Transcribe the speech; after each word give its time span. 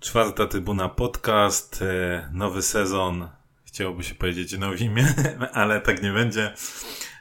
Czwarta 0.00 0.46
Trybuna 0.46 0.88
Podcast, 0.88 1.82
e, 1.82 2.28
nowy 2.32 2.62
sezon. 2.62 3.28
Chciałoby 3.66 4.04
się 4.04 4.14
powiedzieć 4.14 4.58
nowy 4.58 4.76
imię, 4.76 5.14
ale 5.52 5.80
tak 5.80 6.02
nie 6.02 6.12
będzie. 6.12 6.52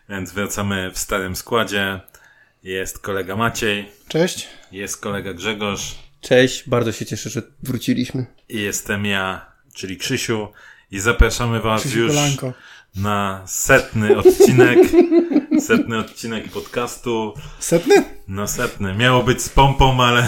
Więc 0.09 0.31
wracamy 0.31 0.91
w 0.93 0.97
starym 0.99 1.35
składzie. 1.35 1.99
Jest 2.63 2.99
kolega 2.99 3.35
Maciej, 3.35 3.91
Cześć. 4.07 4.47
jest 4.71 4.97
kolega 5.01 5.33
Grzegorz 5.33 5.95
Cześć, 6.21 6.69
bardzo 6.69 6.91
się 6.91 7.05
cieszę, 7.05 7.29
że 7.29 7.41
wróciliśmy. 7.63 8.25
i 8.49 8.61
jestem 8.61 9.05
ja, 9.05 9.45
czyli 9.73 9.97
Krzysiu. 9.97 10.47
I 10.91 10.99
zapraszamy 10.99 11.59
Was 11.59 11.81
Krzysiu 11.81 11.99
już 11.99 12.11
Kolanko. 12.11 12.53
na 12.95 13.43
setny 13.47 14.17
odcinek. 14.17 14.79
Setny 15.61 15.97
odcinek 15.97 16.49
podcastu. 16.51 17.33
Setny? 17.59 18.03
No 18.27 18.47
setny. 18.47 18.93
Miało 18.93 19.23
być 19.23 19.41
z 19.41 19.49
pompą, 19.49 20.03
ale... 20.03 20.27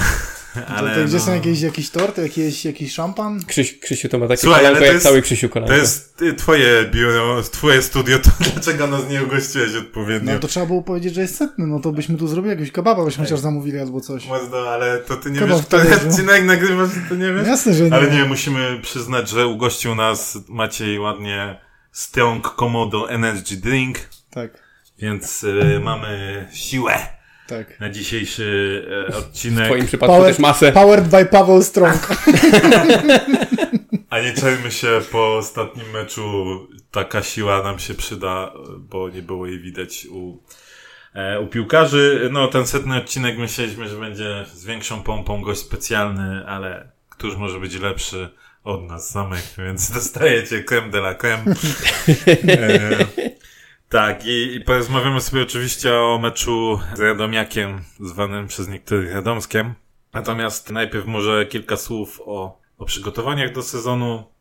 ale 0.68 0.90
to, 0.90 1.00
to 1.02 1.06
gdzie 1.06 1.18
no, 1.18 1.24
są 1.24 1.34
jakieś, 1.34 1.62
jakiś 1.62 1.90
tort, 1.90 2.18
jakiś, 2.18 2.66
jakiś 2.66 2.94
szampan? 2.94 3.46
Krzyś, 3.46 3.80
Krzysiu 3.80 4.10
to 4.10 4.20
ma 4.20 4.28
takie 4.28 4.42
Słuchaj, 4.42 4.60
kolanko 4.60 4.78
ale 4.78 4.80
to 4.80 4.86
jak 4.86 4.94
jest- 4.94 5.06
cały 5.06 5.22
Krzysiu 5.22 5.50
kolanko. 5.50 5.74
To 5.76 5.80
jest 5.80 6.22
y, 6.22 6.34
twoje 6.34 6.86
biuro, 6.92 7.44
twoje 7.44 7.82
studio, 7.82 8.20
to 8.20 8.30
dlaczego 8.54 8.88
nas 8.88 9.10
nie 9.10 9.24
ugościłeś 9.24 9.76
odpowiednio? 9.76 10.34
No 10.34 10.40
to 10.40 10.48
trzeba 10.48 10.66
było 10.66 10.82
powiedzieć, 10.82 11.16
że 11.16 11.22
jest 11.22 11.38
setny, 11.38 11.68
no 11.68 11.80
to 11.80 11.92
byśmy 11.92 12.18
tu 12.18 12.28
zrobili 12.28 12.50
jakiegoś 12.50 12.72
kebaba, 12.72 13.06
byśmy 13.06 13.24
chociaż 13.24 13.40
zamówili 13.40 13.80
albo 13.80 14.02
coś. 14.02 14.28
Mordo, 14.28 14.74
ale 14.74 14.98
to 14.98 15.16
ty 15.16 15.32
nie 15.32 15.40
Kebab 15.40 15.58
wiesz, 15.58 15.66
który 15.66 15.84
talerzu. 15.84 16.10
odcinek 16.10 16.44
nagrywasz, 16.46 16.90
to 17.10 17.16
nie 17.16 17.34
wiesz? 17.34 17.48
Jasne, 17.48 17.74
że 17.74 17.84
nie. 17.84 17.94
Ale 17.94 18.12
nie, 18.12 18.26
musimy 18.26 18.80
przyznać, 18.82 19.30
że 19.30 19.48
ugościł 19.48 19.96
nas 19.96 20.38
Maciej 20.48 21.00
ładnie 21.00 21.60
Strong 21.92 22.56
Komodo 22.56 23.10
Energy 23.10 23.58
Drink, 23.58 23.98
Tak, 24.32 24.65
więc 25.00 25.44
y, 25.44 25.80
mamy 25.84 26.46
siłę 26.54 26.94
tak. 27.48 27.80
na 27.80 27.90
dzisiejszy 27.90 28.44
y, 29.10 29.12
W 29.12 29.16
odcinek. 29.18 29.66
twoim 29.66 29.86
przypadku 29.86 30.16
Power- 30.16 30.28
też 30.28 30.40
masę. 30.40 30.72
Powered 30.72 31.08
by 31.08 31.26
Paweł 31.26 31.64
Strong. 31.64 32.08
A 34.10 34.20
nie 34.22 34.34
czajmy 34.34 34.72
się 34.72 35.02
po 35.12 35.36
ostatnim 35.38 35.90
meczu, 35.92 36.24
taka 36.92 37.24
siła 37.24 37.64
nam 37.64 37.80
się 37.80 37.94
przyda, 37.94 38.54
bo 38.80 39.10
nie 39.10 39.22
było 39.22 39.48
jej 39.48 39.60
widać 39.60 40.06
u, 40.12 40.44
e, 41.14 41.40
u 41.40 41.48
piłkarzy. 41.48 42.30
No, 42.32 42.48
ten 42.48 42.68
setny 42.68 42.98
odcinek 42.98 43.38
myśleliśmy, 43.38 43.90
że 43.90 43.96
będzie 44.00 44.46
z 44.54 44.66
większą 44.66 45.04
pompą 45.04 45.42
gość 45.42 45.60
specjalny, 45.62 46.44
ale 46.48 46.92
któż 47.10 47.36
może 47.36 47.60
być 47.60 47.80
lepszy 47.80 48.30
od 48.64 48.84
nas 48.84 49.10
samych, 49.10 49.54
więc 49.58 49.92
dostajecie 50.00 50.64
creme 50.64 50.90
de 50.90 50.98
la 50.98 51.16
creme. 51.16 51.44
E, 52.48 53.06
tak, 53.90 54.26
i, 54.26 54.56
i 54.56 54.62
porozmawiamy 54.62 55.22
sobie 55.22 55.42
oczywiście 55.42 55.94
o 55.94 56.20
meczu 56.22 56.80
z 56.96 57.00
Radomiakiem, 57.00 57.82
zwanym 58.00 58.48
przez 58.48 58.68
niektórych 58.68 59.14
Radomskiem. 59.14 59.74
Natomiast 60.14 60.72
najpierw 60.72 61.06
może 61.06 61.46
kilka 61.46 61.78
słów 61.78 62.22
o, 62.26 62.60
o 62.78 62.86
przygotowaniach 62.86 63.54
do 63.54 63.64
sezonu, 63.64 64.36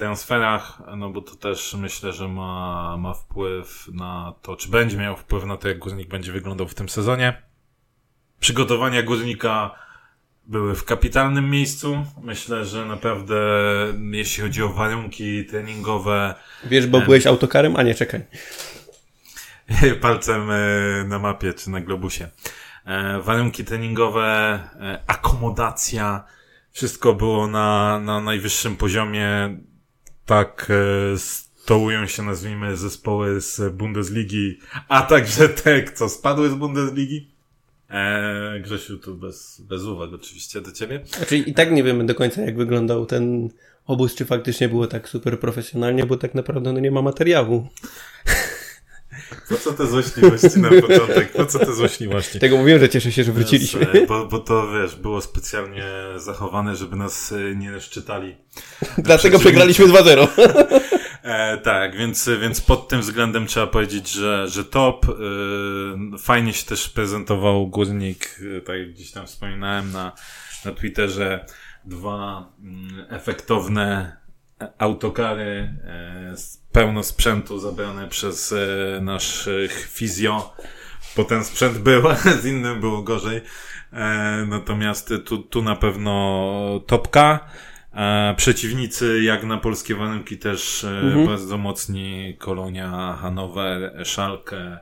transferach, 0.00 0.82
no 0.96 1.10
bo 1.10 1.20
to 1.22 1.36
też 1.36 1.74
myślę, 1.74 2.12
że 2.12 2.28
ma, 2.28 2.96
ma 2.98 3.14
wpływ 3.14 3.88
na 3.92 4.34
to, 4.42 4.56
czy 4.56 4.68
będzie 4.68 4.96
miał 4.96 5.16
wpływ 5.16 5.44
na 5.44 5.56
to, 5.56 5.68
jak 5.68 5.78
Górnik 5.78 6.08
będzie 6.08 6.32
wyglądał 6.32 6.68
w 6.68 6.74
tym 6.74 6.88
sezonie. 6.88 7.42
Przygotowania 8.40 9.02
Górnika 9.02 9.74
były 10.46 10.74
w 10.74 10.84
kapitalnym 10.84 11.50
miejscu. 11.50 12.04
Myślę, 12.22 12.64
że 12.64 12.84
naprawdę 12.84 13.36
jeśli 14.12 14.42
chodzi 14.42 14.62
o 14.62 14.68
warunki 14.68 15.44
treningowe, 15.44 16.34
Wiesz, 16.64 16.86
bo 16.86 17.00
byłeś 17.00 17.26
autokarem? 17.26 17.76
A 17.76 17.82
nie, 17.82 17.94
czekaj. 17.94 18.20
palcem 20.00 20.50
e, 20.50 21.04
na 21.04 21.18
mapie 21.18 21.54
czy 21.54 21.70
na 21.70 21.80
globusie. 21.80 22.28
E, 22.84 23.20
Warunki 23.20 23.64
treningowe, 23.64 24.60
e, 24.80 25.02
akomodacja, 25.06 26.24
wszystko 26.72 27.14
było 27.14 27.46
na, 27.46 28.00
na 28.00 28.20
najwyższym 28.20 28.76
poziomie. 28.76 29.58
Tak 30.26 30.72
stołują 31.16 32.06
się, 32.06 32.22
nazwijmy, 32.22 32.76
zespoły 32.76 33.40
z 33.40 33.74
Bundesligi, 33.74 34.58
a 34.88 35.02
także 35.02 35.48
te, 35.64 35.92
co 35.92 36.08
spadły 36.08 36.48
z 36.48 36.54
Bundesligi. 36.54 37.30
E, 37.90 38.60
Grzesiu, 38.60 38.98
tu 38.98 39.14
bez, 39.14 39.60
bez 39.60 39.82
uwag 39.82 40.10
oczywiście 40.12 40.60
do 40.60 40.72
ciebie. 40.72 41.00
Znaczy 41.06 41.36
i 41.36 41.54
tak 41.54 41.72
nie 41.72 41.84
wiemy 41.84 42.06
do 42.06 42.14
końca, 42.14 42.42
jak 42.42 42.56
wyglądał 42.56 43.06
ten 43.06 43.48
obóz, 43.86 44.14
czy 44.14 44.24
faktycznie 44.24 44.68
było 44.68 44.86
tak 44.86 45.08
super 45.08 45.40
profesjonalnie, 45.40 46.06
bo 46.06 46.16
tak 46.16 46.34
naprawdę 46.34 46.72
no 46.72 46.80
nie 46.80 46.90
ma 46.90 47.02
materiału. 47.02 47.68
Po 49.48 49.56
co 49.56 49.72
te 49.72 49.86
złośliwości 49.86 50.58
na 50.58 50.68
początek? 50.68 51.32
Po 51.32 51.46
co 51.46 51.58
te 51.58 51.74
złośliwości? 51.74 52.38
Tego 52.38 52.56
mówiłem, 52.56 52.80
że 52.80 52.88
cieszę 52.88 53.12
się, 53.12 53.24
że 53.24 53.32
wróciliśmy. 53.32 53.80
Więc, 53.80 53.94
e, 53.94 54.06
Bo, 54.06 54.26
bo 54.26 54.38
to 54.38 54.72
wiesz, 54.72 54.96
było 54.96 55.20
specjalnie 55.20 55.84
zachowane, 56.16 56.76
żeby 56.76 56.96
nas 56.96 57.32
e, 57.32 57.54
nie 57.54 57.80
szczytali. 57.80 58.36
Dlatego 58.98 59.38
przeciwnicy. 59.38 59.38
przegraliśmy 59.38 59.86
2-0. 59.86 60.28
E, 61.22 61.58
tak, 61.58 61.96
więc, 61.96 62.30
więc 62.40 62.60
pod 62.60 62.88
tym 62.88 63.00
względem 63.00 63.46
trzeba 63.46 63.66
powiedzieć, 63.66 64.10
że, 64.10 64.48
że 64.48 64.64
top. 64.64 65.06
E, 65.08 66.18
fajnie 66.18 66.52
się 66.52 66.66
też 66.66 66.88
prezentował 66.88 67.68
górnik, 67.68 68.40
e, 68.56 68.60
tak 68.60 68.78
jak 68.78 68.90
gdzieś 68.90 69.10
tam 69.10 69.26
wspominałem 69.26 69.92
na, 69.92 70.12
na 70.64 70.72
Twitterze. 70.72 71.46
Dwa 71.84 72.52
mm, 72.62 73.06
efektowne 73.08 74.16
autokary, 74.78 75.74
e, 75.84 76.34
pełno 76.72 77.02
sprzętu 77.02 77.58
zabrane 77.58 78.08
przez 78.08 78.52
e, 78.52 79.00
naszych 79.00 79.88
fizjo, 79.92 80.54
bo 81.16 81.24
ten 81.24 81.44
sprzęt 81.44 81.78
był, 81.78 82.08
a 82.10 82.14
z 82.14 82.46
innym 82.46 82.80
było 82.80 83.02
gorzej. 83.02 83.40
E, 83.92 84.44
natomiast 84.48 85.14
tu, 85.24 85.38
tu 85.38 85.62
na 85.62 85.76
pewno 85.76 86.80
topka. 86.86 87.48
Przeciwnicy, 88.36 89.22
jak 89.22 89.44
na 89.44 89.58
polskie 89.58 89.94
warunki, 89.94 90.38
też 90.38 90.84
Mhm. 90.84 91.26
bardzo 91.26 91.58
mocni. 91.58 92.36
Kolonia, 92.38 93.18
Hanower, 93.22 93.92
Szalkę, 94.04 94.78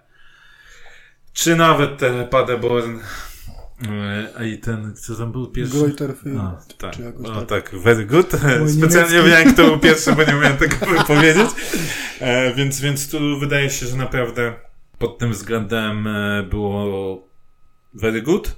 czy 1.33 1.57
nawet 1.57 2.01
Paderborn. 2.31 2.99
E, 3.87 4.29
A 4.39 4.45
i 4.45 4.59
ten, 4.59 4.95
co 4.97 5.15
tam 5.15 5.33
był 5.33 5.47
pierwszy? 5.47 5.79
Goiterfield. 5.79 6.39
A, 6.41 6.59
tak. 6.79 6.93
czy 6.97 7.03
jakoś 7.03 7.27
O, 7.27 7.35
tak. 7.43 7.49
tak, 7.49 7.81
very 7.81 8.07
good. 8.07 8.27
Specjalnie 8.79 9.17
niemiecki. 9.17 9.45
wiem, 9.45 9.53
kto 9.55 9.65
był 9.65 9.79
pierwszy, 9.79 10.13
bo 10.13 10.23
nie 10.25 10.37
umiałem 10.37 10.57
tego 10.57 10.77
powiedzieć. 11.07 11.51
E, 12.21 12.55
więc, 12.55 12.81
więc 12.81 13.11
tu 13.11 13.39
wydaje 13.39 13.71
się, 13.71 13.87
że 13.87 13.97
naprawdę 13.97 14.55
pod 14.99 15.19
tym 15.19 15.33
względem 15.33 16.07
e, 16.07 16.43
było 16.43 17.29
very 17.95 18.23
good. 18.23 18.57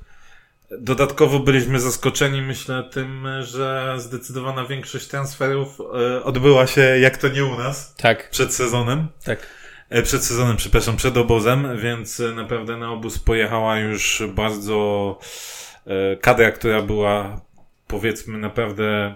Dodatkowo 0.79 1.39
byliśmy 1.39 1.81
zaskoczeni, 1.81 2.43
myślę, 2.43 2.85
tym, 2.93 3.27
że 3.43 3.95
zdecydowana 3.99 4.65
większość 4.67 5.07
transferów 5.07 5.69
e, 5.81 6.23
odbyła 6.25 6.67
się, 6.67 6.81
jak 6.81 7.17
to 7.17 7.29
nie 7.29 7.45
u 7.45 7.59
nas, 7.59 7.95
Tak, 7.95 8.31
przed 8.31 8.55
sezonem. 8.55 9.09
tak. 9.25 9.47
E, 9.91 10.03
Przed 10.03 10.25
sezonem, 10.25 10.57
przepraszam, 10.57 10.97
przed 10.97 11.17
obozem, 11.17 11.79
więc 11.79 12.21
e, 12.21 12.33
naprawdę 12.33 12.77
na 12.77 12.91
obóz 12.93 13.19
pojechała 13.19 13.79
już 13.79 14.23
bardzo 14.35 15.19
e, 15.87 16.17
kadra, 16.17 16.51
która 16.51 16.83
była 16.83 17.41
powiedzmy 17.87 18.39
naprawdę 18.39 19.15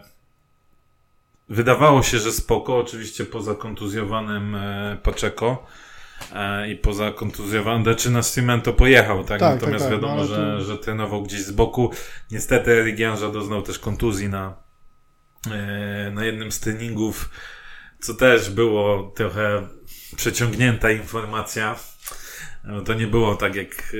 wydawało 1.48 2.02
się, 2.02 2.18
że 2.18 2.32
spoko, 2.32 2.78
oczywiście 2.78 3.24
poza 3.24 3.54
kontuzjowanym 3.54 4.56
Paczeko 5.02 5.66
i 6.68 6.76
poza 6.76 7.10
kontuzjowanym 7.10 7.82
Deczy 7.82 8.10
na 8.10 8.22
Cimento 8.22 8.72
pojechał, 8.72 9.24
tak? 9.24 9.40
Tak, 9.40 9.54
Natomiast 9.54 9.84
tak, 9.84 9.92
tak, 9.92 10.02
wiadomo, 10.02 10.16
no, 10.20 10.26
że, 10.26 10.36
to- 10.36 10.64
że 10.64 10.78
trenował 10.78 11.22
gdzieś 11.22 11.40
z 11.40 11.50
boku. 11.52 11.90
Niestety 12.30 12.94
Janża 12.98 13.28
doznał 13.28 13.62
też 13.62 13.78
kontuzji 13.78 14.28
na, 14.28 14.54
na 16.12 16.24
jednym 16.24 16.52
z 16.52 16.60
treningów, 16.60 17.30
co 18.00 18.14
też 18.14 18.50
było 18.50 19.12
trochę 19.16 19.68
przeciągnięta 20.16 20.90
informacja. 20.90 21.76
No 22.64 22.80
to 22.80 22.94
nie 22.94 23.06
było 23.06 23.34
tak, 23.34 23.54
jak 23.54 23.94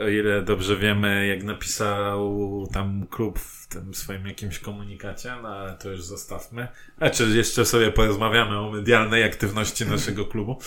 e, 0.00 0.04
o 0.04 0.08
ile 0.08 0.42
dobrze 0.42 0.76
wiemy, 0.76 1.26
jak 1.26 1.42
napisał 1.42 2.68
tam 2.72 3.06
klub 3.10 3.38
w 3.38 3.66
tym 3.68 3.94
swoim 3.94 4.26
jakimś 4.26 4.58
komunikacie, 4.58 5.32
no 5.42 5.48
ale 5.48 5.74
to 5.74 5.90
już 5.90 6.02
zostawmy. 6.02 6.68
Znaczy, 6.98 7.24
jeszcze 7.34 7.64
sobie 7.64 7.92
porozmawiamy 7.92 8.58
o 8.58 8.70
medialnej 8.70 9.24
aktywności 9.24 9.86
naszego 9.86 10.26
klubu. 10.26 10.58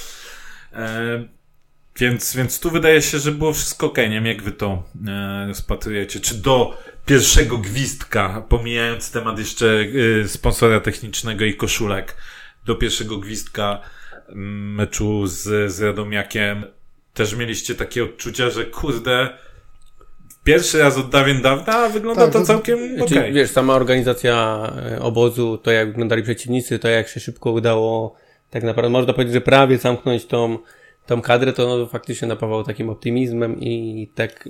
E, 0.74 1.24
więc, 2.00 2.36
więc 2.36 2.60
tu 2.60 2.72
wydaje 2.72 3.02
się, 3.02 3.20
że 3.20 3.32
było 3.32 3.54
wszystko 3.54 3.86
ok. 3.86 3.98
Nie 3.98 4.10
wiem, 4.10 4.26
jak 4.26 4.44
wy 4.44 4.52
to 4.52 4.84
e, 5.08 5.48
rozpatrujecie. 5.48 6.20
Czy 6.20 6.36
do 6.36 6.78
pierwszego 7.06 7.58
gwizdka, 7.58 8.46
pomijając 8.50 9.12
temat 9.12 9.40
jeszcze 9.40 9.86
e, 10.24 10.28
sponsora 10.28 10.80
technicznego 10.80 11.46
i 11.46 11.56
koszulek, 11.56 12.18
do 12.66 12.76
pierwszego 12.76 13.18
gwizdka 13.18 13.82
meczu 14.76 15.28
z, 15.28 15.72
z 15.72 15.82
Radomiakiem 15.82 16.64
też 17.14 17.36
mieliście 17.36 17.76
takie 17.76 18.04
odczucia, 18.04 18.50
że 18.50 18.66
kurde, 18.66 19.30
pierwszy 20.44 20.80
raz 20.80 20.98
od 20.98 21.10
dawien 21.10 21.42
dawna 21.42 21.90
wygląda 21.90 22.22
Tak, 22.24 22.34
to 22.34 22.40
to- 22.40 22.46
całkiem 22.46 22.80
okej. 23.02 23.08
Czyli, 23.08 23.34
wiesz, 23.34 23.50
sama 23.50 23.76
organizacja 23.76 24.64
e, 24.92 25.02
obozu, 25.02 25.58
to 25.58 25.72
jak 25.72 25.88
wyglądali 25.88 26.24
przeciwnicy, 26.24 26.80
to 26.80 26.88
jak 26.88 27.08
się 27.08 27.20
szybko 27.20 27.52
udało 27.52 28.16
tak 28.50 28.64
naprawdę, 28.64 28.90
można 28.90 29.14
powiedzieć, 29.14 29.34
że 29.34 29.42
prawie 29.42 29.78
zamknąć 29.78 30.26
tą 30.26 30.58
tą 31.06 31.22
kadrę, 31.22 31.54
to 31.54 31.88
faktycznie 31.88 32.28
napawało 32.28 32.64
takim 32.64 32.90
optymizmem 32.90 33.60
i 33.60 34.08
tak 34.16 34.50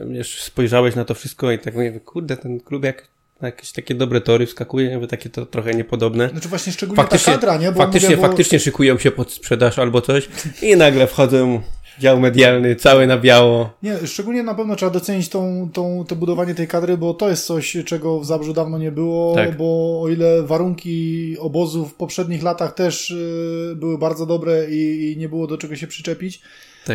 e, 0.00 0.06
wiesz, 0.06 0.42
spojrzałeś 0.42 0.94
na 0.94 1.04
to 1.04 1.14
wszystko 1.14 1.50
i 1.52 1.58
tak 1.58 1.74
mówię, 1.74 2.00
kurde, 2.00 2.36
ten 2.36 2.60
klub 2.60 2.84
jak 2.84 3.08
na 3.40 3.48
jakieś 3.48 3.72
takie 3.72 3.94
dobre 3.94 4.20
tory 4.20 4.46
wskakuje, 4.46 4.90
jakby 4.90 5.06
takie 5.06 5.30
to 5.30 5.46
trochę 5.46 5.74
niepodobne. 5.74 6.28
Znaczy 6.28 6.48
właśnie 6.48 6.72
szczególnie 6.72 7.02
faktycznie, 7.02 7.32
ta 7.32 7.38
kadra, 7.38 7.56
nie? 7.56 7.72
Bo 7.72 7.78
faktycznie, 7.78 8.08
mówię, 8.08 8.22
bo... 8.22 8.28
faktycznie 8.28 8.60
szykują 8.60 8.98
się 8.98 9.10
pod 9.10 9.32
sprzedaż 9.32 9.78
albo 9.78 10.00
coś 10.00 10.28
i 10.62 10.76
nagle 10.76 11.06
wchodzą 11.06 11.62
dział 12.00 12.20
medialny, 12.20 12.76
cały 12.76 13.06
na 13.06 13.18
biało. 13.18 13.70
Nie, 13.82 14.06
szczególnie 14.06 14.42
na 14.42 14.54
pewno 14.54 14.76
trzeba 14.76 14.92
docenić 14.92 15.28
tą, 15.28 15.68
tą, 15.72 16.04
to 16.08 16.16
budowanie 16.16 16.54
tej 16.54 16.68
kadry, 16.68 16.96
bo 16.96 17.14
to 17.14 17.30
jest 17.30 17.46
coś, 17.46 17.76
czego 17.86 18.20
w 18.20 18.26
Zabrzu 18.26 18.52
dawno 18.52 18.78
nie 18.78 18.92
było, 18.92 19.34
tak. 19.34 19.56
bo 19.56 20.00
o 20.02 20.08
ile 20.08 20.42
warunki 20.42 21.36
obozu 21.38 21.86
w 21.86 21.94
poprzednich 21.94 22.42
latach 22.42 22.74
też 22.74 23.10
y, 23.10 23.74
były 23.76 23.98
bardzo 23.98 24.26
dobre 24.26 24.70
i, 24.70 25.12
i 25.12 25.16
nie 25.16 25.28
było 25.28 25.46
do 25.46 25.58
czego 25.58 25.76
się 25.76 25.86
przyczepić, 25.86 26.40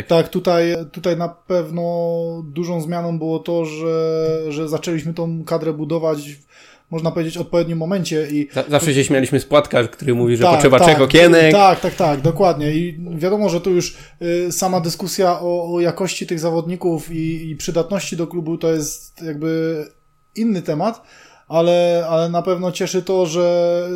tak. 0.03 0.07
tak, 0.07 0.29
tutaj, 0.29 0.75
tutaj 0.91 1.17
na 1.17 1.29
pewno 1.29 1.81
dużą 2.45 2.81
zmianą 2.81 3.17
było 3.17 3.39
to, 3.39 3.65
że, 3.65 4.39
że 4.49 4.69
zaczęliśmy 4.69 5.13
tą 5.13 5.43
kadrę 5.43 5.73
budować 5.73 6.19
można 6.91 7.11
powiedzieć, 7.11 7.37
odpowiednim 7.37 7.77
momencie. 7.77 8.27
I 8.31 8.47
Zawsze 8.69 8.93
się 8.93 9.03
śmialiśmy 9.03 9.39
z 9.39 9.45
Płatka, 9.45 9.87
który 9.87 10.15
mówi, 10.15 10.37
że 10.37 10.43
tak, 10.43 10.53
potrzeba 10.53 10.79
tak, 10.79 10.87
czego 10.87 11.07
kienek. 11.07 11.51
Tak, 11.51 11.79
tak, 11.79 11.95
tak, 11.95 12.21
dokładnie. 12.21 12.71
I 12.71 12.99
wiadomo, 13.15 13.49
że 13.49 13.61
tu 13.61 13.71
już 13.71 13.97
y, 14.21 14.51
sama 14.51 14.81
dyskusja 14.81 15.39
o, 15.39 15.73
o, 15.73 15.79
jakości 15.79 16.27
tych 16.27 16.39
zawodników 16.39 17.11
i, 17.11 17.49
i 17.49 17.55
przydatności 17.55 18.17
do 18.17 18.27
klubu 18.27 18.57
to 18.57 18.71
jest 18.71 19.21
jakby 19.21 19.85
inny 20.35 20.61
temat 20.61 21.01
ale, 21.47 22.05
ale 22.09 22.29
na 22.29 22.41
pewno 22.41 22.71
cieszy 22.71 23.01
to, 23.01 23.25
że 23.25 23.89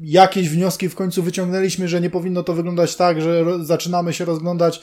jakieś 0.00 0.48
wnioski 0.48 0.88
w 0.88 0.94
końcu 0.94 1.22
wyciągnęliśmy, 1.22 1.88
że 1.88 2.00
nie 2.00 2.10
powinno 2.10 2.42
to 2.42 2.54
wyglądać 2.54 2.96
tak, 2.96 3.22
że 3.22 3.44
zaczynamy 3.64 4.12
się 4.12 4.24
rozglądać 4.24 4.80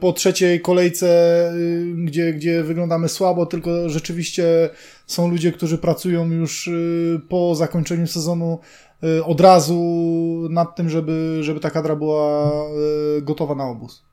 po 0.00 0.12
trzeciej 0.12 0.60
kolejce, 0.60 1.06
y, 1.54 1.94
gdzie, 1.96 2.32
gdzie 2.32 2.62
wyglądamy 2.62 3.08
słabo, 3.08 3.46
tylko 3.46 3.88
rzeczywiście 3.88 4.70
są 5.06 5.28
ludzie, 5.28 5.52
którzy 5.52 5.78
pracują 5.78 6.30
już 6.30 6.68
y, 6.68 7.20
po 7.28 7.54
zakończeniu 7.54 8.06
sezonu 8.06 8.60
od 9.24 9.40
razu 9.40 9.78
nad 10.50 10.76
tym, 10.76 10.90
żeby, 10.90 11.38
żeby 11.40 11.60
ta 11.60 11.70
kadra 11.70 11.96
była 11.96 12.52
gotowa 13.22 13.54
na 13.54 13.64
obóz. 13.64 14.04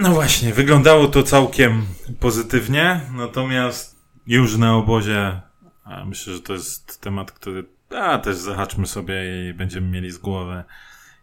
No 0.00 0.10
właśnie, 0.10 0.52
wyglądało 0.54 1.08
to 1.08 1.22
całkiem 1.22 1.82
pozytywnie, 2.20 3.00
natomiast 3.16 3.96
już 4.26 4.56
na 4.56 4.76
obozie, 4.76 5.40
myślę, 6.06 6.32
że 6.34 6.40
to 6.40 6.52
jest 6.52 7.00
temat, 7.00 7.32
który 7.32 7.64
a, 7.96 8.18
też 8.18 8.36
zahaczmy 8.36 8.86
sobie 8.86 9.14
i 9.50 9.54
będziemy 9.54 9.88
mieli 9.88 10.10
z 10.10 10.18
głowy. 10.18 10.64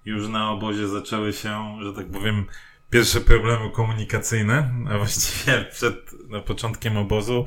Już 0.06 0.28
na 0.28 0.51
obozie 0.51 0.88
zaczęły 0.88 1.34
się, 1.34 1.78
że 1.81 1.94
tak 1.94 2.07
powiem, 2.07 2.45
pierwsze 2.89 3.22
problemy 3.22 3.72
komunikacyjne, 3.72 4.74
a 4.89 4.98
właściwie 4.98 5.66
przed 5.72 6.30
na 6.30 6.39
początkiem 6.39 6.98
obozu, 6.98 7.45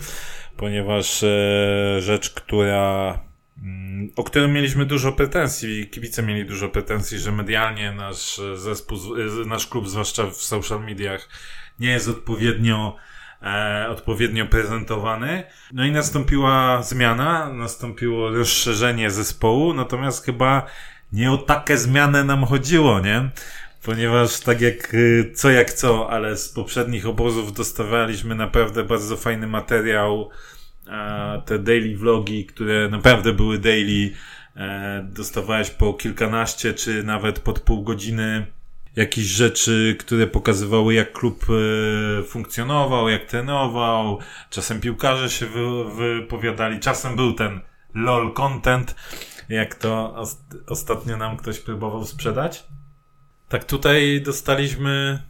ponieważ 0.56 1.22
e, 1.22 2.00
rzecz, 2.00 2.30
która 2.30 3.18
mm, 3.62 4.10
o 4.16 4.24
którą 4.24 4.48
mieliśmy 4.48 4.86
dużo 4.86 5.12
pretensji, 5.12 5.88
kibice 5.88 6.22
mieli 6.22 6.44
dużo 6.44 6.68
pretensji, 6.68 7.18
że 7.18 7.32
medialnie 7.32 7.92
nasz 7.92 8.40
zespół, 8.54 8.98
e, 9.42 9.46
nasz 9.46 9.66
klub, 9.66 9.88
zwłaszcza 9.88 10.26
w 10.26 10.34
social 10.34 10.84
mediach, 10.84 11.28
nie 11.78 11.90
jest 11.90 12.08
odpowiednio 12.08 12.96
e, 13.42 13.86
odpowiednio 13.88 14.46
prezentowany. 14.46 15.44
No 15.72 15.84
i 15.84 15.90
nastąpiła 15.90 16.82
zmiana, 16.82 17.52
nastąpiło 17.52 18.30
rozszerzenie 18.30 19.10
zespołu, 19.10 19.74
natomiast 19.74 20.24
chyba 20.24 20.66
nie 21.12 21.32
o 21.32 21.38
takie 21.38 21.78
zmianę 21.78 22.24
nam 22.24 22.44
chodziło, 22.44 23.00
nie? 23.00 23.30
Ponieważ 23.82 24.40
tak 24.40 24.60
jak 24.60 24.94
y, 24.94 25.32
co 25.34 25.50
jak 25.50 25.72
co, 25.72 26.10
ale 26.10 26.36
z 26.36 26.48
poprzednich 26.48 27.06
obozów 27.06 27.52
dostawaliśmy 27.52 28.34
naprawdę 28.34 28.84
bardzo 28.84 29.16
fajny 29.16 29.46
materiał. 29.46 30.30
Te 31.44 31.58
daily 31.58 31.96
vlogi, 31.96 32.46
które 32.46 32.88
naprawdę 32.88 33.32
były 33.32 33.58
daily, 33.58 34.10
e, 34.56 35.06
dostawałeś 35.12 35.70
po 35.70 35.94
kilkanaście 35.94 36.74
czy 36.74 37.02
nawet 37.02 37.38
pod 37.38 37.60
pół 37.60 37.82
godziny 37.82 38.46
jakieś 38.96 39.24
rzeczy, 39.24 39.96
które 39.98 40.26
pokazywały 40.26 40.94
jak 40.94 41.12
klub 41.12 41.46
e, 41.50 42.22
funkcjonował, 42.22 43.08
jak 43.08 43.24
trenował. 43.24 44.18
Czasem 44.50 44.80
piłkarze 44.80 45.30
się 45.30 45.46
wypowiadali, 45.96 46.80
czasem 46.80 47.16
był 47.16 47.32
ten 47.32 47.60
lol 47.94 48.32
content, 48.32 48.94
jak 49.48 49.74
to 49.74 50.22
ostatnio 50.66 51.16
nam 51.16 51.36
ktoś 51.36 51.58
próbował 51.58 52.04
sprzedać. 52.06 52.64
Tak, 53.50 53.64
tutaj 53.64 54.22
dostaliśmy 54.24 55.22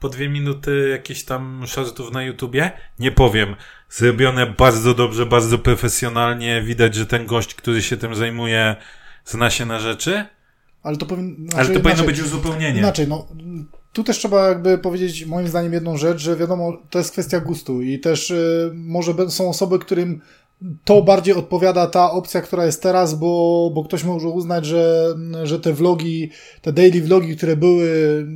po 0.00 0.08
dwie 0.08 0.28
minuty 0.28 0.88
jakieś 0.90 1.24
tam 1.24 1.64
shortów 1.66 2.12
na 2.12 2.22
YouTubie. 2.22 2.70
Nie 2.98 3.12
powiem. 3.12 3.56
Zrobione 3.90 4.46
bardzo 4.46 4.94
dobrze, 4.94 5.26
bardzo 5.26 5.58
profesjonalnie. 5.58 6.62
Widać, 6.62 6.94
że 6.94 7.06
ten 7.06 7.26
gość, 7.26 7.54
który 7.54 7.82
się 7.82 7.96
tym 7.96 8.14
zajmuje, 8.14 8.76
zna 9.24 9.50
się 9.50 9.66
na 9.66 9.80
rzeczy. 9.80 10.24
Ale 10.82 10.96
to, 10.96 11.06
powin... 11.06 11.36
znaczy, 11.36 11.56
Ale 11.58 11.74
to 11.74 11.80
powinno 11.80 12.04
być 12.04 12.20
uzupełnienie. 12.20 12.78
Inaczej, 12.78 13.08
no. 13.08 13.26
Tu 13.92 14.04
też 14.04 14.18
trzeba 14.18 14.48
jakby 14.48 14.78
powiedzieć 14.78 15.26
moim 15.26 15.48
zdaniem 15.48 15.72
jedną 15.72 15.96
rzecz, 15.96 16.18
że 16.18 16.36
wiadomo, 16.36 16.82
to 16.90 16.98
jest 16.98 17.12
kwestia 17.12 17.40
gustu 17.40 17.82
i 17.82 17.98
też 17.98 18.30
y, 18.30 18.70
może 18.74 19.30
są 19.30 19.48
osoby, 19.48 19.78
którym 19.78 20.20
to 20.84 21.02
bardziej 21.02 21.34
odpowiada 21.34 21.86
ta 21.86 22.10
opcja, 22.10 22.40
która 22.40 22.66
jest 22.66 22.82
teraz, 22.82 23.14
bo, 23.14 23.70
bo 23.74 23.84
ktoś 23.84 24.04
może 24.04 24.28
uznać, 24.28 24.66
że, 24.66 25.14
że 25.44 25.60
te 25.60 25.72
vlogi, 25.72 26.30
te 26.62 26.72
daily 26.72 27.02
vlogi, 27.02 27.36
które 27.36 27.56
były 27.56 28.26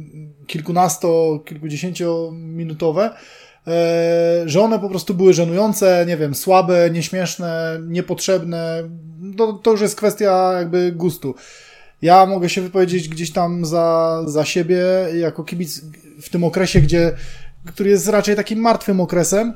kilkunasto, 0.46 1.40
kilkudziesięciominutowe, 1.44 3.10
e, 3.66 4.42
że 4.46 4.60
one 4.60 4.78
po 4.78 4.88
prostu 4.88 5.14
były 5.14 5.34
żenujące, 5.34 6.04
nie 6.08 6.16
wiem, 6.16 6.34
słabe, 6.34 6.90
nieśmieszne, 6.90 7.80
niepotrzebne. 7.88 8.88
To, 9.36 9.52
to 9.52 9.70
już 9.70 9.80
jest 9.80 9.96
kwestia 9.96 10.52
jakby 10.52 10.92
gustu. 10.92 11.34
Ja 12.02 12.26
mogę 12.26 12.48
się 12.48 12.60
wypowiedzieć 12.60 13.08
gdzieś 13.08 13.32
tam 13.32 13.64
za, 13.64 14.20
za 14.26 14.44
siebie, 14.44 14.84
jako 15.14 15.44
kibic 15.44 15.82
w 16.20 16.28
tym 16.30 16.44
okresie, 16.44 16.80
gdzie, 16.80 17.12
który 17.66 17.90
jest 17.90 18.08
raczej 18.08 18.36
takim 18.36 18.58
martwym 18.58 19.00
okresem, 19.00 19.54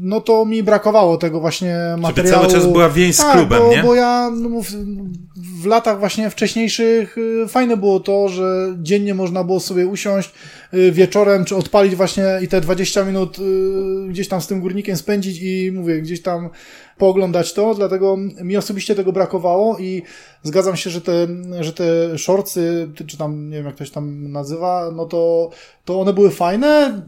no 0.00 0.20
to 0.20 0.46
mi 0.46 0.62
brakowało 0.62 1.16
tego 1.16 1.40
właśnie 1.40 1.76
materiału. 1.98 2.42
Żeby 2.42 2.48
cały 2.48 2.62
czas 2.62 2.72
była 2.72 2.88
więź 2.88 3.16
z 3.16 3.18
tak, 3.18 3.36
klubem, 3.36 3.58
bo, 3.58 3.70
nie? 3.70 3.82
bo 3.82 3.94
ja 3.94 4.30
no, 4.36 4.62
w, 4.62 4.70
w, 5.62 5.66
latach 5.66 5.98
właśnie 5.98 6.30
wcześniejszych 6.30 7.16
yy, 7.16 7.48
fajne 7.48 7.76
było 7.76 8.00
to, 8.00 8.28
że 8.28 8.76
dziennie 8.78 9.14
można 9.14 9.44
było 9.44 9.60
sobie 9.60 9.86
usiąść 9.86 10.28
yy, 10.28 10.59
wieczorem, 10.92 11.44
czy 11.44 11.56
odpalić 11.56 11.94
właśnie 11.96 12.24
i 12.42 12.48
te 12.48 12.60
20 12.60 13.04
minut 13.04 13.36
gdzieś 14.08 14.28
tam 14.28 14.40
z 14.40 14.46
tym 14.46 14.60
górnikiem 14.60 14.96
spędzić 14.96 15.42
i 15.42 15.72
mówię, 15.72 16.02
gdzieś 16.02 16.22
tam 16.22 16.50
pooglądać 17.00 17.52
to, 17.52 17.74
dlatego 17.74 18.16
mi 18.42 18.56
osobiście 18.56 18.94
tego 18.94 19.12
brakowało 19.12 19.78
i 19.78 20.02
zgadzam 20.42 20.76
się, 20.76 20.90
że 20.90 21.00
te, 21.00 21.26
że 21.60 21.72
te 21.72 22.18
shortsy, 22.18 22.88
czy 23.06 23.18
tam, 23.18 23.50
nie 23.50 23.56
wiem 23.56 23.66
jak 23.66 23.74
ktoś 23.74 23.90
tam 23.90 24.32
nazywa, 24.32 24.90
no 24.96 25.06
to, 25.06 25.50
to 25.84 26.00
one 26.00 26.12
były 26.12 26.30
fajne, 26.30 27.02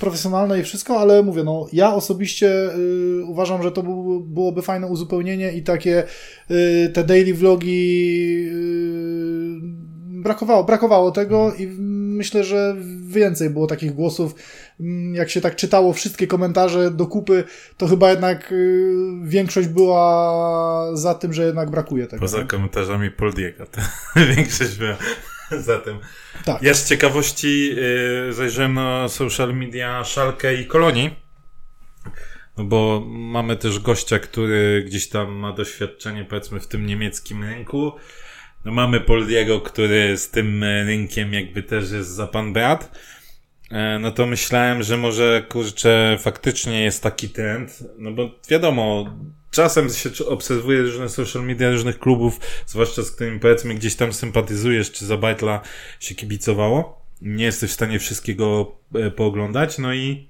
profesjonalne 0.00 0.60
i 0.60 0.62
wszystko, 0.62 1.00
ale 1.00 1.22
mówię, 1.22 1.44
no 1.44 1.66
ja 1.72 1.94
osobiście 1.94 2.74
y, 2.74 3.24
uważam, 3.24 3.62
że 3.62 3.72
to 3.72 3.82
był, 3.82 4.20
byłoby 4.20 4.62
fajne 4.62 4.86
uzupełnienie 4.86 5.52
i 5.52 5.62
takie 5.62 6.04
y, 6.50 6.90
te 6.94 7.04
daily 7.04 7.34
vlogi 7.34 8.44
y, 8.48 10.22
brakowało, 10.22 10.64
brakowało 10.64 11.10
tego 11.10 11.52
i 11.58 11.66
myślę, 12.22 12.44
że 12.44 12.76
więcej 13.06 13.50
było 13.50 13.66
takich 13.66 13.92
głosów. 13.92 14.34
Mm, 14.80 15.14
jak 15.14 15.30
się 15.30 15.40
tak 15.40 15.56
czytało 15.56 15.92
wszystkie 15.92 16.26
komentarze 16.26 16.90
do 16.90 17.06
kupy, 17.06 17.44
to 17.76 17.86
chyba 17.86 18.10
jednak 18.10 18.52
y, 18.52 18.94
większość 19.22 19.68
była 19.68 20.96
za 20.96 21.14
tym, 21.14 21.32
że 21.32 21.46
jednak 21.46 21.70
brakuje 21.70 22.06
tego. 22.06 22.20
Poza 22.20 22.44
komentarzami 22.44 23.10
Poldiego, 23.10 23.66
większość 24.36 24.74
była 24.78 24.96
za 25.50 25.78
tym. 25.78 25.98
Tak. 26.44 26.62
Ja 26.62 26.74
z 26.74 26.88
ciekawości 26.88 27.74
yy, 28.26 28.32
zajrzałem 28.32 28.74
na 28.74 29.08
social 29.08 29.54
media 29.54 30.04
Szalkę 30.04 30.54
i 30.54 30.66
Kolonii, 30.66 31.10
no 32.56 32.64
bo 32.64 33.02
mamy 33.06 33.56
też 33.56 33.78
gościa, 33.78 34.18
który 34.18 34.84
gdzieś 34.86 35.08
tam 35.08 35.32
ma 35.32 35.52
doświadczenie 35.52 36.24
powiedzmy 36.24 36.60
w 36.60 36.66
tym 36.66 36.86
niemieckim 36.86 37.44
rynku. 37.44 37.92
No 38.64 38.72
mamy 38.72 39.00
Poldiego, 39.00 39.60
który 39.60 40.16
z 40.18 40.30
tym 40.30 40.64
rynkiem 40.64 41.32
jakby 41.32 41.62
też 41.62 41.90
jest 41.90 42.10
za 42.10 42.26
pan 42.26 42.52
brat. 42.52 42.98
E, 43.70 43.98
no 43.98 44.10
to 44.10 44.26
myślałem, 44.26 44.82
że 44.82 44.96
może 44.96 45.46
kurczę 45.48 46.18
faktycznie 46.20 46.82
jest 46.82 47.02
taki 47.02 47.28
trend, 47.28 47.78
no 47.98 48.12
bo 48.12 48.30
wiadomo, 48.48 49.16
czasem 49.50 49.90
się 49.90 50.10
obserwuje 50.26 50.82
różne 50.82 51.08
social 51.08 51.44
media 51.44 51.70
różnych 51.70 51.98
klubów, 51.98 52.40
zwłaszcza 52.66 53.02
z 53.02 53.10
którymi 53.10 53.40
powiedzmy 53.40 53.74
gdzieś 53.74 53.96
tam 53.96 54.12
sympatyzujesz, 54.12 54.92
czy 54.92 55.06
za 55.06 55.16
Bajtla 55.16 55.60
się 56.00 56.14
kibicowało. 56.14 57.02
Nie 57.22 57.44
jesteś 57.44 57.70
w 57.70 57.74
stanie 57.74 57.98
wszystkiego 57.98 58.76
e, 58.94 59.10
pooglądać, 59.10 59.78
no 59.78 59.94
i 59.94 60.28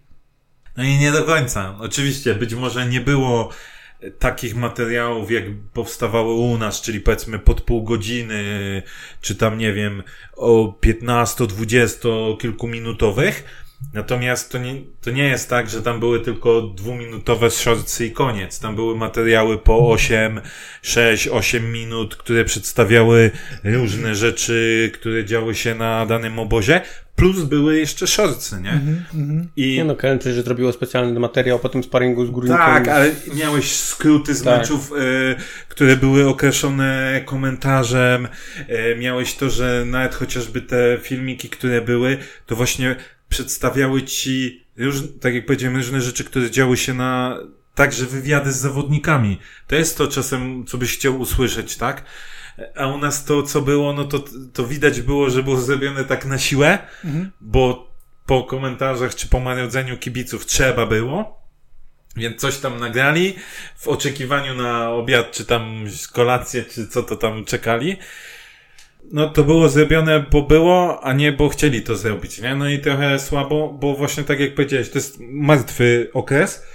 no 0.76 0.84
i 0.84 0.98
nie 0.98 1.12
do 1.12 1.24
końca. 1.24 1.76
Oczywiście, 1.80 2.34
być 2.34 2.54
może 2.54 2.86
nie 2.86 3.00
było 3.00 3.48
takich 4.18 4.56
materiałów, 4.56 5.30
jak 5.30 5.44
powstawały 5.72 6.32
u 6.32 6.58
nas, 6.58 6.80
czyli 6.80 7.00
powiedzmy 7.00 7.38
pod 7.38 7.60
pół 7.60 7.82
godziny, 7.82 8.42
czy 9.20 9.34
tam 9.36 9.58
nie 9.58 9.72
wiem, 9.72 10.02
o 10.36 10.74
15, 10.80 11.46
20 11.46 12.08
kilkuminutowych. 12.40 13.44
Natomiast 13.94 14.52
to 14.52 14.58
nie, 14.58 14.74
to 15.00 15.10
nie 15.10 15.24
jest 15.24 15.50
tak, 15.50 15.70
że 15.70 15.82
tam 15.82 16.00
były 16.00 16.20
tylko 16.20 16.62
dwuminutowe 16.62 17.50
shortsy 17.50 18.06
i 18.06 18.10
koniec. 18.10 18.60
Tam 18.60 18.74
były 18.74 18.96
materiały 18.96 19.58
po 19.58 19.90
8, 19.90 20.40
6, 20.82 21.28
8 21.28 21.72
minut, 21.72 22.16
które 22.16 22.44
przedstawiały 22.44 23.30
różne 23.64 24.14
rzeczy, 24.14 24.90
które 24.94 25.24
działy 25.24 25.54
się 25.54 25.74
na 25.74 26.06
danym 26.06 26.38
obozie. 26.38 26.80
Plus 27.16 27.44
były 27.44 27.78
jeszcze 27.78 28.06
shortsy, 28.06 28.60
nie? 28.60 28.70
Mm-hmm. 28.70 29.44
I... 29.56 29.76
Nie 29.76 29.84
no, 29.84 29.96
Karen 29.96 30.18
przecież 30.18 30.44
zrobiło 30.44 30.72
specjalny 30.72 31.20
materiał 31.20 31.58
po 31.58 31.68
tym 31.68 31.82
sparingu 31.82 32.26
z 32.26 32.30
górnikiem. 32.30 32.58
Tak, 32.58 32.88
ale 32.88 33.10
miałeś 33.34 33.72
skróty 33.72 34.34
z 34.34 34.42
tak. 34.42 34.58
meczów, 34.58 34.92
y, 34.92 35.34
które 35.68 35.96
były 35.96 36.28
określone 36.28 37.20
komentarzem. 37.24 38.28
Y, 38.68 38.96
miałeś 38.98 39.34
to, 39.34 39.50
że 39.50 39.84
nawet 39.86 40.14
chociażby 40.14 40.62
te 40.62 40.98
filmiki, 41.02 41.48
które 41.48 41.80
były, 41.80 42.18
to 42.46 42.56
właśnie 42.56 42.96
przedstawiały 43.32 44.02
ci, 44.02 44.64
już, 44.76 44.96
tak 45.20 45.34
jak 45.34 45.46
powiedziałem, 45.46 45.76
różne 45.76 46.00
rzeczy, 46.00 46.24
które 46.24 46.50
działy 46.50 46.76
się 46.76 46.94
na 46.94 47.38
także 47.74 48.06
wywiady 48.06 48.52
z 48.52 48.56
zawodnikami. 48.56 49.38
To 49.66 49.74
jest 49.76 49.98
to 49.98 50.08
czasem, 50.08 50.64
co 50.66 50.78
byś 50.78 50.96
chciał 50.96 51.20
usłyszeć, 51.20 51.76
tak? 51.76 52.04
A 52.76 52.86
u 52.86 52.98
nas 52.98 53.24
to, 53.24 53.42
co 53.42 53.60
było, 53.60 53.92
no 53.92 54.04
to, 54.04 54.24
to 54.52 54.66
widać 54.66 55.00
było, 55.00 55.30
że 55.30 55.42
było 55.42 55.60
zrobione 55.60 56.04
tak 56.04 56.24
na 56.24 56.38
siłę, 56.38 56.78
mhm. 57.04 57.30
bo 57.40 57.92
po 58.26 58.42
komentarzach 58.42 59.14
czy 59.14 59.28
po 59.28 59.40
marodzeniu 59.40 59.98
kibiców 59.98 60.46
trzeba 60.46 60.86
było. 60.86 61.42
Więc 62.16 62.40
coś 62.40 62.58
tam 62.58 62.80
nagrali 62.80 63.34
w 63.76 63.88
oczekiwaniu 63.88 64.54
na 64.54 64.90
obiad, 64.90 65.32
czy 65.32 65.44
tam 65.44 65.84
kolację, 66.12 66.64
czy 66.64 66.88
co 66.88 67.02
to 67.02 67.16
tam 67.16 67.44
czekali 67.44 67.96
no 69.12 69.28
to 69.28 69.44
było 69.44 69.68
zrobione, 69.68 70.24
bo 70.30 70.42
było, 70.42 71.04
a 71.04 71.12
nie 71.12 71.32
bo 71.32 71.48
chcieli 71.48 71.82
to 71.82 71.96
zrobić, 71.96 72.40
nie? 72.40 72.54
No 72.54 72.68
i 72.68 72.78
trochę 72.78 73.18
słabo, 73.18 73.78
bo 73.80 73.94
właśnie 73.94 74.24
tak 74.24 74.40
jak 74.40 74.54
powiedziałeś, 74.54 74.90
to 74.90 74.98
jest 74.98 75.20
martwy 75.20 76.10
okres 76.12 76.66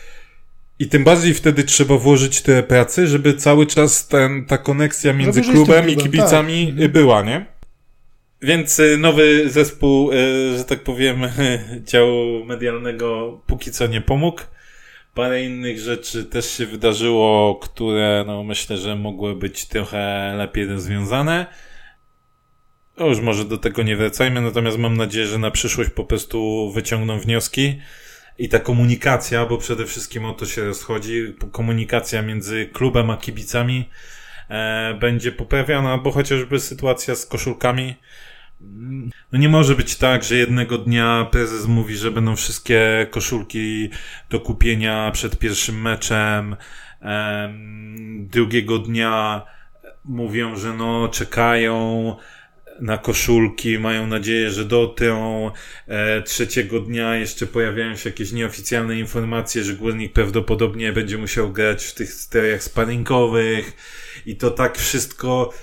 i 0.79 0.88
tym 0.88 1.03
bardziej 1.03 1.34
wtedy 1.34 1.63
trzeba 1.63 1.98
włożyć 1.98 2.41
tyle 2.41 2.63
pracy, 2.63 3.08
żeby 3.08 3.34
cały 3.34 3.65
czas 3.65 4.08
ten, 4.08 4.46
ta 4.46 4.58
koneksja 4.58 5.13
między 5.13 5.41
klubem, 5.41 5.89
i 5.89 5.96
kibicami 5.96 6.74
tak. 6.79 6.91
była, 6.91 7.22
nie? 7.22 7.46
Więc 8.41 8.79
y, 8.79 8.98
nowy 8.98 9.50
zespół, 9.50 10.12
y, 10.12 10.58
że 10.58 10.63
tak 10.63 10.79
powiem, 10.79 11.22
działu 11.91 12.46
medialnego 12.46 13.41
póki 13.48 13.72
co 13.72 13.88
nie 13.88 14.01
pomógł. 14.01 14.41
Parę 15.13 15.44
innych 15.44 15.79
rzeczy 15.79 16.25
też 16.25 16.51
się 16.51 16.65
wydarzyło, 16.65 17.56
które 17.56 18.24
no 18.27 18.44
myślę, 18.44 18.77
że 18.77 18.96
mogły 18.96 19.36
być 19.36 19.65
trochę 19.65 20.34
lepiej 20.38 20.65
rozwiązane. 20.65 21.46
No 23.00 23.06
już 23.06 23.20
może 23.20 23.46
do 23.46 23.58
tego 23.58 23.84
nie 23.84 23.96
wracajmy, 23.96 24.42
natomiast 24.42 24.77
mam 24.77 24.98
nadzieję, 24.98 25.27
że 25.27 25.38
na 25.38 25.51
przyszłość 25.51 25.89
po 25.89 26.06
prostu 26.06 26.72
wyciągną 26.72 27.20
wnioski 27.20 27.82
i 28.38 28.50
ta 28.50 28.60
komunikacja, 28.60 29.46
bo 29.46 29.58
przede 29.58 29.86
wszystkim 29.86 30.25
o 30.25 30.34
to 30.34 30.46
się 30.46 30.66
rozchodzi, 30.66 31.36
komunikacja 31.51 32.22
między 32.22 32.70
klubem 32.74 33.10
a 33.10 33.18
kibicami 33.18 33.89
e, 34.50 34.94
będzie 35.00 35.32
poprawiana, 35.32 35.98
bo 35.98 36.12
chociażby 36.12 36.60
sytuacja 36.60 37.16
z 37.16 37.25
koszulkami. 37.25 37.96
No 39.32 39.39
nie 39.39 39.50
może 39.50 39.75
być 39.75 39.96
tak, 39.96 40.24
że 40.24 40.36
jednego 40.36 40.77
dnia 40.77 41.27
prezes 41.32 41.66
mówi, 41.66 41.98
że 41.98 42.12
będą 42.12 42.36
wszystkie 42.36 43.08
koszulki 43.12 43.89
do 44.30 44.39
kupienia 44.39 45.12
przed 45.12 45.39
pierwszym 45.39 45.82
meczem, 45.82 46.56
e, 47.01 47.54
drugiego 48.20 48.80
dnia 48.80 49.42
mówią, 50.06 50.56
że 50.56 50.74
no 50.74 51.08
czekają, 51.08 52.16
na 52.81 52.98
koszulki, 52.98 53.79
mają 53.79 54.07
nadzieję, 54.07 54.51
że 54.51 54.65
dotrą. 54.65 55.51
E, 55.88 56.22
trzeciego 56.22 56.79
dnia 56.79 57.15
jeszcze 57.15 57.48
pojawiają 57.48 57.96
się 57.96 58.10
jakieś 58.10 58.31
nieoficjalne 58.31 59.00
informacje, 59.00 59.63
że 59.63 59.74
Górnik 59.74 60.13
prawdopodobnie 60.13 60.93
będzie 60.93 61.17
musiał 61.17 61.51
grać 61.51 61.86
w 61.86 61.93
tych 61.93 62.13
steriach 62.13 62.63
sparingowych 62.63 63.74
i 64.25 64.36
to 64.36 64.51
tak 64.51 64.77
wszystko 64.77 65.53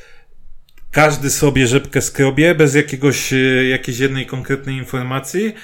każdy 0.91 1.31
sobie 1.31 1.67
rzepkę 1.67 2.03
skrobie 2.03 2.55
bez 2.55 2.75
jakiegoś, 2.75 3.33
e, 3.33 3.65
jakiejś 3.69 3.99
jednej 3.99 4.27
konkretnej 4.27 4.77
informacji 4.77 5.55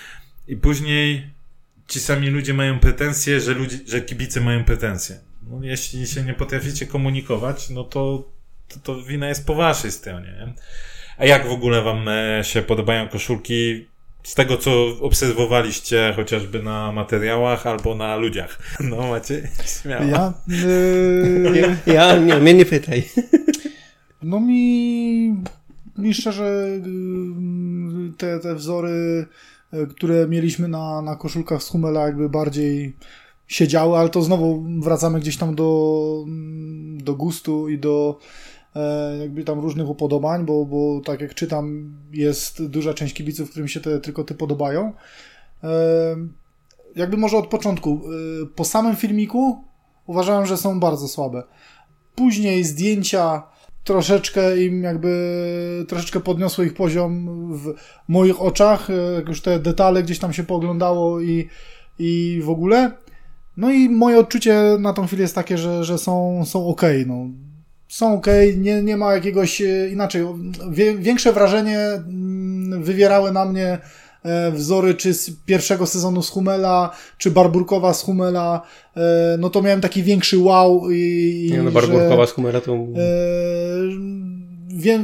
i 0.48 0.56
później 0.56 1.30
ci 1.88 2.00
sami 2.00 2.30
ludzie 2.30 2.54
mają 2.54 2.78
pretensje, 2.78 3.40
że, 3.40 3.54
ludzie, 3.54 3.78
że 3.86 4.00
kibice 4.00 4.40
mają 4.40 4.64
pretensje. 4.64 5.16
No, 5.42 5.60
jeśli 5.62 6.06
się 6.06 6.22
nie 6.22 6.34
potraficie 6.34 6.86
komunikować, 6.86 7.70
no 7.70 7.84
to, 7.84 8.28
to, 8.68 8.80
to 8.80 9.02
wina 9.02 9.28
jest 9.28 9.46
po 9.46 9.54
waszej 9.54 9.92
stronie. 9.92 10.26
Nie? 10.26 10.54
A 11.20 11.26
jak 11.26 11.48
w 11.48 11.52
ogóle 11.52 11.82
wam 11.82 12.08
e, 12.08 12.44
się 12.44 12.62
podobają 12.62 13.08
koszulki? 13.08 13.86
Z 14.22 14.34
tego, 14.34 14.56
co 14.56 14.86
obserwowaliście 15.00 16.12
chociażby 16.16 16.62
na 16.62 16.92
materiałach 16.92 17.66
albo 17.66 17.94
na 17.94 18.16
ludziach. 18.16 18.58
No 18.90 19.08
macie? 19.08 19.48
Śmiało. 19.82 20.04
Ja? 20.04 20.32
Yy... 20.48 21.76
ja, 21.86 22.16
nie, 22.16 22.34
mnie 22.34 22.54
nie 22.54 22.64
pytaj. 22.64 23.04
No 24.22 24.40
mi, 24.40 25.36
mi 25.98 26.14
szczerze 26.14 26.66
yy, 26.86 28.12
te, 28.18 28.40
te 28.40 28.54
wzory, 28.54 29.26
które 29.90 30.28
mieliśmy 30.28 30.68
na, 30.68 31.02
na 31.02 31.16
koszulkach 31.16 31.62
z 31.62 31.68
Humela 31.68 32.06
jakby 32.06 32.28
bardziej 32.28 32.96
siedziały, 33.48 33.98
ale 33.98 34.08
to 34.08 34.22
znowu 34.22 34.64
wracamy 34.80 35.20
gdzieś 35.20 35.36
tam 35.36 35.54
do, 35.54 36.24
do 36.98 37.14
gustu 37.14 37.68
i 37.68 37.78
do 37.78 38.18
E, 38.18 38.49
jakby 39.20 39.44
tam 39.44 39.60
różnych 39.60 39.88
upodobań, 39.88 40.46
bo, 40.46 40.64
bo 40.64 41.00
tak 41.04 41.20
jak 41.20 41.34
czytam, 41.34 41.94
jest 42.12 42.66
duża 42.66 42.94
część 42.94 43.14
kibiców, 43.14 43.50
którym 43.50 43.68
się 43.68 43.80
te 43.80 44.00
tylko 44.00 44.24
te 44.24 44.34
podobają. 44.34 44.92
E, 45.64 45.70
jakby 46.96 47.16
może 47.16 47.36
od 47.36 47.46
początku. 47.46 48.00
E, 48.42 48.46
po 48.46 48.64
samym 48.64 48.96
filmiku 48.96 49.64
uważałem, 50.06 50.46
że 50.46 50.56
są 50.56 50.80
bardzo 50.80 51.08
słabe. 51.08 51.42
Później 52.14 52.64
zdjęcia 52.64 53.42
troszeczkę 53.84 54.64
im 54.64 54.82
jakby 54.82 55.84
troszeczkę 55.88 56.20
podniosły 56.20 56.66
ich 56.66 56.74
poziom 56.74 57.28
w 57.58 57.74
moich 58.08 58.42
oczach, 58.42 58.88
jak 59.14 59.28
już 59.28 59.42
te 59.42 59.58
detale 59.58 60.02
gdzieś 60.02 60.18
tam 60.18 60.32
się 60.32 60.44
pooglądało 60.44 61.20
i, 61.20 61.48
i 61.98 62.40
w 62.44 62.50
ogóle. 62.50 62.92
No 63.56 63.70
i 63.70 63.88
moje 63.88 64.18
odczucie 64.18 64.76
na 64.78 64.92
tą 64.92 65.06
chwilę 65.06 65.22
jest 65.22 65.34
takie, 65.34 65.58
że, 65.58 65.84
że 65.84 65.98
są, 65.98 66.44
są 66.44 66.66
ok. 66.66 66.82
No 67.06 67.26
są 67.90 68.14
ok, 68.14 68.26
nie, 68.56 68.82
nie 68.82 68.96
ma 68.96 69.14
jakiegoś 69.14 69.60
e, 69.60 69.88
inaczej. 69.88 70.26
Większe 70.98 71.32
wrażenie 71.32 71.78
mm, 71.78 72.82
wywierały 72.82 73.32
na 73.32 73.44
mnie 73.44 73.78
e, 74.22 74.50
wzory 74.50 74.94
czy 74.94 75.14
z 75.14 75.30
pierwszego 75.46 75.86
sezonu 75.86 76.22
z 76.22 76.30
Humela, 76.30 76.96
czy 77.18 77.30
Barburkowa 77.30 77.94
z 77.94 78.02
Humela, 78.02 78.62
e, 78.96 79.00
no 79.38 79.50
to 79.50 79.62
miałem 79.62 79.80
taki 79.80 80.02
większy 80.02 80.38
wow 80.38 80.90
i, 80.90 81.48
nie, 81.52 81.62
no 81.62 81.70
Barburkowa 81.70 82.26
z 82.26 82.32
Humela 82.32 82.60
to... 82.60 82.86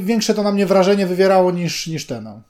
większe 0.00 0.34
to 0.34 0.42
na 0.42 0.52
mnie 0.52 0.66
wrażenie 0.66 1.06
wywierało 1.06 1.50
niż, 1.50 1.86
niż 1.86 2.06
ten. 2.06 2.24
No. 2.24 2.42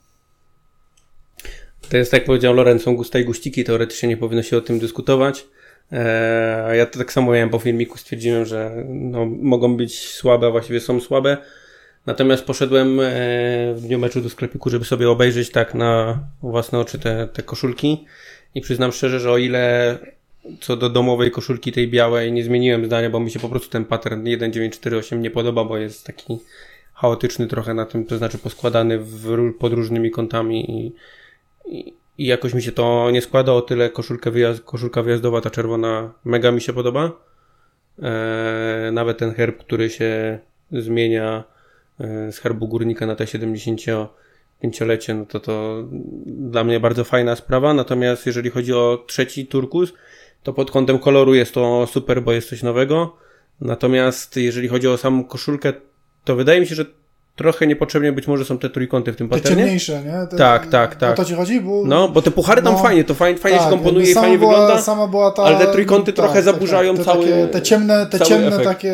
To 1.89 1.97
jest 1.97 2.11
tak 2.11 2.19
jak 2.19 2.27
powiedział 2.27 2.53
Lorenzo, 2.53 2.93
gusta 2.93 3.19
i 3.19 3.25
guściki, 3.25 3.63
teoretycznie 3.63 4.09
nie 4.09 4.17
powinno 4.17 4.43
się 4.43 4.57
o 4.57 4.61
tym 4.61 4.79
dyskutować. 4.79 5.45
E, 5.91 6.77
ja 6.77 6.85
to 6.85 6.99
tak 6.99 7.13
samo 7.13 7.31
miałem 7.31 7.49
po 7.49 7.59
filmiku, 7.59 7.97
stwierdziłem, 7.97 8.45
że 8.45 8.83
no, 8.87 9.25
mogą 9.25 9.77
być 9.77 10.09
słabe, 10.09 10.47
a 10.47 10.51
właściwie 10.51 10.79
są 10.79 10.99
słabe. 10.99 11.37
Natomiast 12.05 12.45
poszedłem 12.45 12.99
e, 12.99 13.03
w 13.73 13.81
dniu 13.81 13.99
meczu 13.99 14.21
do 14.21 14.29
sklepiku, 14.29 14.69
żeby 14.69 14.85
sobie 14.85 15.09
obejrzeć 15.09 15.51
tak 15.51 15.73
na 15.73 16.19
własne 16.41 16.79
oczy 16.79 16.99
te, 16.99 17.27
te 17.33 17.43
koszulki 17.43 18.05
i 18.55 18.61
przyznam 18.61 18.91
szczerze, 18.91 19.19
że 19.19 19.31
o 19.31 19.37
ile 19.37 19.97
co 20.59 20.75
do 20.75 20.89
domowej 20.89 21.31
koszulki 21.31 21.71
tej 21.71 21.87
białej 21.87 22.31
nie 22.31 22.43
zmieniłem 22.43 22.85
zdania, 22.85 23.09
bo 23.09 23.19
mi 23.19 23.31
się 23.31 23.39
po 23.39 23.49
prostu 23.49 23.69
ten 23.69 23.85
pattern 23.85 24.23
1948 24.23 25.21
nie 25.21 25.31
podoba, 25.31 25.63
bo 25.63 25.77
jest 25.77 26.05
taki 26.05 26.39
chaotyczny 26.93 27.47
trochę 27.47 27.73
na 27.73 27.85
tym, 27.85 28.05
to 28.05 28.17
znaczy 28.17 28.37
poskładany 28.37 28.99
w, 28.99 29.53
pod 29.59 29.73
różnymi 29.73 30.11
kątami 30.11 30.71
i, 30.71 30.93
i, 31.77 31.93
i 32.17 32.25
jakoś 32.25 32.53
mi 32.53 32.61
się 32.61 32.71
to 32.71 33.11
nie 33.11 33.21
składa 33.21 33.53
o 33.53 33.61
tyle 33.61 33.89
koszulkę 33.89 34.31
wyjazd, 34.31 34.63
koszulka 34.63 35.03
wyjazdowa, 35.03 35.41
ta 35.41 35.49
czerwona, 35.49 36.13
mega 36.25 36.51
mi 36.51 36.61
się 36.61 36.73
podoba. 36.73 37.11
Eee, 38.01 38.91
nawet 38.91 39.17
ten 39.17 39.33
herb, 39.33 39.57
który 39.57 39.89
się 39.89 40.39
zmienia 40.71 41.43
e, 41.99 42.31
z 42.31 42.39
herbu 42.39 42.67
górnika 42.67 43.05
na 43.05 43.15
te 43.15 43.23
75-lecie, 43.23 45.13
no 45.13 45.25
to 45.25 45.39
to 45.39 45.83
dla 46.25 46.63
mnie 46.63 46.79
bardzo 46.79 47.03
fajna 47.03 47.35
sprawa. 47.35 47.73
Natomiast 47.73 48.25
jeżeli 48.25 48.49
chodzi 48.49 48.73
o 48.73 49.03
trzeci 49.07 49.47
turkus, 49.47 49.93
to 50.43 50.53
pod 50.53 50.71
kątem 50.71 50.99
koloru 50.99 51.35
jest 51.35 51.53
to 51.53 51.87
super, 51.87 52.23
bo 52.23 52.31
jest 52.31 52.49
coś 52.49 52.63
nowego. 52.63 53.17
Natomiast 53.61 54.35
jeżeli 54.35 54.67
chodzi 54.67 54.87
o 54.87 54.97
samą 54.97 55.23
koszulkę, 55.23 55.73
to 56.23 56.35
wydaje 56.35 56.59
mi 56.59 56.67
się, 56.67 56.75
że 56.75 56.85
trochę 57.37 57.67
niepotrzebnie 57.67 58.11
być 58.11 58.27
może 58.27 58.45
są 58.45 58.57
te 58.57 58.69
trójkąty 58.69 59.13
w 59.13 59.15
tym 59.15 59.29
Te 59.29 59.35
paternie. 59.35 59.63
ciemniejsze, 59.63 60.03
nie? 60.03 60.27
Te, 60.31 60.37
Tak, 60.37 60.67
tak, 60.67 60.95
tak. 60.95 61.13
O 61.13 61.15
to 61.15 61.25
ci 61.25 61.33
chodzi? 61.33 61.61
Bo, 61.61 61.83
No, 61.85 62.09
bo 62.09 62.21
te 62.21 62.31
puchary 62.31 62.61
tam 62.61 62.73
No, 62.73 62.79
fajnie, 62.79 63.03
to 63.03 63.13
fajnie, 63.13 63.39
fajnie 63.39 63.57
się 63.57 63.63
tak, 63.63 63.71
komponuje 63.73 64.05
i 64.05 64.07
jakby 64.07 64.21
fajnie 64.21 64.37
była, 64.37 64.51
wygląda. 64.51 64.81
Sama 64.81 65.07
była 65.07 65.31
ta, 65.31 65.43
ale 65.43 65.65
te 65.65 65.71
trójkąty 65.71 66.13
trochę 66.13 66.41
zaburzają 66.43 66.95
te, 66.97 67.03
cały- 67.03 67.25
Takie, 67.25 67.47
te 67.47 67.61
ciemne, 67.61 68.05
te 68.11 68.19
ciemne 68.19 68.47
efekt. 68.47 68.63
takie... 68.63 68.93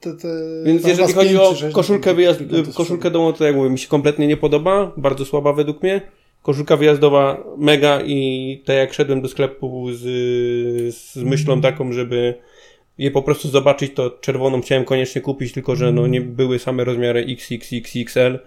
Te, 0.00 0.12
te, 0.16 0.28
Więc 0.64 0.86
jeżeli 0.86 1.12
chodzi 1.12 1.36
o 1.36 1.54
koszulkę, 1.72 2.14
wyjazd, 2.14 2.40
koszulkę 2.74 3.10
domową, 3.10 3.32
to 3.32 3.44
jak 3.44 3.56
mówię, 3.56 3.70
mi 3.70 3.78
się 3.78 3.88
kompletnie 3.88 4.26
nie 4.26 4.36
podoba, 4.36 4.92
bardzo 4.96 5.24
słaba 5.24 5.52
według 5.52 5.82
mnie. 5.82 6.00
Koszulka 6.42 6.76
wyjazdowa 6.76 7.44
mega 7.58 8.00
i 8.00 8.62
tak 8.66 8.76
jak 8.76 8.92
szedłem 8.94 9.22
do 9.22 9.28
sklepu 9.28 9.86
z, 9.92 10.00
z 10.94 11.16
myślą 11.16 11.60
taką, 11.60 11.92
żeby 11.92 12.34
je 13.00 13.10
po 13.10 13.22
prostu 13.22 13.48
zobaczyć, 13.48 13.94
to 13.94 14.10
czerwoną 14.10 14.60
chciałem 14.60 14.84
koniecznie 14.84 15.20
kupić, 15.20 15.52
tylko 15.52 15.76
że 15.76 15.92
no 15.92 16.06
nie 16.06 16.20
były 16.20 16.58
same 16.58 16.84
rozmiary 16.84 17.26
XXXXL, 17.28 18.38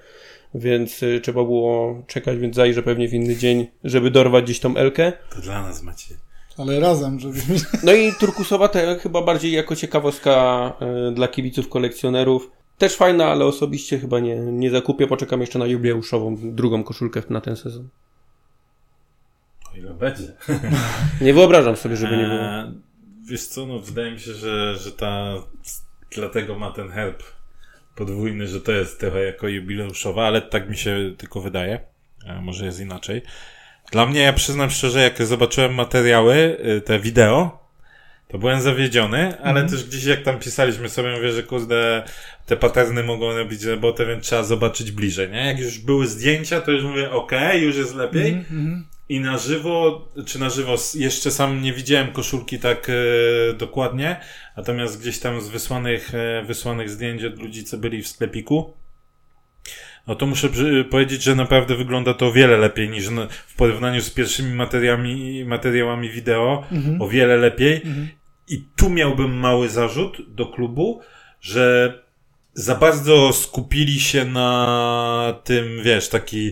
więc 0.56 1.04
y, 1.04 1.22
trzeba 1.24 1.44
było 1.44 2.04
czekać, 2.08 2.38
więc 2.38 2.56
zajrzę 2.56 2.84
pewnie 2.84 3.08
w 3.08 3.14
inny 3.14 3.36
dzień, 3.36 3.68
żeby 3.84 4.12
dorwać 4.12 4.44
gdzieś 4.44 4.60
tą 4.60 4.78
Elkę. 4.78 5.14
To 5.30 5.42
dla 5.42 5.62
nas 5.62 5.84
macie. 5.84 6.16
Ale 6.58 6.80
razem, 6.80 7.20
żebyśmy... 7.20 7.56
No 7.84 7.94
i 7.94 8.12
turkusowa 8.20 8.68
to 8.68 8.80
chyba 9.00 9.22
bardziej 9.22 9.52
jako 9.52 9.76
ciekawostka 9.76 10.74
y, 11.10 11.12
dla 11.12 11.28
kibiców, 11.28 11.70
kolekcjonerów. 11.70 12.52
Też 12.78 12.96
fajna, 12.96 13.26
ale 13.26 13.46
osobiście 13.46 14.00
chyba 14.00 14.20
nie, 14.20 14.36
nie 14.36 14.70
zakupię. 14.70 15.08
Poczekam 15.08 15.42
jeszcze 15.42 15.60
na 15.60 15.66
jubileuszową, 15.66 16.38
drugą 16.42 16.84
koszulkę 16.84 17.22
na 17.30 17.42
ten 17.42 17.56
sezon. 17.56 17.90
O 19.74 19.78
ile 19.78 19.94
będzie. 19.94 20.34
Nie 21.22 21.34
wyobrażam 21.34 21.76
sobie, 21.76 21.96
żeby 21.96 22.18
nie 22.18 22.26
było. 22.26 22.84
Wiesz 23.30 23.46
co, 23.46 23.66
no 23.66 23.80
wydaje 23.80 24.12
mi 24.12 24.20
się, 24.20 24.34
że, 24.34 24.78
że 24.78 24.92
ta, 24.92 25.34
dlatego 26.12 26.60
ma 26.60 26.72
ten 26.72 26.90
herb 26.90 27.24
podwójny, 27.96 28.48
że 28.48 28.62
to 28.62 28.72
jest 28.72 29.00
trochę 29.00 29.24
jako 29.24 29.48
jubileuszowa, 29.48 30.28
ale 30.28 30.42
tak 30.42 30.70
mi 30.70 30.78
się 30.78 31.14
tylko 31.18 31.42
wydaje. 31.42 31.80
E, 32.26 32.42
może 32.42 32.66
jest 32.66 32.80
inaczej. 32.80 33.22
Dla 33.92 34.06
mnie, 34.06 34.20
ja 34.20 34.34
przyznam 34.34 34.70
szczerze, 34.70 35.02
jak 35.02 35.26
zobaczyłem 35.26 35.74
materiały, 35.74 36.58
y, 36.78 36.82
te 36.82 37.00
wideo, 37.00 37.64
to 38.28 38.38
byłem 38.38 38.62
zawiedziony, 38.62 39.42
ale 39.42 39.70
też 39.70 39.84
gdzieś 39.84 40.04
jak 40.04 40.24
tam 40.24 40.40
pisaliśmy 40.40 40.90
sobie, 40.90 41.16
mówię, 41.16 41.32
że 41.32 41.44
kurde, 41.44 42.04
te 42.46 42.58
paterny 42.58 43.04
mogą 43.04 43.38
robić 43.38 43.64
robotę, 43.64 44.06
więc 44.06 44.26
trzeba 44.26 44.44
zobaczyć 44.44 44.92
bliżej, 44.92 45.30
nie? 45.30 45.46
Jak 45.46 45.60
już 45.60 45.80
były 45.80 46.08
zdjęcia, 46.08 46.62
to 46.62 46.72
już 46.72 46.84
mówię, 46.84 47.12
okej, 47.12 47.64
już 47.64 47.76
jest 47.76 47.96
lepiej. 47.96 48.34
Mhm. 48.34 48.86
I 49.14 49.20
na 49.20 49.38
żywo, 49.38 50.08
czy 50.26 50.40
na 50.40 50.50
żywo, 50.50 50.76
jeszcze 50.96 51.32
sam 51.32 51.62
nie 51.62 51.74
widziałem 51.74 52.12
koszulki 52.12 52.60
tak 52.60 52.90
e, 52.90 52.94
dokładnie, 53.54 54.20
natomiast 54.58 55.02
gdzieś 55.02 55.20
tam 55.20 55.42
z 55.42 55.50
wysłanych, 55.50 56.16
e, 56.16 56.44
wysłanych 56.46 56.90
zdjęć 56.90 57.24
od 57.24 57.40
ludzi, 57.40 57.64
co 57.64 57.78
byli 57.78 58.02
w 58.02 58.08
sklepiku, 58.08 58.74
no 60.08 60.16
to 60.16 60.26
muszę 60.26 60.50
powiedzieć, 60.90 61.24
że 61.24 61.36
naprawdę 61.36 61.76
wygląda 61.76 62.14
to 62.14 62.28
o 62.28 62.32
wiele 62.32 62.58
lepiej 62.58 62.90
niż 62.90 63.10
na, 63.10 63.28
w 63.48 63.56
porównaniu 63.56 64.02
z 64.02 64.10
pierwszymi 64.10 64.54
materiałami, 64.54 65.46
materiałami 65.46 66.10
wideo, 66.10 66.64
Mhm. 66.72 67.02
o 67.02 67.08
wiele 67.08 67.38
lepiej. 67.38 67.76
Mhm. 67.76 68.08
I 68.48 68.64
tu 68.76 68.90
miałbym 68.90 69.34
mały 69.34 69.70
zarzut 69.70 70.18
do 70.36 70.46
klubu, 70.46 71.02
że 71.42 71.94
za 72.54 72.76
bardzo 72.76 73.34
skupili 73.34 74.00
się 74.00 74.26
na 74.26 75.40
tym, 75.44 75.84
wiesz, 75.84 76.10
taki 76.10 76.52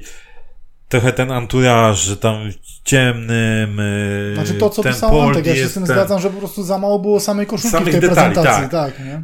trochę 0.92 1.14
ten 1.14 1.32
anturaż, 1.32 2.00
że 2.04 2.18
tam 2.18 2.50
ciemnym. 2.84 3.78
yy, 4.30 4.36
Znaczy 4.36 4.54
to, 4.54 4.70
co 4.70 4.84
ten 4.84 4.94
pisał 4.94 5.22
Antek, 5.22 5.46
ja 5.46 5.56
się 5.56 5.68
z 5.68 5.74
tym 5.74 5.84
ten- 5.86 5.96
zgadzam, 5.96 6.20
że 6.22 6.30
po 6.30 6.38
prostu 6.40 6.64
za 6.64 6.78
mało 6.78 7.00
było 7.00 7.20
samej 7.20 7.46
koszulki 7.48 7.72
Samych 7.78 7.88
w 7.88 7.92
tej 7.92 8.02
detali, 8.10 8.34
prezentacji. 8.36 8.70
tak. 8.70 8.96
Tak, 8.96 9.06
nie? 9.06 9.14
E, 9.14 9.22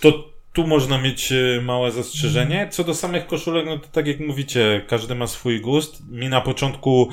To 0.00 0.24
tu 0.52 0.66
można 0.66 0.98
mieć 0.98 1.32
e, 1.32 1.60
małe 1.62 1.92
zastrzeżenie. 1.92 2.68
Co 2.70 2.84
do 2.84 2.94
samych 2.94 3.26
koszulek, 3.26 3.66
no 3.66 3.78
to 3.78 3.88
tak 3.92 4.06
jak 4.06 4.20
mówicie, 4.20 4.84
każdy 4.88 5.14
ma 5.14 5.26
swój 5.26 5.60
gust. 5.60 6.02
Mi 6.10 6.28
na 6.28 6.40
początku 6.40 7.08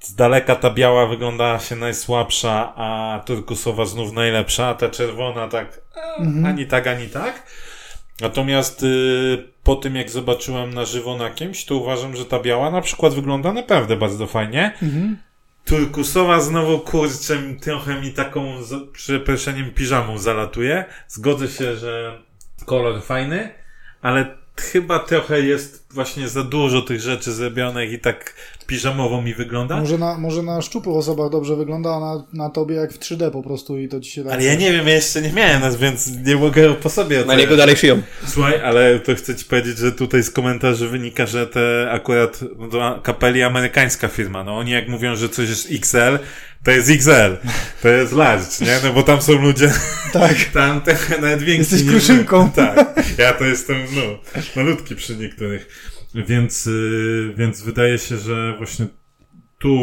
z 0.00 0.14
daleka 0.14 0.56
ta 0.56 0.70
biała 0.70 1.06
wyglądała 1.06 1.58
się 1.58 1.76
najsłabsza, 1.76 2.72
a 2.76 3.20
turkusowa 3.26 3.84
znów 3.86 4.12
najlepsza, 4.12 4.66
a 4.68 4.74
ta 4.74 4.88
czerwona 4.88 5.48
tak 5.48 5.80
e, 5.96 6.20
Mhm. 6.20 6.46
ani 6.46 6.66
tak, 6.66 6.86
ani 6.86 7.06
tak. 7.08 7.42
Natomiast 8.20 8.82
y, 8.82 9.51
po 9.64 9.76
tym, 9.76 9.96
jak 9.96 10.10
zobaczyłem 10.10 10.74
na 10.74 10.84
żywo 10.84 11.16
na 11.16 11.30
kimś, 11.30 11.64
to 11.64 11.76
uważam, 11.76 12.16
że 12.16 12.24
ta 12.24 12.40
biała 12.40 12.70
na 12.70 12.80
przykład 12.80 13.14
wygląda 13.14 13.52
naprawdę 13.52 13.96
bardzo 13.96 14.26
fajnie. 14.26 14.72
Mhm. 14.82 15.16
Turkusowa 15.64 16.40
znowu 16.40 16.78
kurczę 16.78 17.38
trochę 17.60 18.00
mi 18.00 18.12
taką, 18.12 18.62
z 18.62 18.90
przeproszeniem, 18.90 19.70
piżamą 19.70 20.18
zalatuje. 20.18 20.84
Zgodzę 21.08 21.48
się, 21.48 21.76
że 21.76 22.22
kolor 22.66 23.02
fajny, 23.02 23.54
ale 24.02 24.36
chyba 24.60 24.98
trochę 24.98 25.40
jest 25.40 25.94
właśnie 25.94 26.28
za 26.28 26.42
dużo 26.42 26.82
tych 26.82 27.00
rzeczy 27.00 27.32
zrobionych 27.32 27.92
i 27.92 27.98
tak 27.98 28.34
piżamowo 28.66 29.22
mi 29.22 29.34
wygląda. 29.34 29.76
Może 29.80 29.98
na, 29.98 30.18
może 30.18 30.42
na 30.42 30.62
szczupłych 30.62 30.96
osobach 30.96 31.30
dobrze 31.30 31.56
wygląda, 31.56 31.90
a 31.94 32.00
na, 32.00 32.24
na 32.32 32.50
tobie 32.50 32.74
jak 32.74 32.92
w 32.92 32.98
3D 32.98 33.30
po 33.30 33.42
prostu 33.42 33.78
i 33.78 33.88
to 33.88 34.00
ci 34.00 34.10
się 34.10 34.24
tak... 34.24 34.32
Ale 34.32 34.44
ja 34.44 34.54
nie 34.54 34.72
wiem, 34.72 34.86
ja 34.88 34.94
jeszcze 34.94 35.22
nie 35.22 35.32
miałem 35.32 35.60
nas, 35.60 35.76
więc 35.76 36.10
nie 36.24 36.36
mogę 36.36 36.74
po 36.74 36.90
sobie 36.90 37.16
Na 37.16 37.22
oceniać. 37.22 37.40
niego 37.40 37.56
dalej 37.56 37.76
szyją. 37.76 38.02
Słuchaj, 38.26 38.60
ale 38.64 39.00
to 39.00 39.14
chcę 39.14 39.34
ci 39.34 39.44
powiedzieć, 39.44 39.78
że 39.78 39.92
tutaj 39.92 40.22
z 40.22 40.30
komentarzy 40.30 40.88
wynika, 40.88 41.26
że 41.26 41.46
te 41.46 41.88
akurat 41.90 42.40
no 42.58 42.68
to 42.68 43.00
kapeli 43.02 43.42
amerykańska 43.42 44.08
firma. 44.08 44.44
No 44.44 44.58
oni 44.58 44.70
jak 44.70 44.88
mówią, 44.88 45.16
że 45.16 45.28
coś 45.28 45.48
jest 45.48 45.68
XL, 45.72 46.18
to 46.64 46.70
jest 46.70 46.90
XL. 46.90 47.36
To 47.82 47.88
jest 47.88 48.12
large, 48.12 48.46
nie? 48.60 48.78
No 48.84 48.92
bo 48.92 49.02
tam 49.02 49.22
są 49.22 49.32
ludzie, 49.32 49.72
Tak. 50.12 50.34
tam 50.54 50.80
trochę 50.80 51.18
nawet 51.20 51.42
więksi. 51.42 51.74
Jesteś 51.74 51.90
kruszynką. 51.90 52.50
Tak. 52.50 52.94
Ja 53.18 53.32
to 53.32 53.44
jestem, 53.44 53.76
no, 53.94 54.02
malutki 54.56 54.96
przy 54.96 55.16
niektórych. 55.16 55.91
Więc, 56.14 56.66
yy, 56.66 57.34
więc 57.36 57.62
wydaje 57.62 57.98
się, 57.98 58.16
że 58.16 58.54
właśnie 58.56 58.86
tu 59.58 59.78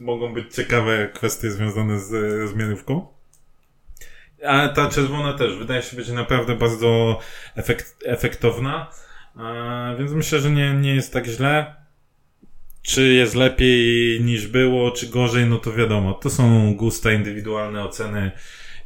mogą 0.00 0.34
być 0.34 0.54
ciekawe 0.54 1.08
kwestie 1.14 1.50
związane 1.50 2.00
z 2.00 2.10
zmianówką. 2.50 3.06
A 4.46 4.68
ta 4.68 4.88
czerwona 4.90 5.32
też 5.32 5.56
wydaje 5.56 5.82
się 5.82 5.96
być 5.96 6.08
naprawdę 6.08 6.56
bardzo 6.56 7.18
efekt, 7.56 7.96
efektowna. 8.04 8.90
E, 9.36 9.96
więc 9.98 10.12
myślę, 10.12 10.40
że 10.40 10.50
nie, 10.50 10.74
nie 10.74 10.94
jest 10.94 11.12
tak 11.12 11.26
źle. 11.26 11.74
Czy 12.82 13.08
jest 13.08 13.34
lepiej 13.34 14.20
niż 14.20 14.46
było, 14.46 14.90
czy 14.90 15.06
gorzej, 15.06 15.46
no 15.46 15.58
to 15.58 15.72
wiadomo. 15.72 16.14
To 16.14 16.30
są 16.30 16.74
gusta, 16.74 17.12
indywidualne 17.12 17.84
oceny. 17.84 18.30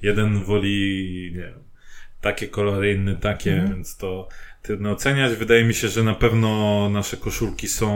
Jeden 0.03 0.45
woli, 0.45 1.31
nie 1.35 1.43
wiem, 1.43 1.65
takie 2.21 2.49
kolory, 2.49 2.93
inny 2.93 3.17
takie, 3.17 3.53
Mhm. 3.53 3.75
więc 3.75 3.97
to 3.97 4.29
trudno 4.67 4.91
oceniać. 4.91 5.35
Wydaje 5.35 5.65
mi 5.65 5.75
się, 5.75 5.89
że 5.89 6.03
na 6.03 6.15
pewno 6.15 6.91
nasze 6.91 7.17
koszulki 7.17 7.69
są 7.69 7.89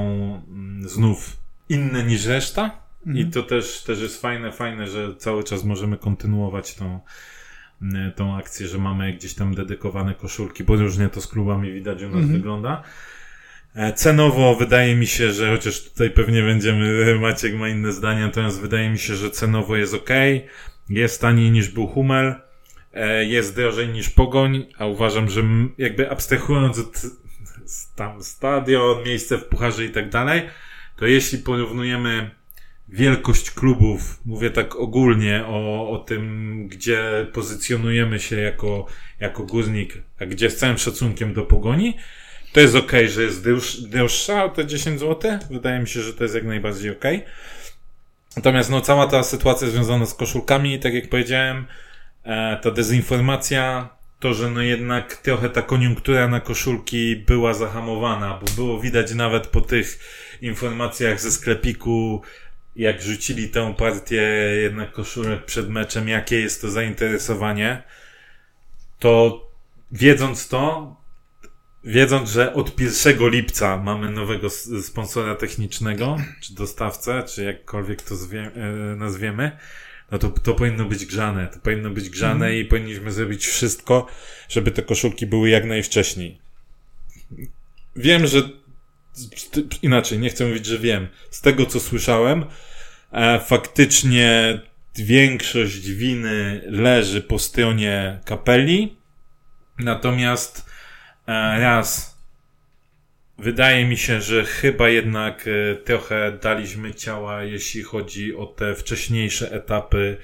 mm, 0.49 0.89
znów 0.89 1.37
inne 1.69 2.03
niż 2.05 2.27
reszta. 2.27 2.71
I 3.15 3.27
to 3.27 3.43
też, 3.43 3.83
też 3.83 4.01
jest 4.01 4.21
fajne, 4.21 4.53
fajne, 4.53 4.87
że 4.87 5.15
cały 5.17 5.45
czas 5.45 5.65
możemy 5.65 5.97
kontynuować 5.97 6.75
tą, 6.75 7.01
mm, 7.83 8.13
tą 8.13 8.37
akcję, 8.37 8.69
że 8.69 8.79
mamy 8.79 9.13
gdzieś 9.13 9.35
tam 9.35 9.55
dedykowane 9.55 10.15
koszulki, 10.15 10.65
bo 10.65 10.77
różnie 10.77 11.09
to 11.09 11.21
z 11.21 11.27
klubami 11.27 11.73
widać 11.73 12.03
u 12.03 12.07
nas 12.07 12.15
Mhm. 12.15 12.33
wygląda. 12.33 12.83
E, 13.75 13.93
Cenowo 13.93 14.55
wydaje 14.55 14.97
mi 14.97 15.07
się, 15.07 15.33
że 15.33 15.57
chociaż 15.57 15.83
tutaj 15.83 16.11
pewnie 16.11 16.43
będziemy, 16.43 17.05
Maciek 17.21 17.55
ma 17.55 17.69
inne 17.69 17.93
zdania, 17.93 18.27
natomiast 18.27 18.61
wydaje 18.61 18.91
mi 18.91 18.99
się, 18.99 19.17
że 19.17 19.31
cenowo 19.31 19.77
jest 19.77 19.95
ok, 19.95 20.11
jest 20.89 21.21
taniej 21.21 21.51
niż 21.51 21.69
był 21.69 21.87
Hummel, 21.87 22.35
jest 23.27 23.57
drożej 23.57 23.89
niż 23.89 24.11
Pogoń, 24.11 24.67
a 24.79 24.87
uważam, 24.87 25.31
że 25.31 25.43
jakby 25.79 26.11
abstrahując 26.11 26.79
od 26.79 27.03
tam 27.97 28.23
stadion, 28.23 29.05
miejsce 29.05 29.39
w 29.39 29.45
pucharze 29.45 29.85
i 29.85 29.91
tak 29.91 30.11
dalej, 30.11 30.43
to 30.97 31.07
jeśli 31.07 31.39
porównujemy 31.39 32.31
wielkość 32.89 33.51
klubów, 33.51 34.21
mówię 34.25 34.51
tak 34.51 34.77
ogólnie 34.77 35.45
o, 35.47 35.91
o 35.91 35.99
tym, 35.99 36.69
gdzie 36.69 37.27
pozycjonujemy 37.33 38.19
się 38.19 38.37
jako, 38.37 38.87
jako 39.21 39.43
górnik, 39.43 40.03
a 40.21 40.27
gdzie 40.27 40.51
z 40.51 40.57
całym 40.57 40.79
szacunkiem 40.79 41.35
do 41.35 41.43
pogoni, 41.43 41.97
to 42.53 42.61
jest 42.61 42.75
ok, 42.75 42.93
że 43.09 43.23
jest 43.23 43.45
droż, 43.45 43.81
droższa 43.81 44.45
o 44.45 44.49
te 44.49 44.67
10 44.67 45.01
zł. 45.01 45.39
Wydaje 45.51 45.81
mi 45.81 45.89
się, 45.89 46.01
że 46.01 46.15
to 46.15 46.25
jest 46.25 46.35
jak 46.35 46.45
najbardziej 46.45 46.91
ok. 46.91 47.05
Natomiast 48.37 48.71
no, 48.71 48.81
cała 48.81 49.07
ta 49.07 49.23
sytuacja 49.23 49.69
związana 49.69 50.07
z 50.07 50.15
koszulkami, 50.15 50.79
tak 50.79 50.95
jak 50.95 51.09
powiedziałem, 51.09 51.57
e, 51.57 51.90
ta 52.63 52.71
dezinformacja, 52.71 53.89
to, 54.19 54.35
że 54.35 54.51
no 54.51 54.63
jednak 54.63 55.17
trochę 55.17 55.49
ta 55.49 55.63
koniunktura 55.63 56.29
na 56.29 56.41
koszulki 56.41 57.17
była 57.17 57.55
zahamowana, 57.55 58.41
bo 58.41 58.53
było 58.55 58.81
widać 58.81 59.15
nawet 59.15 59.47
po 59.47 59.61
tych 59.61 59.99
informacjach 60.43 61.21
ze 61.21 61.31
sklepiku, 61.31 62.23
jak 62.77 63.03
rzucili 63.03 63.49
tę 63.49 63.75
partię 63.75 64.23
jednak 64.63 64.93
koszulek 64.93 65.45
przed 65.45 65.69
meczem, 65.69 66.09
jakie 66.09 66.41
jest 66.41 66.61
to 66.61 66.71
zainteresowanie, 66.71 67.83
to 68.99 69.41
wiedząc 69.93 70.49
to, 70.49 70.97
wiedząc, 71.85 72.31
że 72.31 72.55
od 72.55 72.81
1 72.81 73.31
lipca 73.31 73.77
mamy 73.77 74.11
nowego 74.11 74.51
sponsora 74.83 75.35
technicznego, 75.35 76.17
czy 76.41 76.55
dostawcę, 76.55 77.23
czy 77.23 77.45
jakkolwiek 77.45 78.03
to 78.03 78.15
e, 78.15 78.51
nazwiemy, 78.97 79.59
no 80.13 80.19
to, 80.19 80.29
to 80.29 80.55
powinno 80.55 80.85
być 80.85 81.07
grzane. 81.07 81.49
To 81.49 81.61
powinno 81.61 81.91
być 81.91 82.11
grzane 82.11 82.57
i 82.59 82.65
powinniśmy 82.65 83.13
zrobić 83.13 83.47
wszystko, 83.47 84.07
żeby 84.49 84.71
te 84.71 84.83
koszulki 84.83 85.27
były 85.27 85.49
jak 85.49 85.65
najwcześniej. 85.65 86.39
wiem, 87.97 88.27
że 88.27 88.43
inaczej, 89.83 90.19
nie 90.19 90.31
chcę 90.31 90.47
mówić, 90.47 90.67
że 90.67 90.79
wiem. 90.79 91.09
Z 91.31 91.41
tego, 91.41 91.67
co 91.67 91.81
słyszałem, 91.81 92.45
e, 93.13 93.41
faktycznie 93.41 94.61
większość 94.97 95.91
winy 95.91 96.63
leży 96.67 97.23
po 97.23 97.39
stronie 97.39 98.21
kapeli. 98.25 98.97
Natomiast 99.79 100.67
e, 101.27 101.33
raz, 101.61 102.20
wydaje 103.41 103.85
mi 103.85 103.97
się, 103.97 104.21
że 104.21 104.45
chyba 104.45 104.89
jednak 104.89 105.45
e, 105.49 105.77
trochę 105.77 106.39
daliśmy 106.43 106.95
ciała, 106.95 107.43
jeśli 107.43 107.83
chodzi 107.83 108.37
o 108.37 108.47
te 108.47 108.75
wcześniejsze 108.75 109.53
etapy 109.53 110.17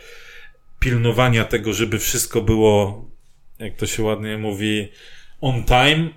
pilnowania 0.78 1.44
tego, 1.44 1.72
żeby 1.72 1.98
wszystko 1.98 2.40
było, 2.40 3.04
jak 3.58 3.76
to 3.76 3.86
się 3.86 4.02
ładnie 4.02 4.38
mówi, 4.38 4.88
on 5.40 5.64
time, 5.64 6.08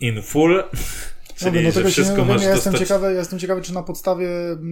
in 0.00 0.22
full. 0.22 0.62
Czyli, 1.36 1.62
no, 1.62 1.68
no 1.68 1.72
tego 1.72 1.88
wszystko 1.88 2.16
nie 2.16 2.24
masz 2.24 2.42
ja 2.42 2.54
dostać... 2.54 2.72
jestem 2.72 2.86
ciekawy, 2.86 3.06
ja 3.06 3.18
jestem 3.18 3.38
ciekawy, 3.38 3.62
czy 3.62 3.74
na 3.74 3.82
podstawie 3.82 4.28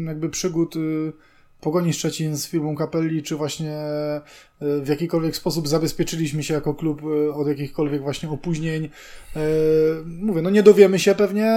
jakby 0.07 0.31
przygód 0.31 0.77
y, 0.77 1.13
Pogoni 1.61 1.93
Szczecin 1.93 2.37
z 2.37 2.49
firmą 2.49 2.77
Kapelli, 2.77 3.23
czy 3.23 3.37
właśnie 3.37 3.77
y, 4.63 4.81
w 4.81 4.89
jakikolwiek 4.89 5.37
sposób 5.37 5.69
zabezpieczyliśmy 5.69 6.43
się 6.43 6.55
jako 6.55 6.75
klub 6.75 7.03
y, 7.03 7.33
od 7.33 7.49
jakichkolwiek 7.49 8.03
właśnie 8.03 8.29
opóźnień. 8.29 8.89
Mówię, 10.05 10.43
no 10.43 10.51
nie 10.51 10.63
dowiemy 10.63 10.99
się 10.99 11.15
pewnie. 11.15 11.53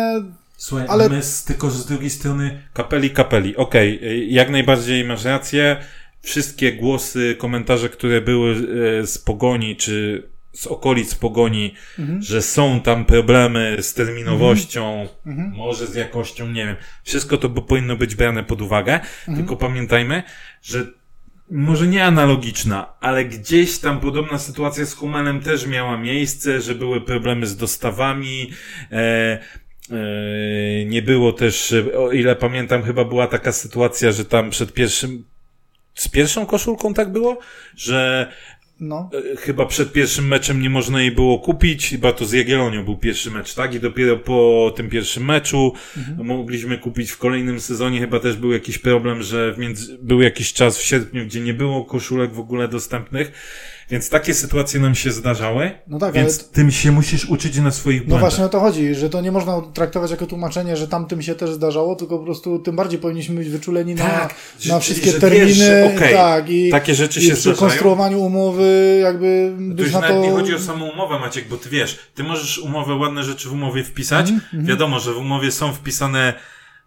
Słuchaj, 0.57 0.87
ale 0.89 1.09
my 1.09 1.23
z, 1.23 1.43
tylko 1.43 1.69
z 1.69 1.85
drugiej 1.85 2.09
strony 2.09 2.61
kapeli, 2.73 3.09
kapeli. 3.09 3.55
Okej, 3.55 3.97
okay, 3.97 4.25
jak 4.25 4.49
najbardziej 4.49 5.03
masz 5.03 5.25
rację. 5.25 5.77
Wszystkie 6.21 6.73
głosy, 6.73 7.35
komentarze, 7.39 7.89
które 7.89 8.21
były 8.21 8.55
z 9.07 9.17
Pogoni, 9.17 9.75
czy 9.75 10.23
z 10.53 10.67
okolic 10.67 11.15
pogoni, 11.15 11.75
mhm. 11.99 12.21
że 12.21 12.41
są 12.41 12.81
tam 12.81 13.05
problemy 13.05 13.77
z 13.81 13.93
terminowością, 13.93 15.07
mhm. 15.25 15.51
może 15.55 15.87
z 15.87 15.95
jakością, 15.95 16.47
nie 16.47 16.65
wiem. 16.65 16.75
Wszystko 17.03 17.37
to 17.37 17.49
by 17.49 17.61
powinno 17.61 17.95
być 17.95 18.15
brane 18.15 18.43
pod 18.43 18.61
uwagę, 18.61 18.93
mhm. 18.93 19.37
tylko 19.37 19.55
pamiętajmy, 19.55 20.23
że 20.61 20.85
może 21.51 21.87
nie 21.87 22.05
analogiczna, 22.05 22.93
ale 23.01 23.25
gdzieś 23.25 23.79
tam 23.79 23.99
podobna 23.99 24.39
sytuacja 24.39 24.85
z 24.85 24.93
Humanem 24.93 25.41
też 25.41 25.67
miała 25.67 25.97
miejsce, 25.97 26.61
że 26.61 26.75
były 26.75 27.01
problemy 27.01 27.47
z 27.47 27.57
dostawami, 27.57 28.51
e, 28.91 28.97
e, 28.97 29.95
nie 30.85 31.01
było 31.01 31.33
też, 31.33 31.73
o 31.97 32.11
ile 32.11 32.35
pamiętam, 32.35 32.83
chyba 32.83 33.05
była 33.05 33.27
taka 33.27 33.51
sytuacja, 33.51 34.11
że 34.11 34.25
tam 34.25 34.49
przed 34.49 34.73
pierwszym, 34.73 35.23
z 35.95 36.07
pierwszą 36.07 36.45
koszulką 36.45 36.93
tak 36.93 37.11
było, 37.11 37.39
że 37.75 38.31
no. 38.81 39.09
E, 39.33 39.37
chyba 39.37 39.65
przed 39.65 39.91
pierwszym 39.91 40.27
meczem 40.27 40.61
nie 40.61 40.69
można 40.69 41.01
jej 41.01 41.11
było 41.11 41.39
kupić, 41.39 41.89
chyba 41.89 42.13
to 42.13 42.25
z 42.25 42.31
Jagiellonią 42.31 42.85
był 42.85 42.97
pierwszy 42.97 43.31
mecz, 43.31 43.53
tak? 43.53 43.73
I 43.73 43.79
dopiero 43.79 44.17
po 44.17 44.73
tym 44.75 44.89
pierwszym 44.89 45.25
meczu 45.25 45.73
mhm. 45.97 46.27
mogliśmy 46.27 46.77
kupić 46.77 47.11
w 47.11 47.17
kolejnym 47.17 47.59
sezonie, 47.59 47.99
chyba 47.99 48.19
też 48.19 48.35
był 48.35 48.51
jakiś 48.51 48.77
problem, 48.77 49.23
że 49.23 49.55
między... 49.57 49.97
był 50.01 50.21
jakiś 50.21 50.53
czas 50.53 50.77
w 50.77 50.83
sierpniu, 50.83 51.25
gdzie 51.25 51.41
nie 51.41 51.53
było 51.53 51.85
koszulek 51.85 52.33
w 52.33 52.39
ogóle 52.39 52.67
dostępnych. 52.67 53.31
Więc 53.91 54.09
takie 54.09 54.33
sytuacje 54.33 54.79
nam 54.79 54.95
się 54.95 55.11
zdarzały, 55.11 55.71
no 55.87 55.99
tak, 55.99 56.13
więc 56.13 56.39
ale... 56.39 56.47
tym 56.47 56.71
się 56.71 56.91
musisz 56.91 57.25
uczyć 57.25 57.57
na 57.57 57.71
swoich 57.71 57.99
błędach. 57.99 58.21
No 58.21 58.29
właśnie 58.29 58.45
o 58.45 58.49
to 58.49 58.59
chodzi, 58.59 58.95
że 58.95 59.09
to 59.09 59.21
nie 59.21 59.31
można 59.31 59.61
traktować 59.73 60.11
jako 60.11 60.27
tłumaczenie, 60.27 60.77
że 60.77 60.87
tamtym 60.87 61.21
się 61.21 61.35
też 61.35 61.49
zdarzało, 61.49 61.95
tylko 61.95 62.19
po 62.19 62.25
prostu 62.25 62.59
tym 62.59 62.75
bardziej 62.75 62.99
powinniśmy 62.99 63.35
być 63.35 63.49
wyczuleni 63.49 63.95
tak, 63.95 64.35
na, 64.65 64.73
na 64.73 64.79
wszystkie 64.79 65.11
że 65.11 65.19
terminy. 65.19 65.45
Wiesz, 65.45 65.95
okay, 65.95 66.13
tak, 66.13 66.49
i, 66.49 66.69
takie 66.69 66.95
rzeczy 66.95 67.19
i 67.19 67.23
się 67.23 67.35
przy 67.35 67.53
konstruowaniu 67.53 68.21
umowy 68.21 68.99
jakby 69.03 69.55
to 69.77 69.83
już 69.83 69.91
na 69.91 70.01
to... 70.01 70.21
nie 70.21 70.31
chodzi 70.31 70.55
o 70.55 70.59
samą 70.59 70.91
umowę, 70.91 71.19
Maciek, 71.19 71.47
bo 71.47 71.57
ty 71.57 71.69
wiesz, 71.69 71.99
ty 72.15 72.23
możesz 72.23 72.57
umowę, 72.57 72.95
ładne 72.95 73.23
rzeczy 73.23 73.49
w 73.49 73.53
umowie 73.53 73.83
wpisać. 73.83 74.29
Mm 74.29 74.41
-hmm. 74.41 74.65
Wiadomo, 74.65 74.99
że 74.99 75.13
w 75.13 75.17
umowie 75.17 75.51
są 75.51 75.73
wpisane 75.73 76.33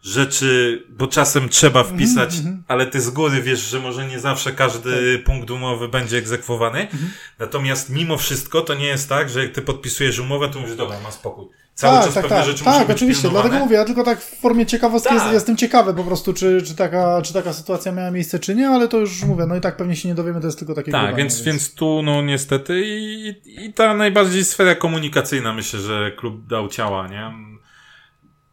rzeczy, 0.05 0.83
bo 0.91 1.07
czasem 1.07 1.49
trzeba 1.49 1.85
wpisać, 1.85 2.39
mm 2.39 2.53
-hmm. 2.53 2.63
ale 2.69 2.87
ty 2.87 3.01
z 3.01 3.11
góry 3.11 3.43
wiesz, 3.43 3.61
że 3.61 3.81
może 3.81 4.09
nie 4.09 4.21
zawsze 4.21 4.53
każdy 4.53 5.17
tak. 5.17 5.25
punkt 5.25 5.51
umowy 5.51 5.89
będzie 5.89 6.19
egzekwowany. 6.19 6.79
Mm 6.79 6.91
-hmm. 6.91 7.09
Natomiast 7.39 7.91
mimo 7.91 8.17
wszystko 8.17 8.61
to 8.61 8.75
nie 8.75 8.87
jest 8.87 9.09
tak, 9.09 9.31
że 9.31 9.43
jak 9.43 9.53
ty 9.53 9.63
podpisujesz 9.63 10.19
umowę, 10.19 10.49
to 10.49 10.61
mówisz, 10.61 10.77
dobra, 10.77 11.01
ma 11.01 11.11
spokój. 11.11 11.47
Cały 11.75 11.97
tak, 11.97 12.05
czas 12.05 12.15
tak, 12.15 12.23
pewne 12.23 12.37
tak, 12.37 12.47
rzeczy 12.47 12.65
Tak, 12.65 12.91
oczywiście, 12.91 13.23
pilnowane. 13.23 13.49
dlatego 13.49 13.65
mówię, 13.65 13.77
ja 13.77 13.85
tylko 13.85 14.05
tak 14.05 14.21
w 14.21 14.41
formie 14.41 14.67
ciekawostki 14.67 15.15
jest, 15.15 15.27
tak. 15.27 15.35
jestem 15.35 15.57
ciekawy 15.57 15.95
po 15.95 16.05
prostu, 16.05 16.33
czy, 16.33 16.63
czy, 16.63 16.75
taka, 16.75 17.23
czy 17.23 17.33
taka 17.33 17.53
sytuacja 17.53 17.93
miała 17.93 18.11
miejsce, 18.11 18.39
czy 18.39 18.55
nie, 18.55 18.69
ale 18.69 18.89
to 18.89 18.99
już 18.99 19.25
mówię, 19.25 19.47
no 19.47 19.57
i 19.57 19.61
tak 19.61 19.77
pewnie 19.77 19.97
się 19.97 20.09
nie 20.09 20.15
dowiemy, 20.15 20.41
to 20.41 20.47
jest 20.47 20.59
tylko 20.59 20.75
takie 20.75 20.93
Tak, 20.93 21.17
więc, 21.17 21.35
więc... 21.35 21.47
więc 21.47 21.75
tu 21.75 22.03
no 22.03 22.23
niestety 22.23 22.83
i, 22.87 23.35
i 23.47 23.73
ta 23.73 23.95
najbardziej 23.95 24.45
sfera 24.45 24.75
komunikacyjna 24.75 25.53
myślę, 25.53 25.81
że 25.81 26.13
klub 26.17 26.47
dał 26.47 26.69
ciała, 26.69 27.09
nie? 27.09 27.54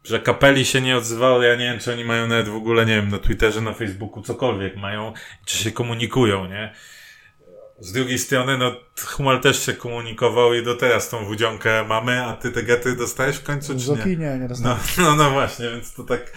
Że 0.04 0.20
kapeli 0.20 0.64
się 0.64 0.80
nie 0.80 0.96
odzywały, 0.96 1.46
ja 1.46 1.56
nie 1.56 1.64
wiem, 1.64 1.78
czy 1.78 1.92
oni 1.92 2.04
mają 2.04 2.26
nawet 2.26 2.48
w 2.48 2.54
ogóle, 2.54 2.86
nie 2.86 2.96
wiem, 2.96 3.08
na 3.08 3.18
Twitterze, 3.18 3.60
na 3.60 3.72
Facebooku, 3.72 4.22
cokolwiek 4.22 4.76
mają, 4.76 5.12
czy 5.46 5.58
się 5.58 5.72
komunikują, 5.72 6.46
nie? 6.46 6.72
Z 7.78 7.92
drugiej 7.92 8.18
strony, 8.18 8.58
no, 8.58 8.72
Humal 9.04 9.40
też 9.40 9.66
się 9.66 9.72
komunikował 9.72 10.54
i 10.54 10.62
do 10.62 10.74
teraz 10.74 11.08
tą 11.08 11.24
wudzionkę 11.24 11.84
mamy, 11.88 12.24
a 12.24 12.36
ty 12.36 12.50
te 12.50 12.62
gety 12.62 12.96
dostajesz 12.96 13.36
w 13.36 13.42
końcu, 13.42 13.78
czy 13.78 13.90
nie? 13.90 14.16
nie, 14.16 14.38
nie 14.38 14.48
no, 14.62 14.76
no, 14.98 15.16
no 15.16 15.30
właśnie, 15.30 15.70
więc 15.70 15.94
to 15.94 16.02
tak, 16.02 16.32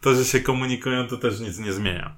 to, 0.00 0.14
że 0.14 0.24
się 0.24 0.40
komunikują, 0.40 1.06
to 1.06 1.16
też 1.16 1.40
nic 1.40 1.58
nie 1.58 1.72
zmienia. 1.72 2.16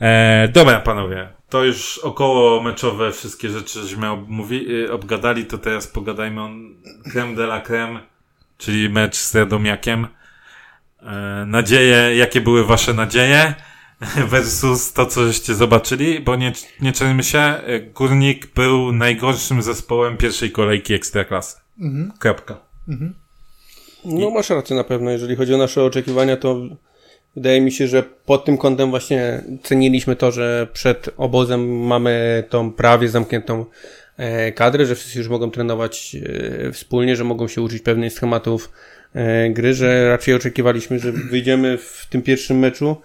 E, 0.00 0.48
dobra, 0.48 0.80
panowie, 0.80 1.28
to 1.48 1.64
już 1.64 1.98
około 1.98 2.62
meczowe 2.62 3.12
wszystkie 3.12 3.48
rzeczy, 3.48 3.80
żeśmy 3.80 4.16
mówi, 4.26 4.74
y, 4.74 4.92
obgadali, 4.92 5.46
to 5.46 5.58
teraz 5.58 5.86
pogadajmy 5.86 6.42
o 6.42 6.50
creme 7.12 7.34
de 7.34 7.44
la 7.44 7.60
creme, 7.60 8.00
czyli 8.58 8.88
mecz 8.88 9.16
z 9.16 9.34
Radomiakiem. 9.34 10.06
E, 11.06 11.46
nadzieje, 11.46 12.16
jakie 12.16 12.40
były 12.40 12.64
wasze 12.64 12.94
nadzieje 12.94 13.54
versus 14.30 14.92
to, 14.92 15.06
co 15.06 15.26
żeście 15.26 15.54
zobaczyli, 15.54 16.20
bo 16.20 16.36
nie, 16.36 16.52
nie 16.80 16.92
czermy 16.92 17.22
się, 17.22 17.38
e, 17.38 17.80
Górnik 17.80 18.54
był 18.54 18.92
najgorszym 18.92 19.62
zespołem 19.62 20.16
pierwszej 20.16 20.50
kolejki 20.50 20.94
Ekstraklasy. 20.94 21.56
Mhm. 21.80 22.12
Kropka. 22.18 22.60
Mhm. 22.88 23.14
No 24.04 24.30
masz 24.30 24.50
rację 24.50 24.76
na 24.76 24.84
pewno, 24.84 25.10
jeżeli 25.10 25.36
chodzi 25.36 25.54
o 25.54 25.58
nasze 25.58 25.84
oczekiwania, 25.84 26.36
to 26.36 26.60
wydaje 27.36 27.60
mi 27.60 27.72
się, 27.72 27.88
że 27.88 28.02
pod 28.02 28.44
tym 28.44 28.58
kątem 28.58 28.90
właśnie 28.90 29.44
ceniliśmy 29.62 30.16
to, 30.16 30.32
że 30.32 30.68
przed 30.72 31.10
obozem 31.16 31.86
mamy 31.86 32.44
tą 32.50 32.72
prawie 32.72 33.08
zamkniętą 33.08 33.66
e, 34.16 34.52
kadrę, 34.52 34.86
że 34.86 34.94
wszyscy 34.94 35.18
już 35.18 35.28
mogą 35.28 35.50
trenować 35.50 36.16
wspólnie, 36.72 37.16
że 37.16 37.24
mogą 37.24 37.48
się 37.48 37.62
uczyć 37.62 37.82
pewnych 37.82 38.12
schematów 38.12 38.70
gry, 39.50 39.74
że 39.74 40.08
raczej 40.08 40.34
oczekiwaliśmy, 40.34 40.98
że 40.98 41.12
wyjdziemy 41.12 41.78
w 41.78 42.06
tym 42.10 42.22
pierwszym 42.22 42.58
meczu. 42.58 42.96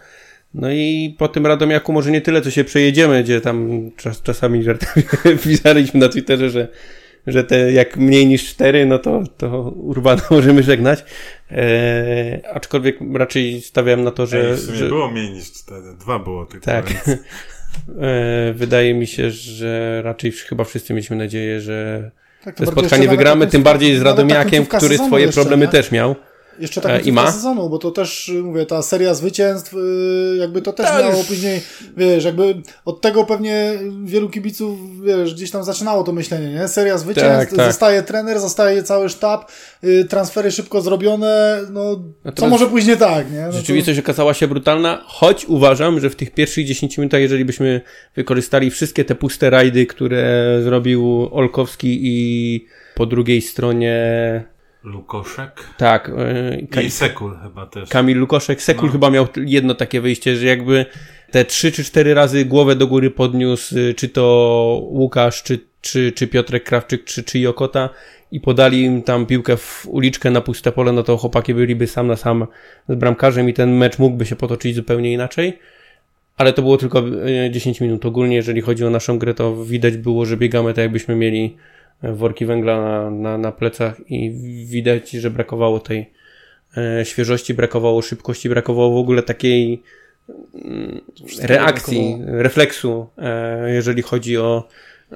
No 0.53 0.71
i 0.71 1.15
po 1.17 1.27
tym 1.27 1.45
Radomiaku 1.45 1.93
może 1.93 2.11
nie 2.11 2.21
tyle, 2.21 2.41
co 2.41 2.51
się 2.51 2.63
przejedziemy, 2.63 3.23
gdzie 3.23 3.41
tam 3.41 3.89
czas, 3.97 4.21
czasami 4.21 4.65
pisaliśmy 5.43 5.99
na 5.99 6.09
Twitterze, 6.09 6.49
że, 6.49 6.67
że 7.27 7.43
te 7.43 7.71
jak 7.71 7.97
mniej 7.97 8.27
niż 8.27 8.49
cztery, 8.49 8.85
no 8.85 8.99
to, 8.99 9.23
to 9.37 9.61
Urbana 9.69 10.21
możemy 10.31 10.63
żegnać. 10.63 11.05
E, 11.51 12.41
aczkolwiek 12.53 12.97
raczej 13.13 13.61
stawiałem 13.61 14.03
na 14.03 14.11
to, 14.11 14.25
że... 14.25 14.49
Ej, 14.49 14.55
w 14.55 14.59
sumie 14.59 14.77
że... 14.77 14.87
było 14.87 15.11
mniej 15.11 15.31
niż 15.31 15.51
cztery, 15.51 15.93
dwa 15.99 16.19
było 16.19 16.45
tylko. 16.45 16.65
Tak. 16.65 16.85
Więc... 16.85 17.07
e, 18.01 18.53
wydaje 18.53 18.93
mi 18.93 19.07
się, 19.07 19.31
że 19.31 20.01
raczej 20.01 20.31
chyba 20.31 20.63
wszyscy 20.63 20.93
mieliśmy 20.93 21.15
nadzieję, 21.15 21.61
że 21.61 22.11
tak, 22.43 22.55
to 22.55 22.65
spotkanie 22.65 23.07
wygramy, 23.07 23.47
tym 23.47 23.63
bardziej 23.63 23.97
z 23.97 24.01
Radomiakiem, 24.01 24.65
który 24.65 24.97
swoje 24.97 25.27
problemy 25.27 25.65
nie? 25.65 25.71
też 25.71 25.91
miał. 25.91 26.15
Jeszcze 26.59 26.81
tak 26.81 27.05
i 27.05 27.11
ma 27.11 27.31
sezonu, 27.31 27.69
bo 27.69 27.77
to 27.77 27.91
też, 27.91 28.31
mówię, 28.43 28.65
ta 28.65 28.81
seria 28.81 29.13
zwycięstw, 29.13 29.73
y, 29.73 30.37
jakby 30.39 30.61
to 30.61 30.73
też 30.73 30.87
to 30.89 30.99
miało 30.99 31.23
później, 31.23 31.61
wiesz, 31.97 32.25
jakby 32.25 32.61
od 32.85 33.01
tego 33.01 33.23
pewnie 33.23 33.79
wielu 34.03 34.29
kibiców, 34.29 34.79
wiesz, 35.05 35.33
gdzieś 35.33 35.51
tam 35.51 35.63
zaczynało 35.63 36.03
to 36.03 36.11
myślenie, 36.11 36.53
nie? 36.53 36.67
Seria 36.67 36.97
zwycięstw, 36.97 37.49
tak, 37.49 37.57
tak. 37.57 37.67
zostaje 37.67 38.03
trener, 38.03 38.39
zostaje 38.39 38.83
cały 38.83 39.09
sztab, 39.09 39.51
y, 39.83 40.05
transfery 40.05 40.51
szybko 40.51 40.81
zrobione, 40.81 41.61
no, 41.71 42.03
co 42.35 42.47
może 42.47 42.67
później 42.67 42.97
tak, 42.97 43.31
nie? 43.31 43.41
No 43.41 43.51
rzeczywistość 43.51 43.97
to... 43.97 44.03
okazała 44.03 44.33
się 44.33 44.47
brutalna, 44.47 45.03
choć 45.05 45.45
uważam, 45.45 45.99
że 45.99 46.09
w 46.09 46.15
tych 46.15 46.31
pierwszych 46.31 46.65
10 46.65 46.97
minutach, 46.97 47.21
jeżeli 47.21 47.45
byśmy 47.45 47.81
wykorzystali 48.15 48.71
wszystkie 48.71 49.05
te 49.05 49.15
puste 49.15 49.49
rajdy, 49.49 49.85
które 49.85 50.59
zrobił 50.63 51.29
Olkowski 51.31 51.99
i 52.01 52.65
po 52.95 53.05
drugiej 53.05 53.41
stronie 53.41 54.56
Lukoszek? 54.87 55.69
Tak. 55.77 56.11
Yy, 56.75 56.83
I 56.83 56.91
Sekul 56.91 57.37
chyba 57.43 57.65
też. 57.65 57.89
Kamil 57.89 58.17
Lukoszek. 58.17 58.61
Sekul 58.61 58.85
no. 58.85 58.91
chyba 58.91 59.09
miał 59.09 59.27
jedno 59.35 59.75
takie 59.75 60.01
wyjście, 60.01 60.35
że 60.35 60.45
jakby 60.45 60.85
te 61.31 61.45
trzy 61.45 61.71
czy 61.71 61.83
cztery 61.83 62.13
razy 62.13 62.45
głowę 62.45 62.75
do 62.75 62.87
góry 62.87 63.11
podniósł, 63.11 63.77
y, 63.77 63.93
czy 63.93 64.09
to 64.09 64.81
Łukasz, 64.89 65.43
czy, 65.43 65.59
czy, 65.81 66.11
czy 66.11 66.27
Piotrek 66.27 66.63
Krawczyk, 66.63 67.03
czy, 67.03 67.23
czy 67.23 67.39
Jokota 67.39 67.89
i 68.31 68.39
podali 68.39 68.81
im 68.81 69.03
tam 69.03 69.25
piłkę 69.25 69.57
w 69.57 69.85
uliczkę 69.87 70.31
na 70.31 70.41
puste 70.41 70.71
pole, 70.71 70.91
no 70.91 71.03
to 71.03 71.17
chłopaki 71.17 71.53
byliby 71.53 71.87
sam 71.87 72.07
na 72.07 72.15
sam 72.15 72.47
z 72.89 72.95
bramkarzem 72.95 73.49
i 73.49 73.53
ten 73.53 73.77
mecz 73.77 73.99
mógłby 73.99 74.25
się 74.25 74.35
potoczyć 74.35 74.75
zupełnie 74.75 75.13
inaczej. 75.13 75.59
Ale 76.37 76.53
to 76.53 76.61
było 76.61 76.77
tylko 76.77 77.03
10 77.51 77.81
y, 77.81 77.83
minut. 77.83 78.05
Ogólnie, 78.05 78.35
jeżeli 78.35 78.61
chodzi 78.61 78.85
o 78.85 78.89
naszą 78.89 79.19
grę, 79.19 79.33
to 79.33 79.63
widać 79.65 79.97
było, 79.97 80.25
że 80.25 80.37
biegamy 80.37 80.73
tak 80.73 80.81
jakbyśmy 80.81 81.15
mieli 81.15 81.57
worki 82.03 82.45
węgla 82.45 82.81
na, 82.81 83.11
na, 83.11 83.37
na 83.37 83.51
plecach 83.51 84.11
i 84.11 84.31
widać, 84.65 85.11
że 85.11 85.29
brakowało 85.29 85.79
tej, 85.79 86.11
e, 86.77 87.05
świeżości 87.05 87.53
brakowało, 87.53 88.01
szybkości 88.01 88.49
brakowało 88.49 88.93
w 88.95 88.97
ogóle 88.97 89.23
takiej 89.23 89.83
mm, 90.65 91.01
reakcji, 91.41 92.17
refleksu, 92.25 93.07
e, 93.17 93.73
jeżeli 93.73 94.01
chodzi 94.01 94.37
o, 94.37 94.67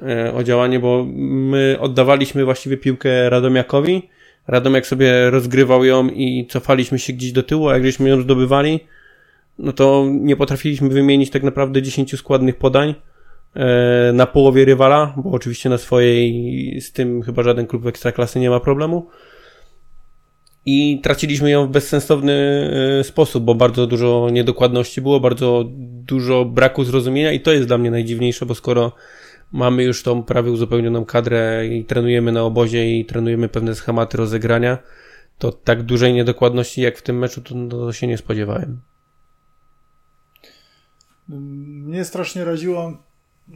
e, 0.02 0.34
o 0.34 0.42
działanie, 0.42 0.80
bo 0.80 1.06
my 1.26 1.76
oddawaliśmy 1.80 2.44
właściwie 2.44 2.76
piłkę 2.76 3.30
Radomiakowi, 3.30 4.08
Radomiak 4.46 4.86
sobie 4.86 5.30
rozgrywał 5.30 5.84
ją 5.84 6.08
i 6.08 6.46
cofaliśmy 6.50 6.98
się 6.98 7.12
gdzieś 7.12 7.32
do 7.32 7.42
tyłu, 7.42 7.68
a 7.68 7.74
jak 7.74 7.84
żeśmy 7.84 8.08
ją 8.08 8.20
zdobywali, 8.20 8.80
no 9.58 9.72
to 9.72 10.06
nie 10.10 10.36
potrafiliśmy 10.36 10.88
wymienić 10.88 11.30
tak 11.30 11.42
naprawdę 11.42 11.82
10 11.82 12.18
składnych 12.18 12.56
podań 12.56 12.94
na 14.12 14.26
połowie 14.26 14.64
rywala, 14.64 15.14
bo 15.16 15.30
oczywiście 15.30 15.68
na 15.68 15.78
swojej 15.78 16.80
z 16.80 16.92
tym 16.92 17.22
chyba 17.22 17.42
żaden 17.42 17.66
klub 17.66 17.86
ekstraklasy 17.86 18.40
nie 18.40 18.50
ma 18.50 18.60
problemu. 18.60 19.08
I 20.66 21.00
traciliśmy 21.02 21.50
ją 21.50 21.66
w 21.66 21.70
bezsensowny 21.70 22.32
e, 23.00 23.04
sposób, 23.04 23.44
bo 23.44 23.54
bardzo 23.54 23.86
dużo 23.86 24.28
niedokładności 24.32 25.00
było, 25.00 25.20
bardzo 25.20 25.64
dużo 26.06 26.44
braku 26.44 26.84
zrozumienia 26.84 27.32
i 27.32 27.40
to 27.40 27.52
jest 27.52 27.66
dla 27.68 27.78
mnie 27.78 27.90
najdziwniejsze, 27.90 28.46
bo 28.46 28.54
skoro 28.54 28.92
mamy 29.52 29.84
już 29.84 30.02
tą 30.02 30.22
prawie 30.22 30.50
uzupełnioną 30.50 31.04
kadrę 31.04 31.66
i 31.66 31.84
trenujemy 31.84 32.32
na 32.32 32.42
obozie 32.42 32.98
i 32.98 33.04
trenujemy 33.04 33.48
pewne 33.48 33.74
schematy 33.74 34.16
rozegrania, 34.16 34.78
to 35.38 35.52
tak 35.52 35.82
dużej 35.82 36.12
niedokładności 36.12 36.80
jak 36.80 36.98
w 36.98 37.02
tym 37.02 37.18
meczu 37.18 37.40
to, 37.40 37.54
to 37.68 37.92
się 37.92 38.06
nie 38.06 38.18
spodziewałem. 38.18 38.80
Mnie 41.28 42.04
strasznie 42.04 42.44
raziła, 42.44 43.02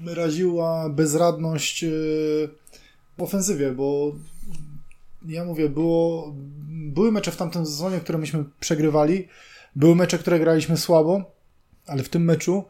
raziła 0.07 0.89
bezradność 0.89 1.85
e, 1.85 1.89
w 3.19 3.23
ofensywie, 3.23 3.73
bo 3.73 4.13
ja 5.29 5.45
mówię, 5.45 5.69
było, 5.69 6.35
były 6.69 7.13
mecze 7.13 7.31
w 7.31 7.37
tamtym 7.37 7.67
sezonie, 7.67 8.01
które 8.01 8.19
myśmy 8.19 8.45
przegrywali, 8.61 9.29
były 9.77 9.95
mecze, 9.95 10.19
które 10.19 10.41
graliśmy 10.41 10.77
słabo, 10.77 11.33
ale 11.87 12.03
w 12.03 12.09
tym 12.09 12.25
meczu 12.25 12.65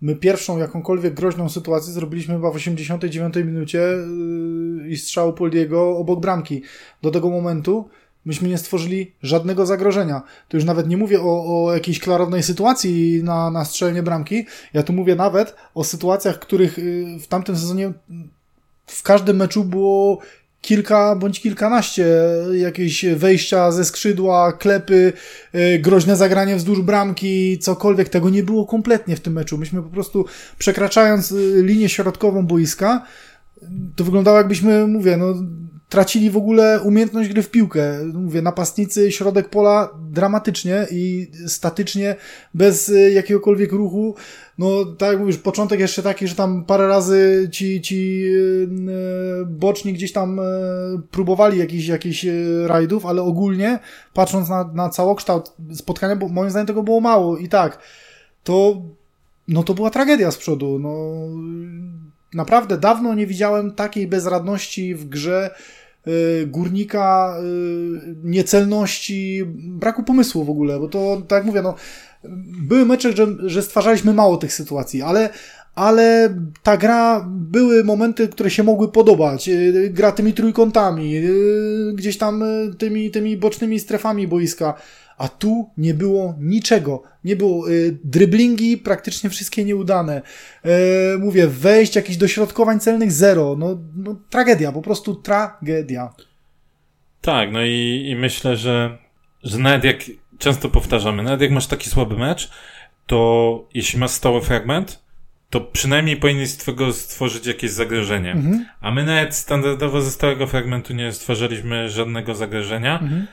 my 0.00 0.16
pierwszą 0.16 0.58
jakąkolwiek 0.58 1.14
groźną 1.14 1.48
sytuację 1.48 1.92
zrobiliśmy 1.92 2.34
chyba 2.34 2.50
w 2.50 2.54
89 2.54 3.36
minucie 3.36 3.78
yy, 3.78 4.88
i 4.88 4.96
strzał 4.96 5.34
Poliego 5.34 5.96
obok 5.96 6.20
bramki. 6.20 6.62
Do 7.02 7.10
tego 7.10 7.30
momentu 7.30 7.88
myśmy 8.24 8.48
nie 8.48 8.58
stworzyli 8.58 9.12
żadnego 9.22 9.66
zagrożenia. 9.66 10.22
To 10.48 10.56
już 10.56 10.64
nawet 10.64 10.88
nie 10.88 10.96
mówię 10.96 11.20
o, 11.20 11.64
o 11.64 11.74
jakiejś 11.74 11.98
klarownej 11.98 12.42
sytuacji 12.42 13.20
na, 13.22 13.50
na 13.50 13.64
strzelenie 13.64 14.02
bramki. 14.02 14.46
Ja 14.72 14.82
tu 14.82 14.92
mówię 14.92 15.16
nawet 15.16 15.54
o 15.74 15.84
sytuacjach, 15.84 16.38
których 16.38 16.78
yy, 16.78 17.18
w 17.18 17.26
tamtym 17.26 17.56
sezonie 17.56 17.92
w 18.86 19.02
każdym 19.02 19.36
meczu 19.36 19.64
było 19.64 20.18
kilka 20.60 21.16
bądź 21.16 21.40
kilkanaście 21.40 22.06
jakieś 22.52 23.04
wejścia 23.04 23.72
ze 23.72 23.84
skrzydła, 23.84 24.52
klepy, 24.52 25.12
yy, 25.52 25.78
groźne 25.78 26.16
zagranie 26.16 26.56
wzdłuż 26.56 26.80
bramki, 26.80 27.58
cokolwiek. 27.58 28.08
Tego 28.08 28.30
nie 28.30 28.42
było 28.42 28.66
kompletnie 28.66 29.16
w 29.16 29.20
tym 29.20 29.32
meczu. 29.32 29.58
Myśmy 29.58 29.82
po 29.82 29.88
prostu 29.88 30.24
przekraczając 30.58 31.32
y, 31.32 31.62
linię 31.62 31.88
środkową 31.88 32.46
boiska, 32.46 33.06
to 33.96 34.04
wyglądało 34.04 34.38
jakbyśmy, 34.38 34.86
mówię, 34.86 35.16
no 35.16 35.34
tracili 35.94 36.30
w 36.30 36.36
ogóle 36.36 36.80
umiejętność 36.80 37.28
gry 37.28 37.42
w 37.42 37.50
piłkę. 37.50 37.98
Mówię, 38.14 38.42
napastnicy, 38.42 39.12
środek 39.12 39.48
pola 39.48 39.88
dramatycznie 40.10 40.86
i 40.90 41.30
statycznie, 41.46 42.16
bez 42.54 42.88
y, 42.88 43.12
jakiegokolwiek 43.12 43.72
ruchu. 43.72 44.14
No, 44.58 44.84
tak 44.84 45.10
jak 45.10 45.20
mówisz, 45.20 45.36
początek 45.36 45.80
jeszcze 45.80 46.02
taki, 46.02 46.28
że 46.28 46.34
tam 46.34 46.64
parę 46.64 46.88
razy 46.88 47.48
ci, 47.52 47.80
ci 47.80 48.20
yy, 48.20 49.46
boczni 49.46 49.92
gdzieś 49.92 50.12
tam 50.12 50.36
yy, 50.36 51.02
próbowali 51.10 51.58
jakichś, 51.58 51.86
jakichś 51.86 52.26
rajdów, 52.66 53.06
ale 53.06 53.22
ogólnie, 53.22 53.78
patrząc 54.14 54.48
na, 54.48 54.70
na 54.74 54.88
całokształt 54.88 55.52
spotkania, 55.74 56.16
bo 56.16 56.28
moim 56.28 56.50
zdaniem 56.50 56.66
tego 56.66 56.82
było 56.82 57.00
mało 57.00 57.36
i 57.36 57.48
tak, 57.48 57.78
to 58.44 58.82
no 59.48 59.62
to 59.62 59.74
była 59.74 59.90
tragedia 59.90 60.30
z 60.30 60.36
przodu. 60.36 60.78
No, 60.78 60.92
naprawdę 62.34 62.78
dawno 62.78 63.14
nie 63.14 63.26
widziałem 63.26 63.72
takiej 63.72 64.06
bezradności 64.06 64.94
w 64.94 65.08
grze 65.08 65.54
górnika, 66.46 67.36
y, 67.40 68.16
niecelności, 68.22 69.42
braku 69.56 70.02
pomysłu 70.02 70.44
w 70.44 70.50
ogóle, 70.50 70.78
bo 70.80 70.88
to, 70.88 71.22
tak 71.28 71.36
jak 71.36 71.46
mówię, 71.46 71.62
no, 71.62 71.74
były 72.62 72.86
mecze, 72.86 73.12
że, 73.12 73.26
że 73.42 73.62
stwarzaliśmy 73.62 74.12
mało 74.12 74.36
tych 74.36 74.52
sytuacji, 74.52 75.02
ale, 75.02 75.30
ale 75.74 76.34
ta 76.62 76.76
gra, 76.76 77.26
były 77.28 77.84
momenty, 77.84 78.28
które 78.28 78.50
się 78.50 78.62
mogły 78.62 78.92
podobać. 78.92 79.48
Y, 79.48 79.90
gra 79.92 80.12
tymi 80.12 80.32
trójkątami, 80.32 81.14
gdzieś 81.94 82.18
tam 82.18 82.44
tymi, 82.78 83.10
tymi 83.10 83.36
bocznymi 83.36 83.80
strefami 83.80 84.28
boiska 84.28 84.74
a 85.18 85.28
tu 85.28 85.70
nie 85.76 85.94
było 85.94 86.34
niczego. 86.40 87.02
Nie 87.24 87.36
było 87.36 87.70
y, 87.70 87.98
dryblingi, 88.04 88.76
praktycznie 88.76 89.30
wszystkie 89.30 89.64
nieudane. 89.64 90.22
Y, 90.66 91.18
mówię, 91.18 91.46
wejść, 91.46 91.96
jakichś 91.96 92.18
dośrodkowań 92.18 92.80
celnych 92.80 93.12
zero. 93.12 93.56
No, 93.58 93.78
no 93.96 94.16
tragedia, 94.30 94.72
po 94.72 94.82
prostu 94.82 95.14
tragedia. 95.14 96.12
Tak, 97.20 97.52
no 97.52 97.64
i, 97.64 98.06
i 98.10 98.16
myślę, 98.16 98.56
że, 98.56 98.98
że 99.42 99.58
nawet 99.58 99.84
jak 99.84 99.96
często 100.38 100.68
powtarzamy, 100.68 101.22
nawet 101.22 101.40
jak 101.40 101.50
masz 101.50 101.66
taki 101.66 101.90
słaby 101.90 102.18
mecz, 102.18 102.50
to 103.06 103.68
jeśli 103.74 103.98
masz 103.98 104.10
stały 104.10 104.42
fragment, 104.42 105.04
to 105.50 105.60
przynajmniej 105.60 106.16
powinien 106.16 106.46
z 106.46 106.56
twojego 106.56 106.92
stworzyć 106.92 107.46
jakieś 107.46 107.70
zagrożenie. 107.70 108.32
Mhm. 108.32 108.66
A 108.80 108.90
my 108.90 109.04
nawet 109.04 109.34
standardowo 109.34 110.00
ze 110.00 110.10
stałego 110.10 110.46
fragmentu 110.46 110.94
nie 110.94 111.12
stworzyliśmy 111.12 111.88
żadnego 111.88 112.34
zagrożenia. 112.34 112.98
Mhm. 112.98 113.26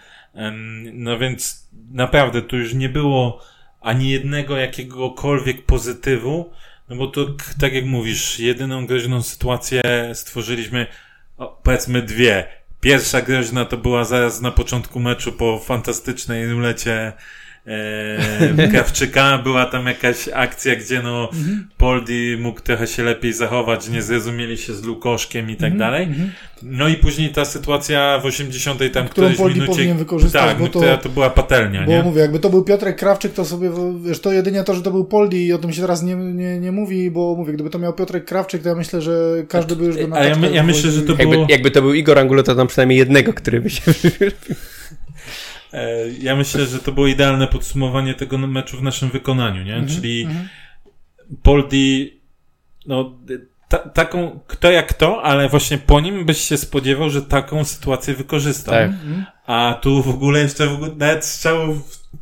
No 0.94 1.18
więc 1.18 1.70
naprawdę 1.92 2.42
tu 2.42 2.58
już 2.58 2.74
nie 2.74 2.90
było 2.90 3.42
ani 3.82 4.10
jednego 4.10 4.58
jakiegokolwiek 4.58 5.66
pozytywu, 5.66 6.52
no 6.90 6.96
bo 6.96 7.08
to 7.08 7.26
tak 7.60 7.74
jak 7.74 7.86
mówisz, 7.86 8.40
jedyną 8.40 8.86
groźną 8.86 9.22
sytuację 9.22 9.82
stworzyliśmy, 10.14 10.88
powiedzmy 11.64 12.02
dwie. 12.02 12.48
Pierwsza 12.82 13.22
groźna 13.22 13.66
to 13.66 13.78
była 13.78 14.04
zaraz 14.04 14.42
na 14.42 14.52
początku 14.52 15.00
meczu 15.00 15.32
po 15.32 15.60
fantastycznej 15.60 16.48
rulecie 16.48 17.14
e, 17.66 18.68
Krawczyka. 18.72 19.38
Była 19.38 19.66
tam 19.66 19.86
jakaś 19.86 20.30
akcja, 20.34 20.76
gdzie 20.76 21.02
no 21.02 21.30
mhm. 21.34 21.68
Poldi 21.78 22.38
mógł 22.40 22.62
trochę 22.62 22.88
się 22.88 23.04
lepiej 23.04 23.34
zachować, 23.34 23.90
nie 23.90 24.02
zrozumieli 24.02 24.58
się 24.58 24.74
z 24.74 24.84
Lukoszkiem 24.84 25.50
i 25.50 25.56
tak 25.56 25.72
mhm, 25.72 25.78
dalej. 25.80 26.04
Mhm. 26.04 26.32
No 26.64 26.88
i 26.88 26.96
później 26.96 27.30
ta 27.30 27.46
sytuacja 27.46 28.20
w 28.24 28.26
80 28.26 28.80
tam 28.80 28.90
Którą 28.90 29.10
którejś 29.10 29.38
Poldi 29.38 29.60
minucie... 29.60 29.74
powinien 29.74 29.98
wykorzystać, 29.98 30.42
tak, 30.42 30.58
bo 30.58 30.64
no 30.64 30.70
to, 30.70 30.98
to 30.98 31.10
była 31.10 31.30
patelnia, 31.30 31.86
bo 31.86 31.92
nie? 31.92 32.04
mówię, 32.04 32.22
jakby 32.22 32.40
to 32.40 32.50
był 32.50 32.64
Piotrek 32.64 32.98
Krawczyk, 32.98 33.34
to 33.34 33.46
sobie, 33.46 33.72
wiesz, 34.06 34.20
to 34.20 34.32
jedynie 34.32 34.64
to, 34.64 34.74
że 34.74 34.82
to 34.82 34.92
był 34.92 35.06
Poldi 35.06 35.46
i 35.46 35.54
o 35.54 35.58
tym 35.58 35.74
się 35.74 35.82
teraz 35.82 36.04
nie, 36.04 36.16
nie, 36.16 36.60
nie 36.60 36.72
mówi, 36.72 37.12
bo 37.12 37.36
mówię, 37.36 37.54
gdyby 37.54 37.70
to 37.70 37.80
miał 37.80 37.94
Piotrek 37.94 38.26
Krawczyk, 38.26 38.64
to 38.64 38.70
ja 38.70 38.76
myślę, 38.76 39.02
że 39.02 39.44
każdy 39.50 39.76
by 39.76 39.86
już 39.86 39.98
go 39.98 40.08
na 40.08 40.16
A 40.16 40.24
ja, 40.24 40.36
my, 40.36 40.52
ja 40.52 40.64
myślę, 40.64 40.92
że 40.92 41.02
to 41.02 41.16
było... 41.16 41.34
Jakby, 41.34 41.54
jakby 41.54 41.72
to 41.72 41.82
był 41.82 41.94
Igor 41.94 42.20
Angulo, 42.20 42.44
to 42.44 42.56
tam 42.56 42.68
przynajmniej 42.68 43.00
jednego, 43.00 43.34
który 43.34 43.62
by 43.62 43.70
się 43.70 43.82
ja 46.20 46.36
myślę, 46.36 46.66
że 46.66 46.80
to 46.80 46.92
było 46.92 47.08
idealne 47.08 47.48
podsumowanie 47.48 48.14
tego 48.14 48.38
meczu 48.38 48.78
w 48.78 48.84
naszym 48.84 49.10
wykonaniu, 49.10 49.64
nie? 49.64 49.76
Mhm, 49.76 49.96
Czyli 49.96 50.24
mhm. 50.24 50.50
Poldi, 51.44 52.20
no, 52.86 53.18
ta, 53.70 53.78
taką, 53.78 54.40
kto 54.48 54.72
jak 54.72 54.94
to, 54.94 55.24
ale 55.24 55.50
właśnie 55.50 55.78
po 55.78 56.00
nim 56.00 56.26
byś 56.26 56.38
się 56.38 56.58
spodziewał, 56.58 57.10
że 57.10 57.22
taką 57.22 57.64
sytuację 57.64 58.14
wykorzystał. 58.14 58.74
Tak. 58.74 58.90
Mhm. 58.90 59.26
A 59.46 59.80
tu 59.82 60.04
w 60.04 60.10
ogóle 60.10 60.40
jeszcze 60.40 60.68
w 60.68 60.74
ogóle 60.74 60.92
nawet 60.98 61.26
strzałów, 61.26 61.78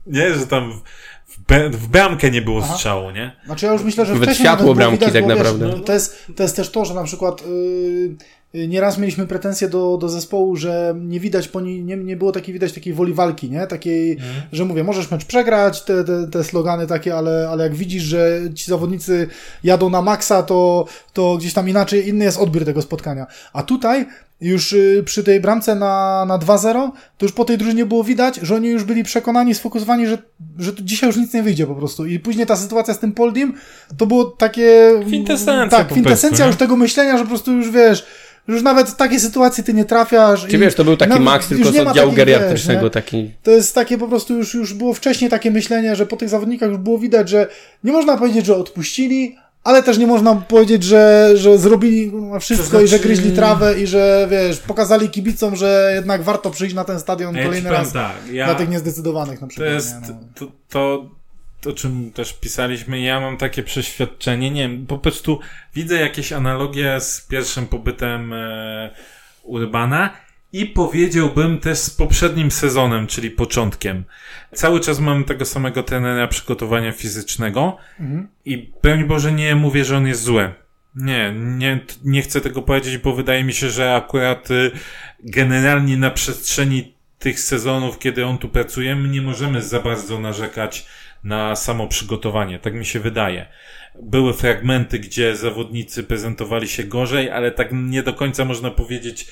nie, 0.07 0.33
że 0.33 0.47
tam 0.47 0.81
w, 1.27 1.77
w 1.77 1.88
bramkę 1.88 2.31
nie 2.31 2.41
było 2.41 2.62
Aha. 2.63 2.73
strzału, 2.73 3.12
nie? 3.12 3.31
Znaczy 3.45 3.65
ja 3.65 3.73
już 3.73 3.83
myślę, 3.83 4.05
że 4.05 4.13
Nawet 4.13 4.38
światło 4.38 4.75
bramki 4.75 4.97
widać, 4.97 5.13
tak 5.13 5.25
naprawdę. 5.25 5.65
Wiesz, 5.65 5.75
no, 5.77 5.83
to, 5.83 5.93
jest, 5.93 6.25
to 6.35 6.43
jest 6.43 6.55
też 6.55 6.71
to, 6.71 6.85
że 6.85 6.93
na 6.93 7.03
przykład 7.03 7.41
yy, 7.41 8.15
nieraz 8.53 8.97
mieliśmy 8.97 9.27
pretensje 9.27 9.69
do, 9.69 9.97
do 9.97 10.09
zespołu, 10.09 10.55
że 10.55 10.95
nie 10.99 11.19
widać 11.19 11.47
po 11.47 11.62
niej, 11.62 11.83
nie, 11.83 11.97
nie 11.97 12.17
było 12.17 12.31
takiej 12.31 12.53
widać 12.53 12.73
takiej 12.73 12.93
woli 12.93 13.13
walki, 13.13 13.51
nie? 13.51 13.67
Takiej, 13.67 14.12
mm. 14.12 14.23
że 14.51 14.65
mówię, 14.65 14.83
możesz 14.83 15.12
mecz 15.12 15.25
przegrać, 15.25 15.83
te, 15.83 16.03
te, 16.03 16.27
te 16.27 16.43
slogany 16.43 16.88
takie, 16.88 17.15
ale, 17.15 17.49
ale 17.49 17.63
jak 17.63 17.75
widzisz, 17.75 18.03
że 18.03 18.39
ci 18.55 18.65
zawodnicy 18.65 19.27
jadą 19.63 19.89
na 19.89 20.01
maksa, 20.01 20.43
to, 20.43 20.85
to 21.13 21.38
gdzieś 21.38 21.53
tam 21.53 21.69
inaczej, 21.69 22.07
inny 22.07 22.25
jest 22.25 22.38
odbiór 22.38 22.65
tego 22.65 22.81
spotkania. 22.81 23.27
A 23.53 23.63
tutaj 23.63 24.05
już 24.41 24.73
y, 24.73 25.04
przy 25.06 25.23
tej 25.23 25.39
bramce 25.39 25.75
na, 25.75 26.25
na 26.28 26.39
2-0, 26.39 26.91
to 27.17 27.25
już 27.25 27.32
po 27.32 27.45
tej 27.45 27.58
drużynie 27.58 27.86
było 27.86 28.04
widać, 28.04 28.36
że 28.41 28.56
oni 28.56 28.69
już 28.69 28.84
byli 28.84 29.04
przekonani, 29.04 29.56
sfokusowani, 29.56 30.08
że, 30.08 30.17
że 30.58 30.71
dzisiaj 30.82 31.10
już 31.10 31.17
nic 31.17 31.34
nie 31.34 31.43
wyjdzie 31.43 31.67
po 31.67 31.75
prostu. 31.75 32.06
I 32.06 32.19
później 32.19 32.45
ta 32.45 32.56
sytuacja 32.56 32.93
z 32.93 32.99
tym 32.99 33.12
Poldim, 33.12 33.54
to 33.97 34.06
było 34.06 34.25
takie... 34.25 34.91
Kwintesencja 35.06 35.78
Tak, 35.78 35.88
kwintesencja 35.88 36.47
już 36.47 36.56
tego 36.56 36.75
myślenia, 36.75 37.17
że 37.17 37.23
po 37.23 37.30
prostu 37.30 37.54
już 37.54 37.71
wiesz, 37.71 38.06
już 38.47 38.63
nawet 38.63 38.89
w 38.89 38.95
takiej 38.95 39.19
sytuacji 39.19 39.63
ty 39.63 39.73
nie 39.73 39.86
trafiasz. 39.86 40.45
Czy 40.47 40.58
wiesz, 40.58 40.75
to 40.75 40.84
był 40.84 40.97
taki 40.97 41.19
Max 41.19 41.47
tylko 41.47 41.71
z 41.71 41.78
oddziału 41.78 42.12
geriatrycznego. 42.12 42.89
Taki... 42.89 43.32
To 43.43 43.52
jest 43.52 43.75
takie 43.75 43.97
po 43.97 44.08
prostu 44.08 44.38
już, 44.38 44.54
już 44.54 44.73
było 44.73 44.93
wcześniej 44.93 45.30
takie 45.30 45.52
myślenie, 45.52 45.95
że 45.95 46.06
po 46.06 46.17
tych 46.17 46.30
zawodnikach 46.30 46.69
już 46.69 46.78
było 46.78 46.97
widać, 46.97 47.30
że 47.30 47.47
nie 47.84 47.91
można 47.91 48.17
powiedzieć, 48.17 48.45
że 48.45 48.56
odpuścili, 48.56 49.36
ale 49.63 49.84
też 49.84 49.98
nie 49.98 50.08
można 50.08 50.36
powiedzieć, 50.36 50.84
że, 50.84 51.32
że 51.36 51.58
zrobili 51.58 52.12
wszystko 52.39 52.78
To 52.78 52.84
i 52.84 52.88
że 52.88 52.98
znaczy- 52.98 53.04
gryźli 53.04 53.32
trawę 53.32 53.80
i 53.82 53.88
że, 53.88 54.28
wiesz, 54.32 54.58
pokazali 54.60 55.10
kibicom, 55.10 55.56
że 55.56 55.91
jednak 55.95 56.24
warto 56.24 56.52
przyjść 56.52 56.76
na 56.76 56.84
ten 56.84 57.00
stadion 57.00 57.36
Ja 57.36 57.43
kolejny 57.43 57.69
raz 57.69 57.93
tak, 57.93 58.12
ja, 58.32 58.45
dla 58.45 58.56
tych 58.56 58.69
niezdecydowanych 58.69 59.41
na 59.41 59.48
to 59.48 59.52
przykład. 59.52 59.74
jest 59.74 60.02
nie, 60.02 60.08
no. 60.10 60.15
to, 60.36 60.45
to, 60.69 61.10
to, 61.62 61.69
o 61.69 61.74
czym 61.74 62.12
też 62.12 62.34
pisaliśmy, 62.34 63.00
ja 63.00 63.19
mam 63.19 63.38
takie 63.38 63.63
przeświadczenie, 63.63 64.52
nie 64.52 64.62
wiem, 64.69 64.86
po 64.88 64.98
prostu 64.98 65.39
widzę 65.76 65.95
jakieś 65.95 66.34
analogie 66.34 67.02
z 67.02 67.22
pierwszym 67.30 67.65
pobytem 67.65 68.34
e, 68.34 68.89
Urbana 69.43 70.10
i 70.53 70.65
powiedziałbym 70.65 71.59
też 71.59 71.77
z 71.77 71.89
poprzednim 71.89 72.51
sezonem, 72.51 73.07
czyli 73.07 73.31
początkiem. 73.31 74.03
Cały 74.53 74.79
czas 74.79 74.99
mam 74.99 75.23
tego 75.23 75.45
samego 75.45 75.83
trenera 75.83 76.27
przygotowania 76.27 76.91
fizycznego 76.91 77.77
Mhm. 77.99 78.27
i 78.45 78.71
broń 78.83 79.03
Boże 79.03 79.31
nie 79.31 79.55
mówię, 79.55 79.85
że 79.85 79.97
on 79.97 80.07
jest 80.07 80.23
zły. 80.23 80.53
Nie, 80.95 81.33
nie, 81.35 81.79
nie 82.03 82.21
chcę 82.21 82.41
tego 82.41 82.62
powiedzieć, 82.62 82.97
bo 82.97 83.13
wydaje 83.13 83.43
mi 83.43 83.53
się, 83.53 83.69
że 83.69 83.95
akurat 83.95 84.51
y, 84.51 84.71
generalnie 85.23 85.97
na 85.97 86.12
przestrzeni 86.12 86.93
tych 87.19 87.39
sezonów, 87.39 87.99
kiedy 87.99 88.25
on 88.25 88.38
tu 88.38 88.49
pracuje, 88.49 88.95
my 88.95 89.07
nie 89.07 89.21
możemy 89.21 89.62
za 89.62 89.79
bardzo 89.79 90.19
narzekać 90.19 90.85
na 91.23 91.55
samo 91.55 91.88
przygotowanie. 91.88 92.59
Tak 92.59 92.73
mi 92.73 92.85
się 92.85 92.99
wydaje. 92.99 93.45
Były 94.01 94.33
fragmenty, 94.33 94.99
gdzie 94.99 95.35
zawodnicy 95.35 96.03
prezentowali 96.03 96.67
się 96.67 96.83
gorzej, 96.83 97.31
ale 97.31 97.51
tak 97.51 97.69
nie 97.71 98.03
do 98.03 98.13
końca 98.13 98.45
można 98.45 98.71
powiedzieć, 98.71 99.27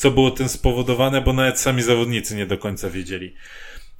co 0.00 0.10
było 0.10 0.30
tym 0.30 0.48
spowodowane, 0.48 1.20
bo 1.20 1.32
nawet 1.32 1.58
sami 1.60 1.82
zawodnicy 1.82 2.36
nie 2.36 2.46
do 2.46 2.58
końca 2.58 2.90
wiedzieli. 2.90 3.34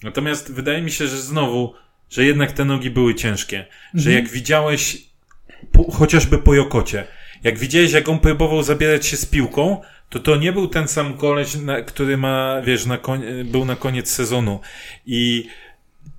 Natomiast 0.03 0.53
wydaje 0.53 0.83
mi 0.83 0.91
się, 0.91 1.07
że 1.07 1.17
znowu, 1.23 1.75
że 2.11 2.25
jednak 2.25 2.53
te 2.53 2.65
nogi 2.65 2.91
były 2.91 3.15
ciężkie. 3.15 3.67
Że 3.95 4.13
jak 4.13 4.29
widziałeś, 4.29 5.03
po, 5.73 5.91
chociażby 5.93 6.39
po 6.39 6.55
Jokocie, 6.55 7.07
jak 7.45 7.59
widziałeś, 7.59 7.93
jak 7.93 8.09
on 8.09 8.19
próbował 8.19 8.63
zabierać 8.63 9.07
się 9.07 9.17
z 9.17 9.27
piłką, 9.27 9.81
to 10.09 10.19
to 10.19 10.37
nie 10.37 10.53
był 10.53 10.69
ten 10.69 10.89
sam 10.89 11.15
koleś, 11.17 11.55
na, 11.55 11.83
który 11.83 12.17
ma, 12.17 12.63
wiesz, 12.65 12.87
na 12.87 12.99
koń, 12.99 13.23
był 13.45 13.65
na 13.65 13.77
koniec 13.77 14.11
sezonu. 14.11 14.61
I 15.07 15.47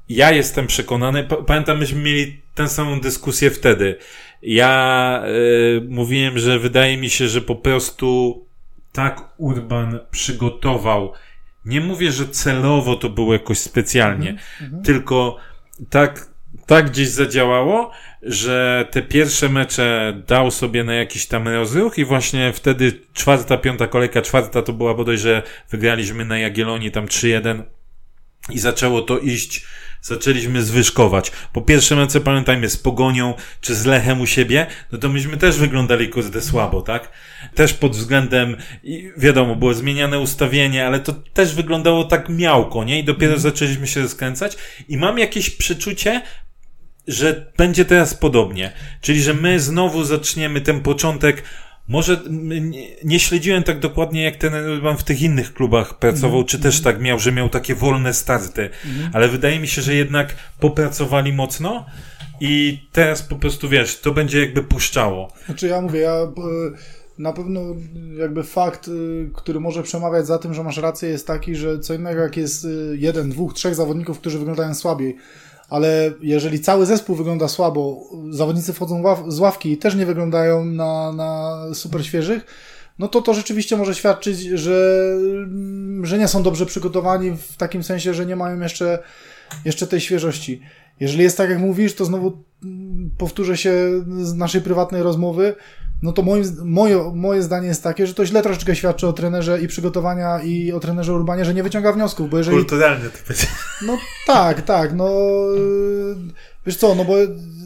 ja 0.09 0.31
jestem 0.31 0.67
przekonany, 0.67 1.23
pa- 1.23 1.35
pamiętam, 1.35 1.79
myśmy 1.79 1.99
mieli 2.01 2.41
tę 2.55 2.67
samą 2.69 2.99
dyskusję 2.99 3.51
wtedy. 3.51 3.95
Ja 4.41 5.23
y, 5.27 5.81
mówiłem, 5.89 6.39
że 6.39 6.59
wydaje 6.59 6.97
mi 6.97 7.09
się, 7.09 7.27
że 7.27 7.41
po 7.41 7.55
prostu 7.55 8.45
tak 8.91 9.21
Urban 9.37 9.99
przygotował. 10.11 11.13
Nie 11.65 11.81
mówię, 11.81 12.11
że 12.11 12.27
celowo 12.27 12.95
to 12.95 13.09
było 13.09 13.33
jakoś 13.33 13.57
specjalnie, 13.59 14.37
tylko 14.83 15.37
tak, 15.89 16.29
tak 16.65 16.89
gdzieś 16.89 17.09
zadziałało, 17.09 17.91
że 18.21 18.87
te 18.91 19.01
pierwsze 19.01 19.49
mecze 19.49 20.13
dał 20.27 20.51
sobie 20.51 20.83
na 20.83 20.93
jakiś 20.93 21.27
tam 21.27 21.47
rozruch 21.47 21.97
i 21.97 22.05
właśnie 22.05 22.53
wtedy 22.53 22.99
czwarta, 23.13 23.57
piąta 23.57 23.87
kolejka, 23.87 24.21
czwarta 24.21 24.61
to 24.61 24.73
była 24.73 24.93
bodaj, 24.93 25.17
że 25.17 25.43
wygraliśmy 25.69 26.25
na 26.25 26.39
Jagiellonii 26.39 26.91
tam 26.91 27.05
3-1 27.05 27.63
i 28.49 28.59
zaczęło 28.59 29.01
to 29.01 29.19
iść, 29.19 29.65
zaczęliśmy 30.01 30.63
zwyżkować. 30.63 31.31
Po 31.53 31.61
pierwsze 31.61 31.95
mece, 31.95 32.21
pamiętajmy, 32.21 32.69
z 32.69 32.77
Pogonią, 32.77 33.33
czy 33.61 33.75
z 33.75 33.85
Lechem 33.85 34.21
u 34.21 34.25
siebie, 34.25 34.67
no 34.91 34.97
to 34.97 35.09
myśmy 35.09 35.37
też 35.37 35.57
wyglądali 35.57 36.09
kurde 36.09 36.41
słabo, 36.41 36.81
tak? 36.81 37.11
Też 37.55 37.73
pod 37.73 37.95
względem, 37.95 38.57
wiadomo, 39.17 39.55
było 39.55 39.73
zmieniane 39.73 40.19
ustawienie, 40.19 40.87
ale 40.87 40.99
to 40.99 41.13
też 41.13 41.55
wyglądało 41.55 42.03
tak 42.03 42.29
miałko, 42.29 42.83
nie? 42.83 42.99
I 42.99 43.03
dopiero 43.03 43.39
zaczęliśmy 43.39 43.87
się 43.87 44.01
rozkręcać 44.01 44.57
i 44.89 44.97
mam 44.97 45.19
jakieś 45.19 45.49
przeczucie, 45.49 46.21
że 47.07 47.51
będzie 47.57 47.85
teraz 47.85 48.13
podobnie. 48.13 48.71
Czyli, 49.01 49.21
że 49.21 49.33
my 49.33 49.59
znowu 49.59 50.03
zaczniemy 50.03 50.61
ten 50.61 50.81
początek. 50.81 51.43
Może 51.87 52.21
nie, 53.03 53.19
śledziłem 53.19 53.63
tak 53.63 53.79
dokładnie, 53.79 54.23
jak 54.23 54.35
ten 54.35 54.53
Urban 54.69 54.97
w 54.97 55.03
tych 55.03 55.21
innych 55.21 55.53
klubach 55.53 55.99
pracował, 55.99 56.43
czy 56.43 56.59
też 56.59 56.81
tak 56.81 57.01
miał, 57.01 57.19
że 57.19 57.31
miał 57.31 57.49
takie 57.49 57.75
wolne 57.75 58.13
starty, 58.13 58.69
ale 59.13 59.27
wydaje 59.27 59.59
mi 59.59 59.67
się, 59.67 59.81
że 59.81 59.95
jednak 59.95 60.35
popracowali 60.59 61.33
mocno 61.33 61.85
i 62.41 62.79
teraz 62.91 63.21
po 63.21 63.35
prostu 63.35 63.69
wiesz, 63.69 63.99
to 63.99 64.11
będzie 64.11 64.39
jakby 64.39 64.63
puszczało. 64.63 65.31
Znaczy 65.45 65.67
ja 65.67 65.81
mówię, 65.81 65.99
ja 65.99 66.13
e, 66.13 66.31
na 67.17 67.33
pewno 67.33 67.61
jakby 68.17 68.43
fakt, 68.43 68.87
e, 68.87 68.91
który 69.35 69.59
może 69.59 69.83
przemawiać 69.83 70.27
za 70.27 70.37
tym, 70.37 70.53
że 70.53 70.63
masz 70.63 70.77
rację 70.77 71.09
jest 71.09 71.27
taki, 71.27 71.55
że 71.55 71.79
co 71.79 71.93
innego 71.93 72.21
jak 72.21 72.37
jest 72.37 72.65
e, 72.65 72.67
jeden, 72.95 73.29
dwóch, 73.29 73.53
trzech 73.53 73.75
zawodników, 73.75 74.19
którzy 74.19 74.39
wyglądają 74.39 74.75
słabiej, 74.75 75.15
ale 75.71 76.13
jeżeli 76.21 76.59
cały 76.59 76.85
zespół 76.85 77.15
wygląda 77.15 77.47
słabo, 77.47 78.09
zawodnicy 78.29 78.73
wchodzą 78.73 79.03
z 79.27 79.39
ławki 79.39 79.71
i 79.71 79.77
też 79.77 79.95
nie 79.95 80.05
wyglądają 80.05 80.65
na, 80.65 81.11
na 81.11 81.59
super 81.73 82.05
świeżych, 82.05 82.45
no 82.99 83.07
to 83.07 83.21
to 83.21 83.33
rzeczywiście 83.33 83.77
może 83.77 83.95
świadczyć, 83.95 84.39
że, 84.39 85.07
że 86.03 86.17
nie 86.17 86.27
są 86.27 86.43
dobrze 86.43 86.65
przygotowani 86.65 87.31
w 87.31 87.57
takim 87.57 87.83
sensie, 87.83 88.13
że 88.13 88.25
nie 88.25 88.35
mają 88.35 88.59
jeszcze, 88.59 88.99
jeszcze 89.65 89.87
tej 89.87 90.01
świeżości. 90.01 90.61
Jeżeli 90.99 91.23
jest 91.23 91.37
tak, 91.37 91.49
jak 91.49 91.59
mówisz, 91.59 91.95
to 91.95 92.05
znowu 92.05 92.43
mm, 92.63 93.11
powtórzę 93.17 93.57
się 93.57 93.73
z 94.21 94.33
naszej 94.33 94.61
prywatnej 94.61 95.03
rozmowy, 95.03 95.55
no 96.01 96.11
to 96.11 96.21
moim, 96.21 96.43
moje, 96.63 97.11
moje 97.15 97.43
zdanie 97.43 97.67
jest 97.67 97.83
takie, 97.83 98.07
że 98.07 98.13
to 98.13 98.25
źle 98.25 98.41
troszeczkę 98.41 98.75
świadczy 98.75 99.07
o 99.07 99.13
trenerze 99.13 99.61
i 99.61 99.67
przygotowania 99.67 100.39
i 100.39 100.71
o 100.71 100.79
trenerze 100.79 101.13
Urbanie, 101.13 101.45
że 101.45 101.53
nie 101.53 101.63
wyciąga 101.63 101.91
wniosków, 101.91 102.29
bo 102.29 102.37
jeżeli... 102.37 102.57
Kulturalnie 102.57 103.09
to 103.09 103.17
będzie. 103.27 103.47
No 103.87 103.97
tak, 104.27 104.61
tak, 104.61 104.93
no 104.93 105.09
yy, 105.55 106.15
wiesz 106.65 106.75
co, 106.75 106.95
no 106.95 107.05
bo 107.05 107.13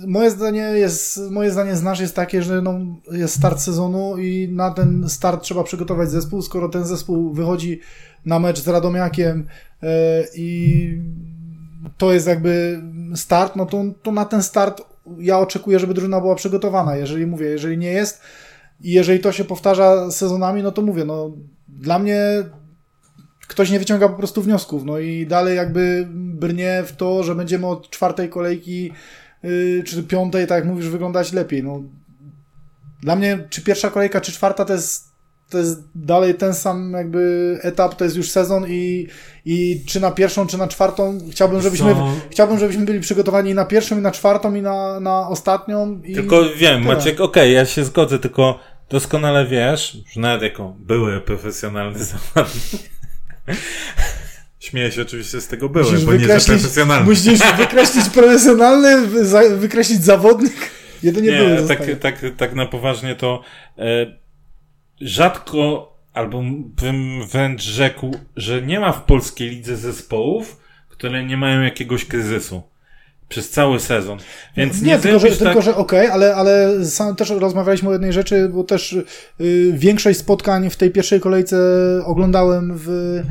moje 0.07 0.31
zdanie 0.31 0.61
jest, 0.61 1.19
moje 1.31 1.51
zdanie 1.51 1.75
z 1.75 1.83
nasz 1.83 1.99
jest 1.99 2.15
takie, 2.15 2.43
że 2.43 2.61
no, 2.61 2.79
jest 3.11 3.35
start 3.35 3.59
sezonu 3.59 4.17
i 4.17 4.49
na 4.51 4.71
ten 4.71 5.09
start 5.09 5.43
trzeba 5.43 5.63
przygotować 5.63 6.11
zespół, 6.11 6.41
skoro 6.41 6.69
ten 6.69 6.85
zespół 6.85 7.33
wychodzi 7.33 7.79
na 8.25 8.39
mecz 8.39 8.59
z 8.59 8.67
Radomiakiem 8.67 9.47
yy, 9.81 9.89
i 10.35 11.01
to 11.97 12.13
jest 12.13 12.27
jakby 12.27 12.81
start, 13.15 13.55
no 13.55 13.65
to, 13.65 13.83
to 14.03 14.11
na 14.11 14.25
ten 14.25 14.43
start 14.43 14.94
ja 15.19 15.39
oczekuję, 15.39 15.79
żeby 15.79 15.93
drużyna 15.93 16.21
była 16.21 16.35
przygotowana. 16.35 16.95
Jeżeli 16.95 17.27
mówię, 17.27 17.45
jeżeli 17.45 17.77
nie 17.77 17.91
jest 17.91 18.21
i 18.81 18.91
jeżeli 18.91 19.19
to 19.19 19.31
się 19.31 19.43
powtarza 19.43 20.11
sezonami, 20.11 20.63
no 20.63 20.71
to 20.71 20.81
mówię, 20.81 21.05
no 21.05 21.31
dla 21.67 21.99
mnie 21.99 22.19
ktoś 23.47 23.71
nie 23.71 23.79
wyciąga 23.79 24.09
po 24.09 24.15
prostu 24.15 24.41
wniosków, 24.41 24.85
no 24.85 24.99
i 24.99 25.27
dalej 25.27 25.57
jakby 25.57 26.07
brnie 26.11 26.83
w 26.85 26.95
to, 26.95 27.23
że 27.23 27.35
będziemy 27.35 27.67
od 27.67 27.89
czwartej 27.89 28.29
kolejki 28.29 28.91
yy, 29.43 29.83
czy 29.85 30.03
piątej, 30.03 30.47
tak 30.47 30.55
jak 30.57 30.73
mówisz, 30.73 30.89
wyglądać 30.89 31.33
lepiej. 31.33 31.63
No, 31.63 31.83
dla 33.01 33.15
mnie 33.15 33.47
czy 33.49 33.61
pierwsza 33.61 33.89
kolejka, 33.89 34.21
czy 34.21 34.31
czwarta 34.31 34.65
to 34.65 34.73
jest, 34.73 35.04
to 35.49 35.57
jest 35.57 35.79
dalej 35.95 36.35
ten 36.35 36.53
sam 36.53 36.93
jakby 36.93 37.57
etap, 37.61 37.95
to 37.95 38.03
jest 38.03 38.15
już 38.17 38.29
sezon 38.29 38.65
i, 38.67 39.07
i 39.45 39.83
czy 39.87 39.99
na 39.99 40.11
pierwszą, 40.11 40.47
czy 40.47 40.57
na 40.57 40.67
czwartą 40.67 41.19
chciałbym, 41.31 41.61
żebyśmy, 41.61 41.93
Co? 41.93 42.07
chciałbym, 42.31 42.59
żebyśmy 42.59 42.85
byli 42.85 42.99
przygotowani 42.99 43.51
i 43.51 43.53
na 43.53 43.65
pierwszą, 43.65 43.97
i 43.97 44.01
na 44.01 44.11
czwartą, 44.11 44.55
i 44.55 44.61
na, 44.61 44.99
na 44.99 45.27
ostatnią. 45.27 46.01
I 46.03 46.13
Tylko 46.15 46.41
wiem, 46.41 46.83
tyle. 46.83 46.95
Maciek, 46.95 47.19
okej, 47.21 47.53
ja 47.53 47.65
się 47.65 47.83
zgodzę, 47.85 48.19
tylko 48.19 48.59
doskonale 48.89 49.45
wiesz, 49.45 49.97
że 50.13 50.21
nawet 50.21 50.41
jako 50.41 50.75
były 50.79 51.21
profesjonalny 51.21 51.99
zawodnik. 52.33 52.81
Śmieję 54.59 54.91
się 54.91 55.01
oczywiście 55.01 55.41
z 55.41 55.47
tego 55.47 55.69
były, 55.69 55.85
Musisz 55.85 56.05
bo 56.05 56.11
nie 56.11 56.17
wykreślić, 56.19 56.57
profesjonalny. 56.61 57.05
musisz 57.09 57.39
wykreślić 57.57 58.09
profesjonalny, 58.09 59.07
wy- 59.07 59.25
za- 59.25 59.49
wykreślić 59.55 60.03
zawodnik. 60.03 60.53
Jedynie 61.03 61.31
były 61.31 61.51
Nie, 61.51 61.59
zostaje. 61.59 61.95
tak, 61.95 62.19
tak, 62.21 62.31
tak 62.37 62.55
na 62.55 62.65
poważnie 62.65 63.15
to 63.15 63.41
e, 63.77 63.83
rzadko, 65.01 65.93
albo 66.13 66.41
bym 66.81 67.27
wręcz 67.27 67.63
rzekł, 67.63 68.11
że 68.35 68.61
nie 68.61 68.79
ma 68.79 68.91
w 68.91 69.03
polskiej 69.03 69.49
lidze 69.49 69.77
zespołów, 69.77 70.57
które 70.89 71.25
nie 71.25 71.37
mają 71.37 71.61
jakiegoś 71.61 72.05
kryzysu. 72.05 72.61
Przez 73.29 73.49
cały 73.49 73.79
sezon. 73.79 74.19
Więc 74.57 74.81
nie, 74.81 74.87
nie, 74.87 74.99
tylko, 74.99 75.19
że, 75.19 75.19
zrobisz 75.19 75.37
tylko, 75.37 75.53
tak... 75.53 75.63
że 75.63 75.75
okej, 75.75 76.07
ale, 76.07 76.35
ale 76.35 76.85
sam 76.85 77.15
też 77.15 77.29
rozmawialiśmy 77.29 77.89
o 77.89 77.93
jednej 77.93 78.13
rzeczy, 78.13 78.49
bo 78.49 78.63
też 78.63 78.93
y, 78.93 79.03
większość 79.73 80.19
spotkań 80.19 80.69
w 80.69 80.75
tej 80.75 80.91
pierwszej 80.91 81.19
kolejce 81.19 81.57
oglądałem 82.05 82.73
w, 82.75 83.21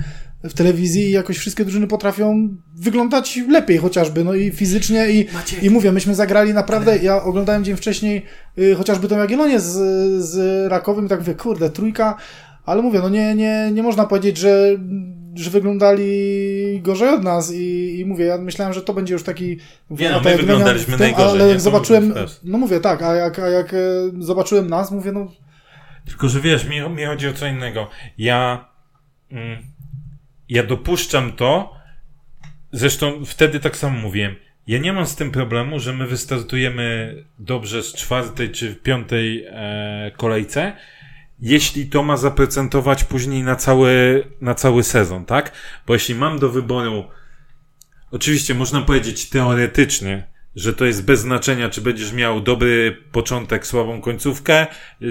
w 0.44 0.54
telewizji 0.54 1.02
i 1.02 1.10
jakoś 1.10 1.38
wszystkie 1.38 1.64
drużyny 1.64 1.86
potrafią 1.86 2.56
wyglądać 2.76 3.40
lepiej 3.48 3.78
chociażby, 3.78 4.24
no 4.24 4.34
i 4.34 4.50
fizycznie 4.50 5.10
i, 5.10 5.26
i 5.62 5.70
mówię, 5.70 5.92
myśmy 5.92 6.14
zagrali 6.14 6.54
naprawdę, 6.54 6.98
ja 6.98 7.22
oglądałem 7.22 7.64
dzień 7.64 7.76
wcześniej 7.76 8.26
y, 8.58 8.74
chociażby 8.74 9.08
tą 9.08 9.18
Jagiellonię 9.18 9.60
z, 9.60 9.72
z 10.24 10.66
Rakowym 10.70 11.06
i 11.06 11.08
tak 11.08 11.20
mówię, 11.20 11.34
kurde, 11.34 11.70
trójka, 11.70 12.16
ale 12.66 12.82
mówię, 12.82 13.00
no 13.02 13.08
nie, 13.08 13.34
nie, 13.34 13.70
nie 13.72 13.82
można 13.82 14.06
powiedzieć, 14.06 14.36
że, 14.36 14.78
że 15.34 15.50
wyglądali 15.50 16.80
gorzej 16.82 17.08
od 17.08 17.22
nas 17.22 17.52
i, 17.54 17.98
i 17.98 18.04
mówię, 18.06 18.24
ja 18.24 18.38
myślałem, 18.38 18.74
że 18.74 18.82
to 18.82 18.94
będzie 18.94 19.14
już 19.14 19.22
taki... 19.22 19.58
Nie, 19.90 20.10
no, 20.10 20.20
my 20.20 20.36
wyglądaliśmy 20.36 20.92
tym, 20.92 21.00
najgorzej, 21.00 21.40
Ale 21.40 21.48
jak 21.48 21.56
To 21.56 21.62
zobaczyłem, 21.62 22.14
no 22.44 22.58
mówię, 22.58 22.80
tak, 22.80 23.02
a 23.02 23.14
jak, 23.14 23.38
a 23.38 23.48
jak 23.48 23.74
e, 23.74 23.76
zobaczyłem 24.18 24.70
nas, 24.70 24.90
mówię, 24.90 25.12
no 25.12 25.32
Tylko, 26.06 26.28
że 26.28 26.40
wiesz, 26.40 26.68
mi, 26.68 26.90
mi 26.90 27.04
chodzi 27.04 27.28
o 27.28 27.32
co 27.32 27.46
innego. 27.46 27.88
Ja, 28.18 28.68
mm, 29.30 29.73
ja 30.48 30.62
dopuszczam 30.62 31.32
to, 31.32 31.74
zresztą 32.72 33.24
wtedy 33.24 33.60
tak 33.60 33.76
samo 33.76 33.98
mówiłem, 33.98 34.36
ja 34.66 34.78
nie 34.78 34.92
mam 34.92 35.06
z 35.06 35.16
tym 35.16 35.30
problemu, 35.30 35.80
że 35.80 35.92
my 35.92 36.06
wystartujemy 36.06 37.14
dobrze 37.38 37.82
z 37.82 37.94
czwartej 37.94 38.50
czy 38.50 38.74
piątej 38.74 39.44
e, 39.46 40.10
kolejce, 40.16 40.76
jeśli 41.40 41.86
to 41.86 42.02
ma 42.02 42.16
zaprocentować 42.16 43.04
później 43.04 43.42
na 43.42 43.56
cały, 43.56 44.24
na 44.40 44.54
cały 44.54 44.82
sezon, 44.82 45.24
tak? 45.24 45.52
Bo 45.86 45.94
jeśli 45.94 46.14
mam 46.14 46.38
do 46.38 46.48
wyboru, 46.48 47.04
oczywiście 48.10 48.54
można 48.54 48.80
powiedzieć 48.80 49.30
teoretycznie, 49.30 50.33
że 50.56 50.72
to 50.72 50.84
jest 50.84 51.04
bez 51.04 51.20
znaczenia, 51.20 51.68
czy 51.68 51.80
będziesz 51.80 52.12
miał 52.12 52.40
dobry 52.40 53.02
początek, 53.12 53.66
słabą 53.66 54.00
końcówkę, 54.00 54.66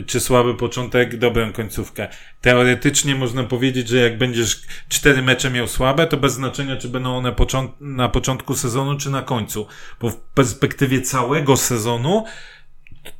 czy 0.07 0.19
słaby 0.19 0.55
początek, 0.55 1.17
dobrą 1.17 1.53
końcówkę. 1.53 2.07
Teoretycznie 2.41 3.15
można 3.15 3.43
powiedzieć, 3.43 3.87
że 3.87 3.97
jak 3.97 4.17
będziesz 4.17 4.61
cztery 4.89 5.21
mecze 5.21 5.49
miał 5.51 5.67
słabe, 5.67 6.07
to 6.07 6.17
bez 6.17 6.33
znaczenia, 6.33 6.77
czy 6.77 6.89
będą 6.89 7.17
one 7.17 7.31
począ- 7.31 7.71
na 7.79 8.09
początku 8.09 8.55
sezonu, 8.55 8.97
czy 8.97 9.09
na 9.09 9.21
końcu. 9.21 9.67
Bo 10.01 10.09
w 10.09 10.15
perspektywie 10.17 11.01
całego 11.01 11.57
sezonu 11.57 12.25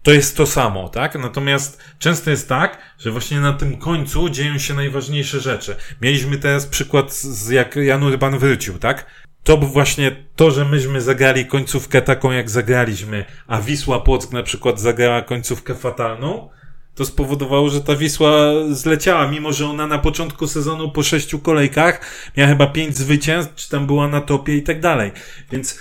to 0.04 0.12
jest 0.12 0.38
to 0.38 0.46
samo, 0.46 0.90
tak? 0.90 1.16
Natomiast 1.16 1.84
często 2.00 2.30
jest 2.30 2.50
tak, 2.50 2.78
że 3.00 3.12
właśnie 3.12 3.40
na 3.40 3.54
tym 3.54 3.78
końcu 3.78 4.30
dzieją 4.30 4.58
się 4.58 4.74
najważniejsze 4.74 5.40
rzeczy. 5.40 5.76
Mieliśmy 6.02 6.38
teraz 6.38 6.68
przykład 6.68 7.14
z 7.14 7.50
jak 7.50 7.76
Jan 7.76 8.04
Urban 8.04 8.40
wrócił, 8.40 8.80
tak? 8.80 9.06
To 9.44 9.58
właśnie 9.58 10.26
to, 10.36 10.52
że 10.52 10.66
myśmy 10.66 11.02
zagrali 11.02 11.46
końcówkę 11.46 12.02
taką, 12.02 12.32
jak 12.32 12.50
zagraliśmy, 12.50 13.26
a 13.48 13.62
Wisła 13.62 14.00
Płock 14.00 14.32
na 14.32 14.44
przykład 14.44 14.80
zagrała 14.80 15.22
końcówkę 15.22 15.76
fatalną, 15.76 16.50
to 16.96 17.06
spowodowało, 17.06 17.70
że 17.70 17.82
ta 17.82 17.96
Wisła 17.96 18.32
zleciała, 18.72 19.28
mimo 19.28 19.54
że 19.54 19.68
ona 19.68 19.88
na 19.88 19.98
początku 19.98 20.48
sezonu 20.48 20.92
po 20.92 21.04
sześciu 21.04 21.40
kolejkach 21.40 22.02
miała 22.38 22.50
chyba 22.50 22.68
pięć 22.68 22.98
zwycięstw, 22.98 23.56
czy 23.56 23.70
tam 23.70 23.88
była 23.88 24.08
na 24.08 24.22
topie 24.22 24.58
i 24.58 24.64
tak 24.64 24.80
dalej. 24.80 25.12
Więc 25.52 25.80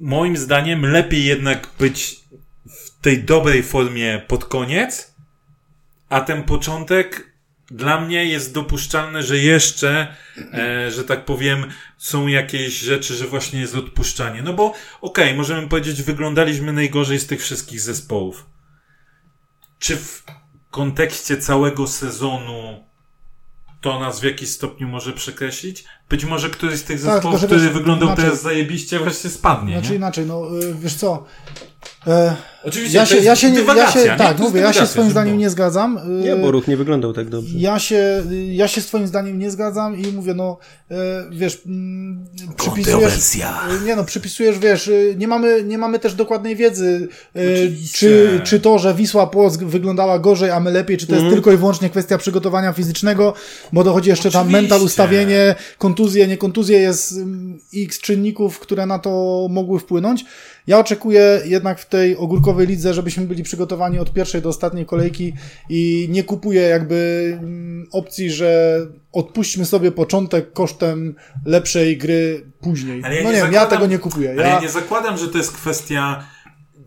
moim 0.00 0.36
zdaniem 0.36 0.86
lepiej 0.86 1.24
jednak 1.24 1.68
być 1.78 2.20
w 2.66 3.00
tej 3.00 3.24
dobrej 3.24 3.62
formie 3.62 4.22
pod 4.28 4.44
koniec, 4.44 5.14
a 6.08 6.20
ten 6.20 6.42
początek 6.42 7.31
dla 7.72 8.00
mnie 8.00 8.24
jest 8.24 8.54
dopuszczalne, 8.54 9.22
że 9.22 9.38
jeszcze, 9.38 10.16
e, 10.52 10.90
że 10.90 11.04
tak 11.04 11.24
powiem, 11.24 11.64
są 11.98 12.26
jakieś 12.26 12.80
rzeczy, 12.80 13.14
że 13.14 13.26
właśnie 13.26 13.60
jest 13.60 13.74
odpuszczanie. 13.74 14.42
No 14.42 14.52
bo 14.52 14.66
okej, 14.66 14.80
okay, 15.00 15.34
możemy 15.34 15.68
powiedzieć, 15.68 16.02
wyglądaliśmy 16.02 16.72
najgorzej 16.72 17.18
z 17.18 17.26
tych 17.26 17.40
wszystkich 17.40 17.80
zespołów. 17.80 18.46
Czy 19.78 19.96
w 19.96 20.24
kontekście 20.70 21.36
całego 21.36 21.86
sezonu 21.86 22.84
to 23.80 24.00
nas 24.00 24.20
w 24.20 24.24
jakiś 24.24 24.48
stopniu 24.50 24.88
może 24.88 25.12
przekreślić? 25.12 25.84
Być 26.08 26.24
może 26.24 26.50
któryś 26.50 26.78
z 26.78 26.84
tych 26.84 27.02
Tak, 27.02 27.12
zespołów, 27.12 27.40
że 27.40 27.46
który 27.46 27.60
wiesz, 27.60 27.72
wyglądał 27.72 28.08
inaczej- 28.08 28.24
teraz 28.24 28.42
zajebiście, 28.42 28.98
właśnie 28.98 29.30
spadnie. 29.30 29.72
Znaczy 29.72 29.90
nie? 29.90 29.96
inaczej, 29.96 30.26
no 30.26 30.60
y, 30.60 30.74
wiesz 30.74 30.94
co. 30.94 31.26
E, 32.06 32.36
Oczywiście 32.64 32.98
ja 32.98 33.04
to 33.04 33.08
się, 33.08 33.14
jest 33.14 33.26
ja 33.26 33.36
się, 33.36 33.50
nie, 33.50 33.60
ja 33.60 33.92
się 33.92 34.14
tak, 34.18 34.38
mówię, 34.38 34.60
ja 34.60 34.72
się 34.72 34.86
swoim 34.86 35.10
zdaniem 35.10 35.38
nie 35.38 35.50
zgadzam. 35.50 35.98
Y, 35.98 36.24
Nie, 36.24 36.36
bo 36.36 36.50
ruch 36.50 36.68
nie 36.68 36.76
wyglądał 36.76 37.12
tak 37.12 37.28
dobrze. 37.28 37.58
Ja 37.58 37.78
się, 37.78 38.22
ja 38.52 38.68
się 38.68 38.80
swoim 38.80 39.06
zdaniem 39.06 39.38
nie 39.38 39.50
zgadzam 39.50 39.98
i 39.98 40.12
mówię, 40.12 40.34
no, 40.34 40.58
e, 40.90 40.94
wiesz, 41.30 41.62
mm, 41.66 42.26
przypisujesz, 42.56 43.36
e, 43.40 43.84
nie 43.86 43.96
no, 43.96 44.04
przypisujesz, 44.04 44.58
wiesz, 44.58 44.90
nie 45.16 45.28
mamy, 45.28 45.62
nie 45.64 45.78
mamy 45.78 45.98
też 45.98 46.14
dokładnej 46.14 46.56
wiedzy, 46.56 47.08
Oczywiście. 47.34 47.98
czy, 47.98 48.40
czy 48.44 48.60
to, 48.60 48.78
że 48.78 48.94
Wisła 48.94 49.26
Płock 49.26 49.62
wyglądała 49.62 50.18
gorzej, 50.18 50.50
a 50.50 50.60
my 50.60 50.70
lepiej, 50.70 50.98
czy 50.98 51.06
to 51.06 51.12
Mhm. 51.12 51.26
jest 51.26 51.36
tylko 51.36 51.52
i 51.52 51.56
wyłącznie 51.56 51.90
kwestia 51.90 52.18
przygotowania 52.18 52.72
fizycznego, 52.72 53.34
bo 53.72 53.84
dochodzi 53.84 54.08
jeszcze 54.10 54.30
tam 54.30 54.40
Oczywiście. 54.42 54.62
mental, 54.62 54.82
ustawienie, 54.82 55.54
kontuzje, 55.78 56.26
nie 56.26 56.36
kontuzje, 56.36 56.78
jest 56.78 57.12
mm, 57.12 57.58
x 57.76 58.00
czynników, 58.00 58.58
które 58.58 58.86
na 58.86 58.98
to 58.98 59.46
mogły 59.50 59.78
wpłynąć. 59.78 60.24
Ja 60.66 60.78
oczekuję 60.78 61.40
jednak 61.44 61.78
w 61.78 61.86
tej 61.88 62.16
ogórkowej 62.16 62.66
lidze, 62.66 62.94
żebyśmy 62.94 63.26
byli 63.26 63.42
przygotowani 63.42 63.98
od 63.98 64.12
pierwszej 64.12 64.42
do 64.42 64.48
ostatniej 64.48 64.86
kolejki 64.86 65.32
i 65.68 66.08
nie 66.10 66.24
kupuję 66.24 66.62
jakby 66.62 67.30
mm, 67.40 67.86
opcji, 67.92 68.30
że 68.30 68.80
odpuśćmy 69.12 69.64
sobie 69.64 69.92
początek 69.92 70.52
kosztem 70.52 71.14
lepszej 71.46 71.98
gry 71.98 72.46
później. 72.60 73.00
Ja 73.00 73.08
no 73.08 73.14
nie 73.14 73.22
nie 73.24 73.32
wiem, 73.32 73.52
ja 73.52 73.60
zakładam- 73.60 73.70
tego 73.70 73.86
nie 73.86 73.98
kupuję. 73.98 74.30
Ale 74.30 74.42
ja 74.42 74.48
Ja, 74.48 74.60
nie 74.60 74.68
zakładam, 74.68 75.18
że 75.18 75.28
to 75.28 75.38
jest 75.38 75.52
kwestia 75.52 76.24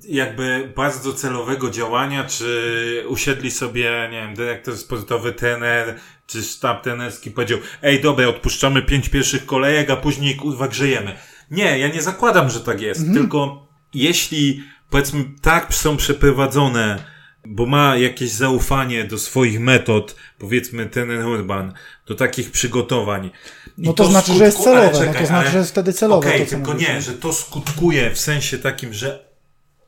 jakby 0.09 0.71
bardzo 0.75 1.13
celowego 1.13 1.69
działania, 1.69 2.23
czy 2.23 3.03
usiedli 3.09 3.51
sobie, 3.51 4.09
nie 4.11 4.21
wiem, 4.21 4.35
dyrektor 4.35 4.77
sportowy, 4.77 5.33
trener, 5.33 5.95
czy 6.27 6.43
sztab 6.43 6.83
trenerski 6.83 7.31
powiedział, 7.31 7.59
ej, 7.81 8.01
dobra, 8.01 8.27
odpuszczamy 8.27 8.81
pięć 8.81 9.09
pierwszych 9.09 9.45
kolejek, 9.45 9.89
a 9.89 9.95
później 9.95 10.35
kurwa 10.35 10.67
grzejemy. 10.67 11.15
Nie, 11.51 11.79
ja 11.79 11.87
nie 11.87 12.01
zakładam, 12.01 12.49
że 12.49 12.59
tak 12.59 12.81
jest, 12.81 13.13
tylko 13.13 13.64
jeśli 13.95 14.63
powiedzmy 14.89 15.25
tak 15.41 15.73
są 15.73 15.97
przeprowadzone, 15.97 17.03
bo 17.47 17.65
ma 17.65 17.97
jakieś 17.97 18.31
zaufanie 18.31 19.03
do 19.03 19.17
swoich 19.17 19.59
metod, 19.59 20.15
powiedzmy 20.39 20.85
ten 20.85 21.25
Urban, 21.25 21.73
do 22.07 22.15
takich 22.15 22.51
przygotowań. 22.51 23.31
I 23.77 23.81
No 23.81 23.93
to 23.93 24.05
znaczy, 24.05 24.33
że 24.33 24.45
jest 24.45 24.57
skutku- 24.57 24.69
ale 24.69 24.91
celowe, 24.91 25.05
no 25.13 25.19
to 25.19 25.25
znaczy, 25.25 25.51
że 25.51 25.57
jest 25.57 25.71
wtedy 25.71 25.93
celowe 25.93 26.27
Okej, 26.27 26.39
to, 26.39 26.45
co 26.45 26.55
tylko 26.55 26.73
nie, 26.73 27.01
że 27.01 27.13
to 27.13 27.33
skutkuje 27.33 28.11
w 28.11 28.19
sensie 28.19 28.57
takim, 28.57 28.93
że 28.93 29.25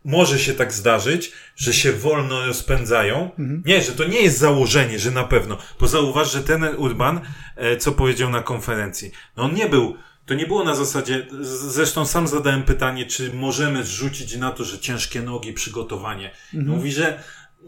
może 0.06 0.40
się 0.40 0.54
tak 0.54 0.74
zdarzyć, 0.74 1.32
że 1.56 1.74
się 1.74 1.94
wolno 1.94 2.46
rozpędzają. 2.46 3.32
Mhm. 3.40 3.64
Nie, 3.66 3.82
że 3.84 3.92
to 3.92 4.04
nie 4.04 4.22
jest 4.22 4.38
założenie, 4.38 5.00
że 5.00 5.12
na 5.12 5.24
pewno. 5.24 5.58
Bo 5.80 5.88
zauważ, 5.88 6.32
że 6.32 6.44
ten 6.44 6.64
Urban, 6.78 7.22
e, 7.56 7.78
co 7.78 7.92
powiedział 7.92 8.30
na 8.30 8.42
konferencji, 8.42 9.12
no 9.38 9.44
on 9.44 9.54
nie 9.54 9.70
był, 9.70 9.98
to 10.28 10.34
nie 10.34 10.48
było 10.48 10.64
na 10.64 10.76
zasadzie, 10.76 11.28
zresztą 11.42 12.06
sam 12.06 12.28
zadałem 12.28 12.64
pytanie, 12.64 13.06
czy 13.06 13.34
możemy 13.34 13.84
zrzucić 13.84 14.38
na 14.38 14.52
to, 14.52 14.64
że 14.64 14.80
ciężkie 14.80 15.22
nogi, 15.22 15.54
przygotowanie. 15.54 16.32
Mhm. 16.54 16.78
Mówi, 16.78 16.92
że 16.92 17.24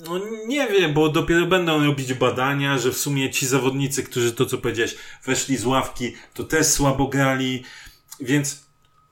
no 0.05 0.21
nie 0.47 0.67
wiem, 0.67 0.93
bo 0.93 1.09
dopiero 1.09 1.45
będą 1.45 1.85
robić 1.85 2.13
badania, 2.13 2.77
że 2.77 2.91
w 2.91 2.97
sumie 2.97 3.29
ci 3.29 3.47
zawodnicy, 3.47 4.03
którzy 4.03 4.31
to 4.31 4.45
co 4.45 4.57
powiedziałeś, 4.57 4.95
weszli 5.25 5.57
z 5.57 5.65
ławki, 5.65 6.13
to 6.33 6.43
też 6.43 6.67
słabo 6.67 7.07
grali, 7.07 7.63
więc 8.19 8.68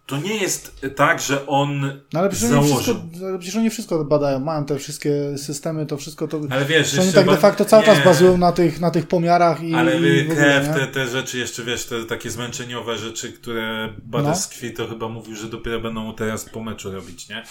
to 0.08 0.18
nie 0.18 0.36
jest 0.38 0.86
tak, 0.96 1.22
że 1.22 1.48
on 1.48 1.82
No 2.14 2.20
ale 2.20 2.30
przecież 2.30 2.52
oni, 2.52 2.68
założył. 2.70 2.96
wszystko, 2.96 3.26
ale 3.28 3.38
przecież 3.40 3.56
oni 3.56 3.70
wszystko 3.70 4.04
badają, 4.06 4.40
mają 4.40 4.66
te 4.66 4.80
wszystkie 4.80 5.38
systemy, 5.38 5.86
to 5.86 5.98
wszystko 5.98 6.28
to... 6.28 6.42
Ale 6.50 6.66
wiesz, 6.66 6.92
że 6.92 7.02
oni 7.02 7.14
tak 7.14 7.26
de 7.26 7.32
ba- 7.32 7.38
facto 7.38 7.66
cały 7.66 7.84
czas 7.84 7.98
nie. 7.98 8.04
bazują 8.04 8.38
na 8.38 8.52
tych, 8.52 8.80
na 8.80 8.92
tych 8.92 9.08
pomiarach 9.08 9.64
i, 9.64 9.74
Ale 9.74 9.92
i 9.96 10.32
ogóle, 10.32 10.68
nie? 10.68 10.74
te, 10.74 10.88
te 10.88 11.08
rzeczy 11.08 11.38
jeszcze, 11.38 11.64
wiesz, 11.64 11.86
te 11.86 12.04
takie 12.04 12.32
zmęczeniowe 12.32 12.98
rzeczy, 12.98 13.32
które 13.34 13.88
No. 13.88 14.02
Badeskwi 14.04 14.74
to 14.74 14.88
chyba 14.88 15.08
mówił, 15.10 15.36
że 15.36 15.48
dopiero 15.48 15.80
będą 15.80 16.14
teraz 16.16 16.46
po 16.50 16.62
meczu 16.64 16.92
robić, 16.92 17.30
nie? 17.30 17.44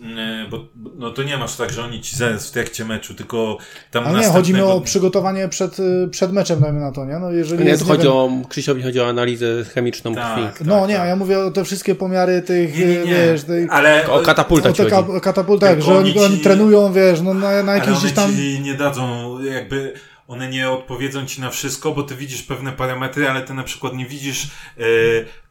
Nie, 0.00 0.46
Bo 0.50 0.58
no 0.98 1.10
to 1.10 1.22
nie 1.22 1.36
masz 1.36 1.56
tak, 1.56 1.70
że 1.72 1.82
oni 1.84 2.00
ci 2.00 2.16
zaraz 2.16 2.48
w 2.48 2.50
trakcie 2.50 2.84
meczu, 2.84 3.14
tylko 3.14 3.58
tam 3.90 4.06
Ale 4.06 4.20
nie, 4.20 4.26
chodzi 4.26 4.54
mi 4.54 4.60
o 4.60 4.72
dnia. 4.72 4.84
przygotowanie 4.84 5.48
przed, 5.48 5.78
y, 5.80 6.08
przed 6.10 6.32
meczem, 6.32 6.60
dajmy 6.60 6.80
na 6.80 6.92
to, 6.92 7.04
nie? 7.04 7.18
No 7.18 7.30
jeżeli 7.32 7.64
Nie, 7.64 7.70
jest, 7.70 7.82
to 7.82 7.88
nie 7.88 7.92
chodzi 7.96 8.08
wiem, 8.08 8.16
o, 8.44 8.48
Krzysiowi 8.48 8.82
chodzi 8.82 9.00
o 9.00 9.08
analizę 9.08 9.46
chemiczną 9.74 10.14
Tak, 10.14 10.34
krwi. 10.34 10.46
tak, 10.46 10.60
No 10.66 10.86
nie, 10.86 10.96
tak. 10.96 11.08
ja 11.08 11.16
mówię 11.16 11.38
o 11.38 11.50
te 11.50 11.64
wszystkie 11.64 11.94
pomiary 11.94 12.42
tych, 12.42 12.78
Nie, 12.78 12.86
nie, 12.86 12.94
nie. 12.98 13.04
wiesz, 13.04 13.44
tych, 13.44 13.72
Ale 13.72 14.10
O 14.10 14.20
katapulta 14.20 14.68
o 14.68 14.72
ci 14.72 14.82
te 14.82 14.90
ka- 14.90 15.20
katapultach, 15.22 15.70
Tylko 15.70 15.84
że 15.84 15.98
oni, 15.98 16.10
oni 16.10 16.24
oni 16.24 16.36
ci- 16.36 16.42
trenują, 16.42 16.92
wiesz, 16.92 17.20
no 17.20 17.34
na, 17.34 17.62
na 17.62 17.72
one 17.72 17.80
gdzieś 17.98 18.12
tam... 18.12 18.36
ci 18.36 18.60
nie 18.62 18.74
dadzą, 18.74 19.36
jakby 19.42 19.92
one 20.30 20.48
nie 20.48 20.70
odpowiedzą 20.70 21.26
ci 21.26 21.40
na 21.40 21.50
wszystko, 21.50 21.92
bo 21.92 22.02
ty 22.02 22.16
widzisz 22.16 22.42
pewne 22.42 22.72
parametry, 22.72 23.28
ale 23.28 23.42
ty 23.42 23.54
na 23.54 23.62
przykład 23.62 23.94
nie 23.94 24.06
widzisz 24.06 24.44
e, 24.44 24.82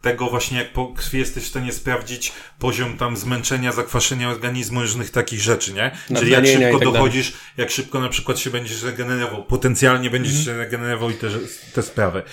tego 0.01 0.29
właśnie, 0.29 0.57
jak 0.57 0.73
po 0.73 0.87
krwi 0.87 1.19
jesteś 1.19 1.43
w 1.43 1.47
stanie 1.47 1.71
sprawdzić 1.71 2.31
poziom 2.59 2.97
tam 2.97 3.17
zmęczenia, 3.17 3.71
zakwaszenia 3.71 4.29
organizmu, 4.29 4.81
różnych 4.81 5.09
takich 5.09 5.41
rzeczy, 5.41 5.73
nie? 5.73 5.91
Czyli 6.19 6.31
jak 6.31 6.45
szybko 6.45 6.59
tak 6.61 6.79
dalej. 6.79 6.93
dochodzisz, 6.93 7.33
jak 7.57 7.71
szybko 7.71 7.99
na 7.99 8.09
przykład 8.09 8.39
się 8.39 8.49
będziesz 8.49 8.83
regenerował, 8.83 9.43
potencjalnie 9.43 10.09
będziesz 10.09 10.37
Mhm. 10.37 10.45
się 10.57 10.63
regenerował 10.63 11.09
i 11.09 11.13
te, 11.13 11.27
te 11.73 11.83
sprawy. 11.83 12.23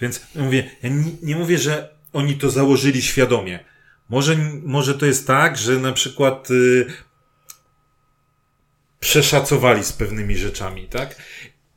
Więc 0.00 0.26
mówię, 0.34 0.70
ja 0.82 0.88
nie, 0.88 1.04
nie 1.22 1.36
mówię, 1.36 1.58
że 1.58 1.88
oni 2.12 2.34
to 2.34 2.50
założyli 2.50 3.02
świadomie. 3.02 3.64
Może, 4.08 4.36
może 4.62 4.94
to 4.94 5.06
jest 5.06 5.26
tak, 5.26 5.58
że 5.58 5.72
na 5.72 5.92
przykład 5.92 6.50
y, 6.50 6.86
przeszacowali 9.00 9.84
z 9.84 9.92
pewnymi 9.92 10.36
rzeczami, 10.38 10.86
tak? 10.86 11.16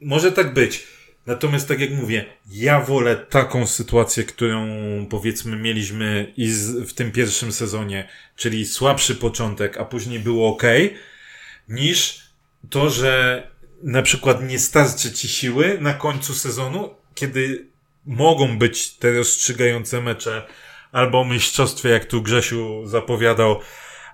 Może 0.06 0.32
tak 0.32 0.53
być. 0.53 0.88
Natomiast 1.26 1.68
tak 1.68 1.80
jak 1.80 1.91
mówię, 1.91 2.26
ja 2.51 2.82
wolę 2.82 3.16
taką 3.16 3.68
sytuację, 3.68 4.24
którą 4.24 4.68
powiedzmy 5.10 5.58
mieliśmy 5.58 6.34
i 6.38 6.51
z, 6.51 6.89
w 6.89 6.93
tym 6.93 7.12
pierwszym 7.12 7.51
sezonie, 7.51 8.10
czyli 8.36 8.66
słabszy 8.66 9.16
początek, 9.16 9.78
a 9.78 9.86
później 9.86 10.20
było 10.20 10.49
ok, 10.49 10.64
niż 11.70 12.20
to, 12.70 12.89
że 12.89 13.43
na 13.84 14.01
przykład 14.01 14.43
nie 14.43 14.60
starczy 14.60 15.12
ci 15.12 15.28
siły 15.28 15.78
na 15.82 15.93
końcu 15.93 16.34
sezonu, 16.34 16.95
kiedy 17.16 17.68
mogą 18.06 18.58
być 18.58 18.93
te 18.93 19.14
rozstrzygające 19.14 20.01
mecze 20.01 20.47
albo 20.91 21.26
mistrzostwie, 21.26 21.89
jak 21.89 22.06
tu 22.06 22.22
Grzesiu 22.22 22.82
zapowiadał, 22.86 23.60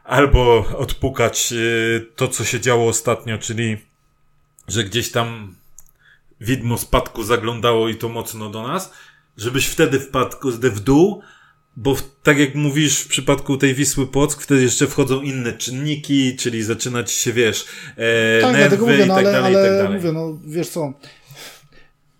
albo 0.03 0.57
odpukać 0.77 1.53
y, 1.53 2.05
to, 2.15 2.27
co 2.27 2.45
się 2.45 2.59
działo 2.59 2.87
ostatnio, 2.87 3.37
czyli 3.37 3.77
że 4.67 4.83
gdzieś 4.83 5.11
tam 5.11 5.60
widmo 6.41 6.77
spadku 6.77 7.23
zaglądało 7.23 7.89
i 7.89 7.95
to 7.95 8.09
mocno 8.09 8.49
do 8.49 8.67
nas, 8.67 8.93
żebyś 9.37 9.65
wtedy 9.67 9.99
wpadł 9.99 10.37
w 10.51 10.79
dół, 10.79 11.21
bo 11.75 11.95
w, 11.95 12.03
tak 12.23 12.39
jak 12.39 12.55
mówisz 12.55 12.99
w 12.99 13.07
przypadku 13.07 13.57
tej 13.57 13.75
Wisły 13.75 14.07
Płock, 14.07 14.41
wtedy 14.41 14.61
jeszcze 14.61 14.87
wchodzą 14.87 15.21
inne 15.21 15.53
czynniki, 15.53 16.35
czyli 16.35 16.63
zaczyna 16.63 17.03
ci 17.03 17.15
się, 17.19 17.33
wiesz, 17.33 17.65
e, 17.97 18.41
Tak, 18.41 18.53
nerwy 18.53 18.77
mówię, 18.77 19.05
i 19.05 19.07
no 19.07 19.15
tak 19.15 19.25
ale, 19.25 19.31
dalej, 19.31 19.51
i 19.51 19.55
tak 19.55 19.65
ale 19.65 19.77
dalej. 19.77 19.97
mówię, 19.97 20.11
no 20.11 20.39
wiesz 20.45 20.69
co, 20.69 20.93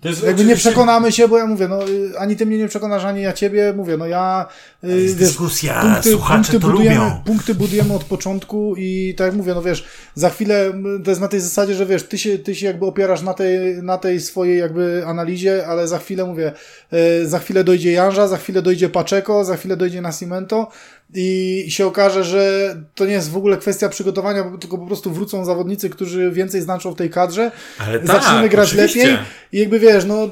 jest 0.09 0.23
jakby 0.23 0.41
nie 0.43 0.47
oczywiście- 0.47 0.69
przekonamy 0.69 1.11
się, 1.11 1.27
bo 1.27 1.37
ja 1.37 1.45
mówię, 1.45 1.67
no 1.67 1.89
y, 1.89 2.19
ani 2.19 2.35
ty 2.35 2.45
mnie 2.45 2.57
nie 2.57 2.67
przekonasz, 2.67 3.05
ani 3.05 3.21
ja 3.21 3.33
ciebie, 3.33 3.73
mówię, 3.75 3.97
no 3.97 4.05
ja 4.05 4.45
y, 4.83 4.87
jest 4.87 5.17
wiesz, 5.17 5.29
dyskusja, 5.29 6.01
słuchacze 6.03 6.53
to 6.53 6.59
budujemy, 6.59 6.95
lubią. 6.95 7.21
punkty 7.25 7.55
budujemy 7.55 7.93
od 7.93 8.03
początku 8.03 8.75
i 8.77 9.13
tak 9.17 9.27
jak 9.27 9.35
mówię, 9.35 9.53
no 9.53 9.61
wiesz, 9.61 9.85
za 10.15 10.29
chwilę 10.29 10.73
to 11.03 11.11
jest 11.11 11.21
na 11.21 11.27
tej 11.27 11.39
zasadzie, 11.39 11.73
że 11.73 11.85
wiesz, 11.85 12.03
ty 12.03 12.17
się, 12.17 12.39
ty 12.39 12.55
się 12.55 12.65
jakby 12.65 12.85
opierasz 12.85 13.21
na 13.21 13.33
tej, 13.33 13.83
na 13.83 13.97
tej 13.97 14.19
swojej 14.19 14.59
jakby 14.59 15.03
analizie, 15.05 15.67
ale 15.67 15.87
za 15.87 15.99
chwilę 15.99 16.25
mówię, 16.25 16.51
y, 16.93 17.27
za 17.27 17.39
chwilę 17.39 17.63
dojdzie 17.63 17.91
Janża, 17.91 18.27
za 18.27 18.37
chwilę 18.37 18.61
dojdzie 18.61 18.89
Paczeko, 18.89 19.45
za 19.45 19.57
chwilę 19.57 19.77
dojdzie 19.77 20.01
Nascimento 20.01 20.67
i 21.13 21.65
się 21.69 21.85
okaże, 21.85 22.23
że 22.23 22.75
to 22.95 23.05
nie 23.05 23.13
jest 23.13 23.31
w 23.31 23.37
ogóle 23.37 23.57
kwestia 23.57 23.89
przygotowania, 23.89 24.43
tylko 24.59 24.77
po 24.77 24.85
prostu 24.85 25.11
wrócą 25.11 25.45
zawodnicy, 25.45 25.89
którzy 25.89 26.31
więcej 26.31 26.61
znaczą 26.61 26.91
w 26.91 26.95
tej 26.95 27.09
kadrze, 27.09 27.51
Ale 27.79 27.99
tak, 27.99 28.07
zaczniemy 28.07 28.49
grać 28.49 28.67
oczywiście. 28.67 28.99
lepiej 28.99 29.17
i 29.51 29.59
jakby 29.59 29.79
wiesz, 29.79 30.05
no 30.05 30.29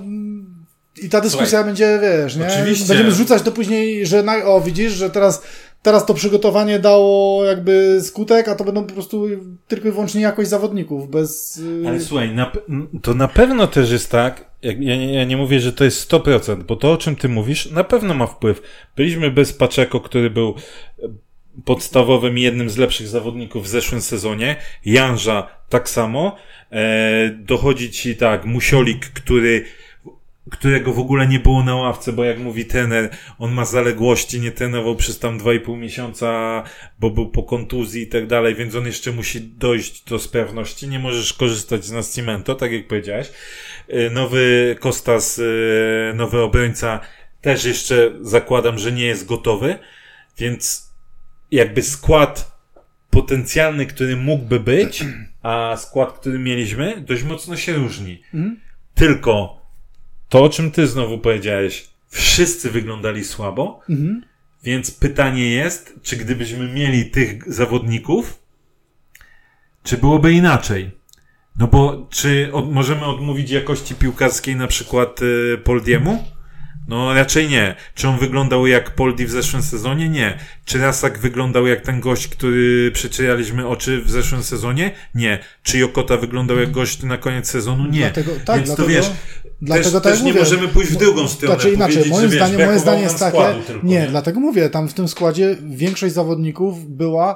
i 1.01 1.09
ta 1.09 1.21
dyskusja 1.21 1.47
Słuchaj, 1.47 1.65
będzie, 1.65 1.99
wiesz, 2.01 2.36
nie? 2.36 2.47
oczywiście. 2.47 2.88
Będziemy 2.88 3.11
zrzucać 3.11 3.41
to 3.41 3.51
później, 3.51 4.05
że 4.05 4.23
na, 4.23 4.45
o 4.45 4.61
widzisz, 4.61 4.93
że 4.93 5.09
teraz, 5.09 5.41
teraz 5.82 6.05
to 6.05 6.13
przygotowanie 6.13 6.80
dało 6.80 7.43
jakby 7.45 7.99
skutek, 8.03 8.47
a 8.47 8.55
to 8.55 8.63
będą 8.63 8.84
po 8.84 8.93
prostu 8.93 9.25
tylko 9.67 9.88
i 9.88 9.91
wyłącznie 9.91 10.21
jakość 10.21 10.49
zawodników, 10.49 11.09
bez... 11.09 11.57
y, 11.57 11.88
Ale 11.88 11.99
słuchaj, 11.99 12.36
na, 12.36 12.51
to 13.01 13.13
na 13.13 13.27
pewno 13.27 13.67
też 13.67 13.91
jest 13.91 14.11
tak, 14.11 14.49
ja, 14.62 14.95
ja 14.95 15.24
nie 15.24 15.38
mówię, 15.38 15.60
że 15.60 15.74
to 15.74 15.84
jest 15.84 16.12
100%, 16.12 16.64
bo 16.64 16.76
to 16.76 16.91
o 16.91 16.97
czym 16.97 17.16
ty 17.16 17.30
mówisz 17.30 17.72
na 17.72 17.84
pewno 17.84 18.14
ma 18.14 18.28
wpływ. 18.28 18.62
Byliśmy 18.95 19.32
bez 19.32 19.53
Paczeko, 19.53 19.99
który 19.99 20.30
był 20.30 20.55
podstawowym 21.66 22.38
jednym 22.38 22.70
z 22.70 22.78
lepszych 22.78 23.07
zawodników 23.07 23.64
w 23.64 23.68
zeszłym 23.68 24.01
sezonie. 24.01 24.55
Janża 24.86 25.47
tak 25.70 25.89
samo. 25.89 26.36
E, 26.72 27.30
dochodzi 27.30 27.91
ci 27.91 28.16
tak, 28.16 28.45
Musiolik, 28.45 29.05
który 29.05 29.66
którego 30.52 30.93
w 30.93 31.00
ogóle 31.00 31.28
nie 31.28 31.39
było 31.39 31.64
na 31.64 31.76
ławce, 31.76 32.14
bo 32.14 32.24
jak 32.24 32.39
mówi 32.39 32.66
trener, 32.66 33.10
on 33.39 33.52
ma 33.52 33.66
zaległości, 33.66 34.41
nie 34.41 34.52
trenował 34.52 34.95
przez 34.95 35.20
tam 35.20 35.39
2,5 35.39 35.78
miesiąca, 35.78 36.64
bo 37.00 37.10
był 37.10 37.30
po 37.30 37.43
kontuzji 37.43 38.04
i 38.04 38.08
tak 38.08 38.28
dalej, 38.28 38.56
więc 38.56 38.76
on 38.76 38.86
jeszcze 38.86 39.12
musi 39.12 39.41
dojść 39.41 40.04
do 40.04 40.20
sprawności. 40.20 40.88
Nie 40.88 41.00
możesz 41.00 41.34
korzystać 41.34 41.86
z 41.86 41.91
Nascimento, 41.91 42.56
tak 42.56 42.72
jak 42.72 42.88
powiedziałeś. 42.88 43.32
Y, 43.89 44.10
Nowy 44.10 44.76
Kostas, 44.80 45.38
y, 45.38 46.14
nowy 46.16 46.41
obrońca, 46.41 47.00
też 47.41 47.66
jeszcze 47.66 48.12
zakładam, 48.22 48.80
że 48.80 48.91
nie 48.91 49.06
jest 49.06 49.26
gotowy, 49.26 49.76
więc 50.38 50.89
jakby 51.52 51.82
skład 51.82 52.60
potencjalny, 53.10 53.86
który 53.86 54.16
mógłby 54.16 54.60
być, 54.60 55.06
a 55.43 55.78
skład, 55.78 56.20
który 56.20 56.39
mieliśmy, 56.39 57.02
dość 57.02 57.24
mocno 57.24 57.58
się 57.58 57.74
różni. 57.74 58.22
Mhm. 58.34 58.60
Tylko 58.95 59.59
to, 60.30 60.43
o 60.43 60.49
czym 60.49 60.71
ty 60.71 60.88
znowu 60.88 61.17
powiedziałeś, 61.17 61.88
wszyscy 62.09 62.71
wyglądali 62.71 63.23
słabo, 63.23 63.82
Mhm. 63.89 64.23
więc 64.63 64.91
pytanie 64.91 65.49
jest, 65.49 65.93
czy 66.03 66.15
gdybyśmy 66.17 66.73
mieli 66.73 67.05
tych 67.05 67.53
zawodników, 67.53 68.39
czy 69.84 69.97
byłoby 69.97 70.34
inaczej? 70.34 70.91
No 71.59 71.67
bo 71.67 72.07
czy 72.09 72.49
od, 72.53 72.71
możemy 72.73 73.05
odmówić 73.05 73.51
jakości 73.51 73.95
piłkarskiej 73.95 74.55
na 74.55 74.67
przykład 74.67 75.21
y, 75.21 75.57
Poldiemu? 75.63 76.25
No 76.88 77.13
raczej 77.13 77.49
nie. 77.49 77.75
Czy 77.95 78.07
on 78.07 78.19
wyglądał 78.19 78.67
jak 78.67 78.95
Poldi 78.95 79.25
w 79.25 79.32
zeszłym 79.32 79.63
sezonie? 79.63 80.09
Nie. 80.09 80.38
Czy 80.65 80.77
Rasak 80.77 81.19
wyglądał 81.19 81.67
jak 81.67 81.82
ten 81.82 81.99
gość, 81.99 82.27
który 82.27 82.91
przyczyjaliśmy 82.91 83.67
oczy 83.67 84.01
w 84.01 84.11
zeszłym 84.11 84.43
sezonie? 84.43 84.91
Nie. 85.15 85.39
Czy 85.63 85.77
Jokota 85.77 86.17
wyglądał 86.17 86.59
jak 86.59 86.71
gość 86.71 87.03
na 87.03 87.17
koniec 87.17 87.49
sezonu? 87.49 87.88
Nie. 87.88 87.99
Dlatego, 87.99 88.32
tak, 88.45 88.55
Więc 88.55 88.67
dlatego, 88.67 88.88
to 88.88 88.93
wiesz, 88.93 89.11
dlatego 89.62 89.91
też, 89.91 89.93
tak 89.93 90.03
też 90.03 90.22
nie 90.22 90.28
mówię. 90.28 90.39
możemy 90.39 90.68
pójść 90.68 90.91
w 90.91 90.95
drugą 90.95 91.28
stronę. 91.28 91.55
Znaczy 91.55 91.74
inaczej, 91.74 92.10
moim 92.10 92.30
wiesz, 92.30 92.41
zdaniem, 92.41 92.68
moje 92.68 92.80
zdanie 92.80 93.01
jest 93.01 93.20
takie, 93.20 93.38
składu 93.38 93.62
tylko, 93.64 93.88
nie, 93.88 94.07
dlatego 94.07 94.39
mówię, 94.39 94.70
tam 94.70 94.88
w 94.88 94.93
tym 94.93 95.07
składzie 95.07 95.57
większość 95.62 96.14
zawodników 96.14 96.89
była 96.89 97.36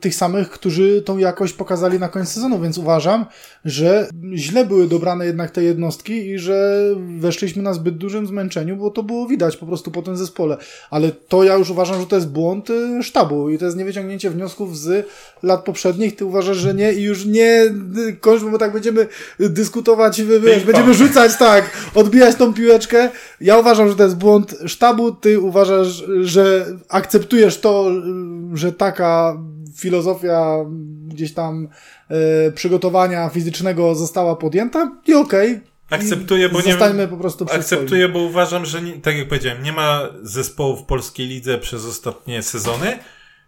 tych 0.00 0.14
samych, 0.14 0.50
którzy 0.50 1.02
tą 1.02 1.18
jakość 1.18 1.52
pokazali 1.52 1.98
na 1.98 2.08
koniec 2.08 2.28
sezonu, 2.28 2.60
więc 2.60 2.78
uważam, 2.78 3.26
że 3.64 4.08
źle 4.34 4.66
były 4.66 4.88
dobrane 4.88 5.26
jednak 5.26 5.50
te 5.50 5.62
jednostki 5.62 6.28
i 6.28 6.38
że 6.38 6.82
weszliśmy 7.18 7.62
na 7.62 7.74
zbyt 7.74 7.96
dużym 7.96 8.26
zmęczeniu, 8.26 8.76
bo 8.76 8.90
to 8.90 9.02
było 9.02 9.26
widać 9.26 9.56
po 9.56 9.66
prostu 9.66 9.90
po 9.90 10.02
tym 10.02 10.16
zespole. 10.16 10.56
Ale 10.90 11.10
to 11.28 11.44
ja 11.44 11.54
już 11.54 11.70
uważam, 11.70 12.00
że 12.00 12.06
to 12.06 12.16
jest 12.16 12.28
błąd 12.28 12.70
y, 12.70 13.02
sztabu 13.02 13.50
i 13.50 13.58
to 13.58 13.64
jest 13.64 13.76
niewyciągnięcie 13.76 14.30
wniosków 14.30 14.78
z 14.78 15.06
lat 15.42 15.64
poprzednich. 15.64 16.16
Ty 16.16 16.24
uważasz, 16.24 16.56
że 16.56 16.74
nie 16.74 16.92
i 16.92 17.02
już 17.02 17.26
nie 17.26 17.64
y, 18.08 18.16
kończmy, 18.20 18.50
bo 18.50 18.58
tak 18.58 18.72
będziemy 18.72 19.06
dyskutować, 19.40 20.22
wiesz, 20.22 20.64
będziemy 20.64 20.94
rzucać 20.94 21.36
tak, 21.36 21.70
odbijać 21.94 22.36
tą 22.36 22.54
piłeczkę. 22.54 23.10
Ja 23.40 23.58
uważam, 23.58 23.88
że 23.88 23.96
to 23.96 24.02
jest 24.02 24.16
błąd 24.16 24.54
sztabu, 24.66 25.12
ty 25.12 25.40
uważasz, 25.40 26.04
że 26.20 26.66
akceptujesz 26.88 27.60
to, 27.60 27.90
że 28.54 28.65
taka 28.72 29.36
filozofia 29.76 30.56
gdzieś 31.06 31.34
tam 31.34 31.68
e, 32.08 32.52
przygotowania 32.52 33.28
fizycznego 33.28 33.94
została 33.94 34.36
podjęta 34.36 34.92
i 35.06 35.14
okej. 35.14 35.60
Akceptuję, 35.90 36.48
bo 36.48 36.58
nie- 36.58 36.64
Zostańmy 36.64 37.08
po 37.08 37.16
prostu 37.16 37.46
przy 37.46 37.54
Akceptuję, 37.56 38.08
bo 38.08 38.18
uważam, 38.18 38.66
że 38.66 38.82
nie, 38.82 38.92
tak 38.92 39.16
jak 39.16 39.28
powiedziałem, 39.28 39.62
nie 39.62 39.72
ma 39.72 40.00
zespołu 40.22 40.76
w 40.76 40.82
polskiej 40.82 41.26
lidze 41.26 41.58
przez 41.58 41.84
ostatnie 41.84 42.42
sezony, 42.42 42.98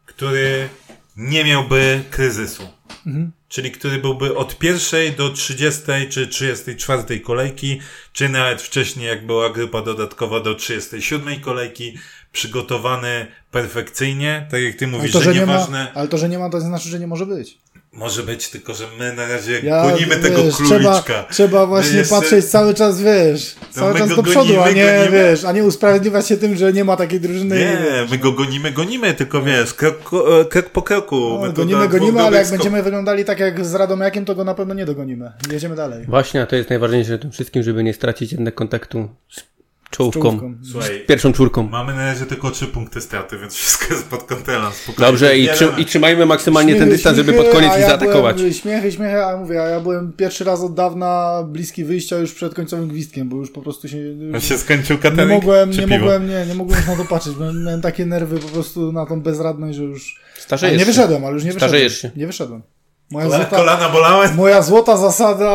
który 0.07 0.69
nie 1.17 1.45
miałby 1.45 2.01
kryzysu. 2.11 2.63
Mhm. 3.07 3.33
Czyli 3.49 3.71
który 3.73 3.99
byłby 3.99 4.37
od 4.37 4.59
pierwszej 4.59 5.13
do 5.13 5.31
30 5.31 5.83
czy 6.11 6.27
34 6.27 7.21
kolejki, 7.21 7.81
czy 8.13 8.29
nawet 8.29 8.63
wcześniej, 8.63 9.07
jak 9.07 9.27
była 9.27 9.51
grupa 9.51 9.83
dodatkowa 9.83 10.41
do 10.41 10.55
37 10.55 11.41
kolejki, 11.41 11.99
przygotowany 12.33 13.27
perfekcyjnie, 13.51 14.47
tak 14.51 14.63
jak 14.63 14.75
ty 14.77 14.85
Ale 14.85 14.97
mówisz, 14.97 15.13
to, 15.13 15.19
że 15.19 15.25
że 15.25 15.41
nie 15.41 15.47
ma, 15.47 15.53
nieważne, 15.53 15.93
ale 15.95 16.09
to, 16.09 16.19
że 16.19 16.29
nie 16.29 16.39
ma, 16.39 16.51
to 16.51 16.59
nie 16.59 16.65
znaczy, 16.65 16.89
że 16.89 16.99
nie 16.99 17.07
może 17.07 17.27
być. 17.27 17.59
może 17.93 18.23
być, 18.23 18.49
tylko 18.49 18.75
że 18.75 18.85
my 18.99 19.13
na 19.13 19.29
razie 19.29 19.61
Ja, 19.61 19.83
gonimy 19.91 20.17
tego 20.17 20.45
wiesz, 20.45 20.57
króliczka. 20.57 21.03
Trzeba, 21.03 21.27
trzeba 21.31 21.67
właśnie 21.67 21.99
jeszcze- 21.99 22.15
patrzeć 22.15 22.45
cały 22.45 22.75
czas, 22.75 23.03
wiesz, 23.03 23.55
cały 23.71 23.99
czas 23.99 24.09
do 24.17 24.23
przodu, 24.23 24.61
a 24.61 24.65
gonimy, 24.65 24.75
nie, 24.87 24.99
gonimy. 24.99 25.11
wiesz, 25.31 25.45
a 25.45 25.53
nie 25.53 25.65
usprawiedliwiać 25.65 26.29
się 26.29 26.37
tym, 26.37 26.57
że 26.57 26.73
nie 26.73 26.85
ma 26.85 26.97
takiej 26.97 27.21
drużyny. 27.21 27.59
Nie, 27.59 27.79
my 28.11 28.19
go 28.19 28.33
gonimy, 28.33 28.71
gonimy, 28.73 29.15
tylko 29.15 29.43
wiesz, 29.43 29.75
krok, 29.75 30.11
e, 30.41 30.45
krok 30.45 30.71
po 30.71 30.83
kroku. 30.83 31.39
No, 31.47 31.53
gonimy, 31.53 31.89
gonimy, 31.89 32.23
ale 32.23 32.37
jak 32.37 32.47
skoków. 32.47 32.65
będziemy 32.65 32.83
wyglądali 32.83 33.25
tak 33.25 33.41
jak 33.41 33.65
z 33.67 33.75
Radomiakiem, 33.75 34.25
to 34.25 34.35
go 34.35 34.45
na 34.45 34.55
pewno 34.55 34.75
nie 34.75 34.87
dogonimy. 34.87 35.33
Jedziemy 35.53 35.77
dalej. 35.77 36.05
Właśnie, 36.09 36.43
a 36.43 36.47
to 36.47 36.57
jest 36.57 36.71
najważniejsze 36.71 37.19
w 37.19 37.21
tym 37.21 37.31
wszystkim, 37.31 37.63
żeby 37.63 37.85
nie 37.85 37.95
stracić 37.95 38.33
jednak 38.33 38.55
kontaktu 38.55 39.09
z 39.31 39.58
czołówką. 39.91 40.23
Czołówką. 40.23 40.55
Słuchaj, 40.73 41.05
Pierwszą 41.09 41.33
czwórką. 41.33 41.63
mamy 41.63 41.95
na 41.95 42.07
razie 42.13 42.27
tylko 42.27 42.51
trzy 42.51 42.67
punkty 42.67 43.01
straty, 43.01 43.39
więc 43.39 43.55
wszystko 43.55 43.95
jest 43.95 44.07
pod 44.09 44.23
kontrolą. 44.23 44.71
Spokojnie. 44.71 45.11
Dobrze, 45.11 45.39
i, 45.39 45.49
trzy, 45.49 45.69
i 45.79 45.85
trzymajmy 45.85 46.27
maksymalnie 46.27 46.73
ten 46.73 46.79
Śmiechy, 46.83 46.93
dystans, 46.97 47.17
żeby 47.17 47.33
śmiechy, 47.33 47.45
pod 47.49 47.55
koniec 47.57 47.73
a 47.73 47.75
ich 47.75 47.81
ja 47.81 47.89
zaatakować. 47.89 48.37
Byłem, 48.37 48.53
śmiechy, 48.53 48.93
śmiechy, 48.93 49.25
a 49.25 49.37
mówię, 49.37 49.63
a 49.63 49.69
ja 49.69 49.81
byłem 49.81 50.13
pierwszy 50.13 50.45
raz 50.45 50.61
od 50.61 50.75
dawna 50.75 51.43
bliski 51.49 51.85
wyjścia 51.85 52.19
już 52.19 52.35
przed 52.35 52.55
końcowym 52.55 52.89
gwizdkiem, 52.89 53.29
bo 53.29 53.37
już 53.37 53.51
po 53.51 53.63
prostu 53.63 53.89
się... 53.89 53.99
On 54.35 54.41
się 54.41 54.59
skończył 54.59 54.97
Nie 54.97 55.03
katenik, 55.03 55.29
mogłem, 55.29 55.71
nie 55.71 55.77
piwo? 55.77 55.99
mogłem, 55.99 56.29
nie, 56.29 56.47
nie 56.47 56.55
mogłem 56.55 56.79
już 56.79 56.89
na 56.89 56.97
to 56.97 57.05
patrzeć. 57.05 57.37
Miałem, 57.41 57.65
miałem 57.65 57.81
takie 57.81 58.07
nerwy 58.07 58.39
po 58.39 58.49
prostu 58.49 58.93
na 58.93 59.07
tą 59.07 59.21
bezradność, 59.23 59.79
że 59.79 59.85
już... 59.85 60.21
Starzejesz 60.39 60.75
nie 60.79 60.85
się. 60.85 60.87
wyszedłem, 60.93 61.25
ale 61.25 61.35
już 61.35 61.45
nie 61.45 61.53
wyszedłem. 61.53 61.69
Starzejesz 61.71 62.01
się. 62.03 62.11
Nie 62.17 62.27
wyszedłem. 62.27 62.63
Moja 63.11 63.27
Kola- 63.27 63.37
złota, 63.37 63.57
Kolana 63.57 63.89
bolały? 63.89 64.29
moja 64.35 64.63
złota 64.63 64.97
zasada 64.97 65.51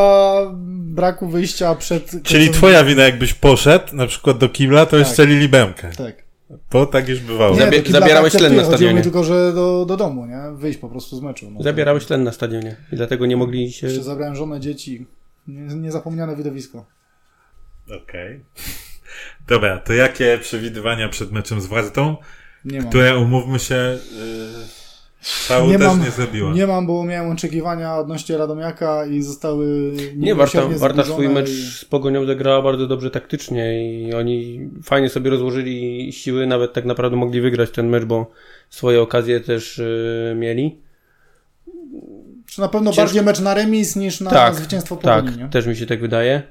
braku 0.69 1.27
wyjścia 1.27 1.75
przed... 1.75 2.11
Czyli 2.23 2.47
końcowym- 2.47 2.53
twoja 2.53 2.83
wina, 2.83 3.03
jakbyś 3.03 3.33
poszedł 3.33 3.95
na 3.95 4.07
przykład 4.07 4.37
do 4.37 4.49
kibla, 4.49 4.85
to 4.85 4.97
Tak. 4.99 5.07
strzelili 5.07 5.49
bramkę. 5.49 5.91
Tak. 5.97 6.23
To 6.69 6.85
tak 6.85 7.09
już 7.09 7.19
bywało. 7.19 7.55
Zabie- 7.55 7.81
kibla 7.83 7.99
zabierałeś 7.99 8.33
tak 8.33 8.39
tlen 8.41 8.55
na 8.55 8.65
stadionie. 8.65 8.93
mi 8.93 9.01
tylko, 9.01 9.23
że 9.23 9.53
do, 9.53 9.85
do 9.85 9.97
domu, 9.97 10.25
nie? 10.25 10.41
Wyjść 10.55 10.79
po 10.79 10.89
prostu 10.89 11.15
z 11.17 11.21
meczu. 11.21 11.51
No. 11.51 11.63
Zabierałeś 11.63 12.05
tlen 12.05 12.23
na 12.23 12.31
stadionie 12.31 12.75
i 12.91 12.95
dlatego 12.95 13.25
nie 13.25 13.37
mogli 13.37 13.71
się... 13.71 13.87
Jeszcze 13.87 14.03
zabrałem 14.03 14.35
żonę, 14.35 14.59
dzieci. 14.59 15.05
Nie- 15.47 15.75
Niezapomniane 15.75 16.35
widowisko. 16.35 16.85
Okej. 18.03 18.39
Dobra, 19.49 19.77
to 19.77 19.93
jakie 19.93 20.37
przewidywania 20.41 21.09
przed 21.09 21.31
meczem 21.31 21.61
z 21.61 21.65
Wartą, 21.65 22.15
Nie 22.65 22.79
mam. 22.81 22.89
które 22.89 23.17
umówmy 23.17 23.59
się, 23.59 23.75
yy, 23.75 24.82
Paul 25.47 25.67
Nie 25.67 25.77
też 25.77 25.87
mam- 25.87 26.01
nie 26.03 26.11
zrobiła. 26.11 26.53
Nie 26.53 26.67
mam, 26.67 26.87
bo 26.87 27.03
miałem 27.03 27.31
oczekiwania 27.31 27.95
odnośnie 27.97 28.37
Radomiaka 28.37 29.05
i 29.05 29.21
zostały 29.21 29.93
Nie, 30.15 30.35
Warta, 30.35 30.67
Warta 30.67 31.03
swój 31.03 31.29
mecz 31.29 31.49
i- 31.49 31.53
z 31.71 31.85
Pogonią 31.85 32.25
zagrała 32.25 32.61
bardzo 32.61 32.87
dobrze 32.87 33.11
taktycznie 33.11 33.91
i 34.01 34.13
oni 34.13 34.69
fajnie 34.83 35.09
sobie 35.09 35.29
rozłożyli 35.29 36.13
siły, 36.13 36.47
nawet 36.47 36.73
tak 36.73 36.85
naprawdę 36.85 37.17
mogli 37.17 37.41
wygrać 37.41 37.69
ten 37.71 37.89
mecz, 37.89 38.03
bo 38.05 38.31
swoje 38.69 39.01
okazje 39.01 39.39
też 39.39 39.79
y, 39.79 40.33
mieli. 40.39 40.79
Czy 42.45 42.61
na 42.61 42.67
pewno 42.67 42.91
Ciężko- 42.91 43.01
bardziej 43.05 43.23
mecz 43.23 43.39
na 43.39 43.53
remis 43.53 43.95
niż 43.95 44.21
na 44.21 44.29
tak, 44.31 44.55
zwycięstwo 44.55 44.95
tak, 44.95 45.25
Pogoni, 45.25 45.43
nie? 45.43 45.49
też 45.49 45.67
mi 45.67 45.75
się 45.75 45.85
tak 45.85 46.01
wydaje. 46.01 46.41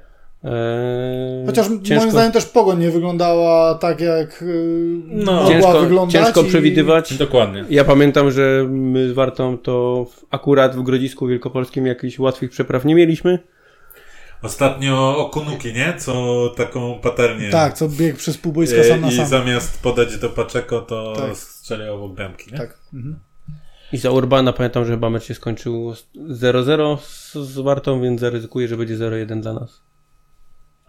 Eee, 0.44 1.46
Chociaż 1.46 1.66
moim 1.68 2.10
zdaniem 2.10 2.32
też 2.32 2.44
Pogoń 2.46 2.78
nie 2.78 2.90
wyglądała 2.90 3.74
tak, 3.74 4.00
jak 4.00 4.44
yy, 4.46 5.00
No. 5.06 5.32
mogła 5.32 5.48
ciężko, 5.48 5.80
wyglądać. 5.80 6.12
ciężko 6.24 6.42
i- 6.42 6.48
przewidywać. 6.48 7.14
Dokładnie. 7.14 7.64
Ja 7.70 7.84
pamiętam, 7.84 8.30
że 8.30 8.66
my 8.68 9.08
z 9.08 9.12
Wartą 9.12 9.58
to 9.58 10.06
w- 10.12 10.24
akurat 10.30 10.76
w 10.76 10.82
Grodzisku 10.82 11.26
Wielkopolskim 11.26 11.86
jakichś 11.86 12.18
łatwych 12.18 12.50
przepraw 12.50 12.84
nie 12.84 12.94
mieliśmy. 12.94 13.38
Ostatnio 14.42 15.16
Okunuki, 15.18 15.72
nie? 15.72 15.94
Co 15.98 16.48
taką 16.56 16.98
paternię. 17.02 17.50
Tak, 17.50 17.74
co 17.74 17.88
biegł 17.88 18.18
przez 18.18 18.38
pół 18.38 18.52
boiska 18.52 18.76
E, 18.76 18.84
sam 18.84 19.00
na 19.00 19.08
I 19.08 19.16
sam. 19.16 19.26
zamiast 19.26 19.82
podać 19.82 20.16
do 20.18 20.28
Paczeko, 20.28 20.80
to 20.80 21.12
Tak. 21.16 21.36
strzelił 21.36 21.94
obok 21.94 22.12
bramki, 22.16 22.52
nie? 22.52 22.58
Tak. 22.58 22.78
Mhm. 22.94 23.18
I 23.92 23.96
za 23.98 24.10
Urbana 24.10 24.52
pamiętam, 24.52 24.84
że 24.84 24.90
chyba 24.92 25.10
mecz 25.10 25.24
się 25.24 25.34
skończył 25.34 25.94
0-0 26.28 26.96
z, 27.02 27.32
z 27.34 27.58
Wartą, 27.58 28.00
więc 28.02 28.20
zaryzykuję, 28.20 28.68
że 28.68 28.76
będzie 28.76 28.96
0-1 28.96 29.40
dla 29.40 29.52
nas. 29.52 29.82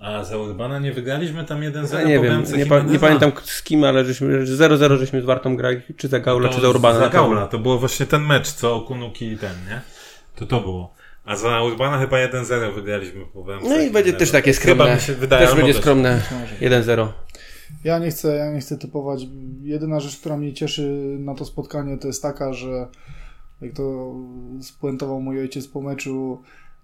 A 0.04 0.24
za 0.24 0.38
Urbana 0.38 0.80
nie 0.80 0.92
wygraliśmy 0.92 1.44
tam 1.46 1.62
1-0 1.62 1.94
Ja 1.94 2.04
nie 2.04 2.18
po 2.18 2.24
wiem, 2.24 2.44
nie, 2.58 2.66
pa, 2.66 2.80
nie 2.80 3.00
pamiętam 3.00 3.32
z 3.44 3.64
kim, 3.64 3.84
ale 3.84 4.06
żeśmy 4.06 4.44
0-0 4.44 4.98
żeśmy 4.98 5.22
z 5.22 5.26
Wartą 5.26 5.58
grali, 5.58 5.82
czy 5.98 6.08
za 6.08 6.20
Gaula, 6.20 6.50
To 6.50 6.56
czy 6.56 6.62
za 6.62 6.70
Urbana. 6.70 7.00
Za. 7.00 7.10
Gaula, 7.10 7.48
to 7.48 7.60
było 7.60 7.78
właśnie 7.80 8.06
ten 8.06 8.22
mecz, 8.22 8.52
co 8.52 8.76
Okunuki 8.76 9.32
i 9.32 9.38
ten, 9.38 9.52
nie? 9.70 9.82
To 10.36 10.46
to 10.46 10.62
było. 10.62 10.94
A 11.26 11.36
za 11.36 11.62
Urbana 11.62 12.00
chyba 12.00 12.18
1-0 12.18 12.76
wygraliśmy 12.76 13.26
po 13.34 13.44
bramce. 13.44 13.70
No 13.70 13.80
i 13.80 13.92
będzie 13.92 14.14
też 14.14 14.32
takie 14.32 14.54
Chyba 14.54 14.76
skromne. 14.76 14.96
mi 14.96 15.02
się 15.02 15.14
wydaje, 15.14 15.48
Też 15.48 15.56
będzie 15.56 15.74
skromne 15.74 16.22
Może. 16.42 16.82
1-0. 16.82 17.08
Ja 17.84 18.00
nie 18.00 18.10
chcę, 18.10 18.36
ja 18.36 18.52
nie 18.52 18.60
chcę 18.60 18.78
typować. 18.78 19.26
Jedyna 19.62 20.00
rzecz, 20.00 20.20
która 20.20 20.38
mnie 20.38 20.54
cieszy 20.54 21.16
na 21.20 21.36
to 21.36 21.46
spotkanie, 21.46 21.98
to 21.98 22.08
jest 22.08 22.22
taka, 22.22 22.54
że 22.54 22.88
jak 23.62 23.74
to 23.74 24.16
spuentował 24.62 25.22
mój 25.22 25.40
ojciec 25.40 25.68
po 25.68 25.82
meczu, 25.82 26.42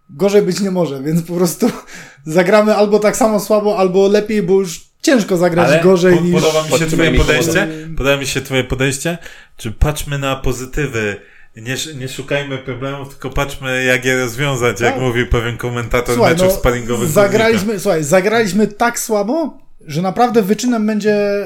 gorzej 0.09 0.41
być 0.41 0.59
nie 0.59 0.71
może, 0.71 1.03
więc 1.03 1.21
po 1.21 1.33
prostu 1.33 1.71
zagramy 2.25 2.75
albo 2.75 2.99
tak 2.99 3.17
samo 3.17 3.39
słabo, 3.39 3.77
albo 3.77 4.07
lepiej, 4.07 4.43
bo 4.43 4.53
już 4.53 4.81
ciężko 5.01 5.37
zagrać 5.37 5.67
Ale 5.67 5.83
gorzej 5.83 6.15
po, 6.15 6.21
niż... 6.21 6.33
podoba 6.33 6.63
mi 6.63 6.79
się 6.79 6.87
twoje 6.87 7.13
podejście. 7.13 7.67
Podoba 7.97 8.17
mi 8.17 8.27
się 8.27 8.41
twoje 8.41 8.63
podejście. 8.63 9.17
Czy 9.57 9.71
patrzmy 9.71 10.17
na 10.17 10.35
pozytywy. 10.35 11.15
Nie, 11.55 11.75
nie 11.95 12.07
szukajmy 12.07 12.57
problemów, 12.57 13.09
tylko 13.09 13.29
patrzmy, 13.29 13.83
jak 13.83 14.05
je 14.05 14.17
rozwiązać, 14.19 14.81
jak 14.81 14.93
Tak. 14.93 15.01
mówił 15.01 15.27
pewien 15.27 15.57
komentator 15.57 16.15
Słuchaj, 16.15 16.33
meczów 16.33 16.47
no, 16.47 16.53
sparingowych. 16.53 17.09
zagraliśmy, 17.09 17.79
słuchaj, 17.79 18.03
zagraliśmy 18.03 18.67
tak 18.67 18.99
słabo, 18.99 19.57
że 19.85 20.01
naprawdę 20.01 20.41
wyczynem 20.41 20.87
będzie 20.87 21.45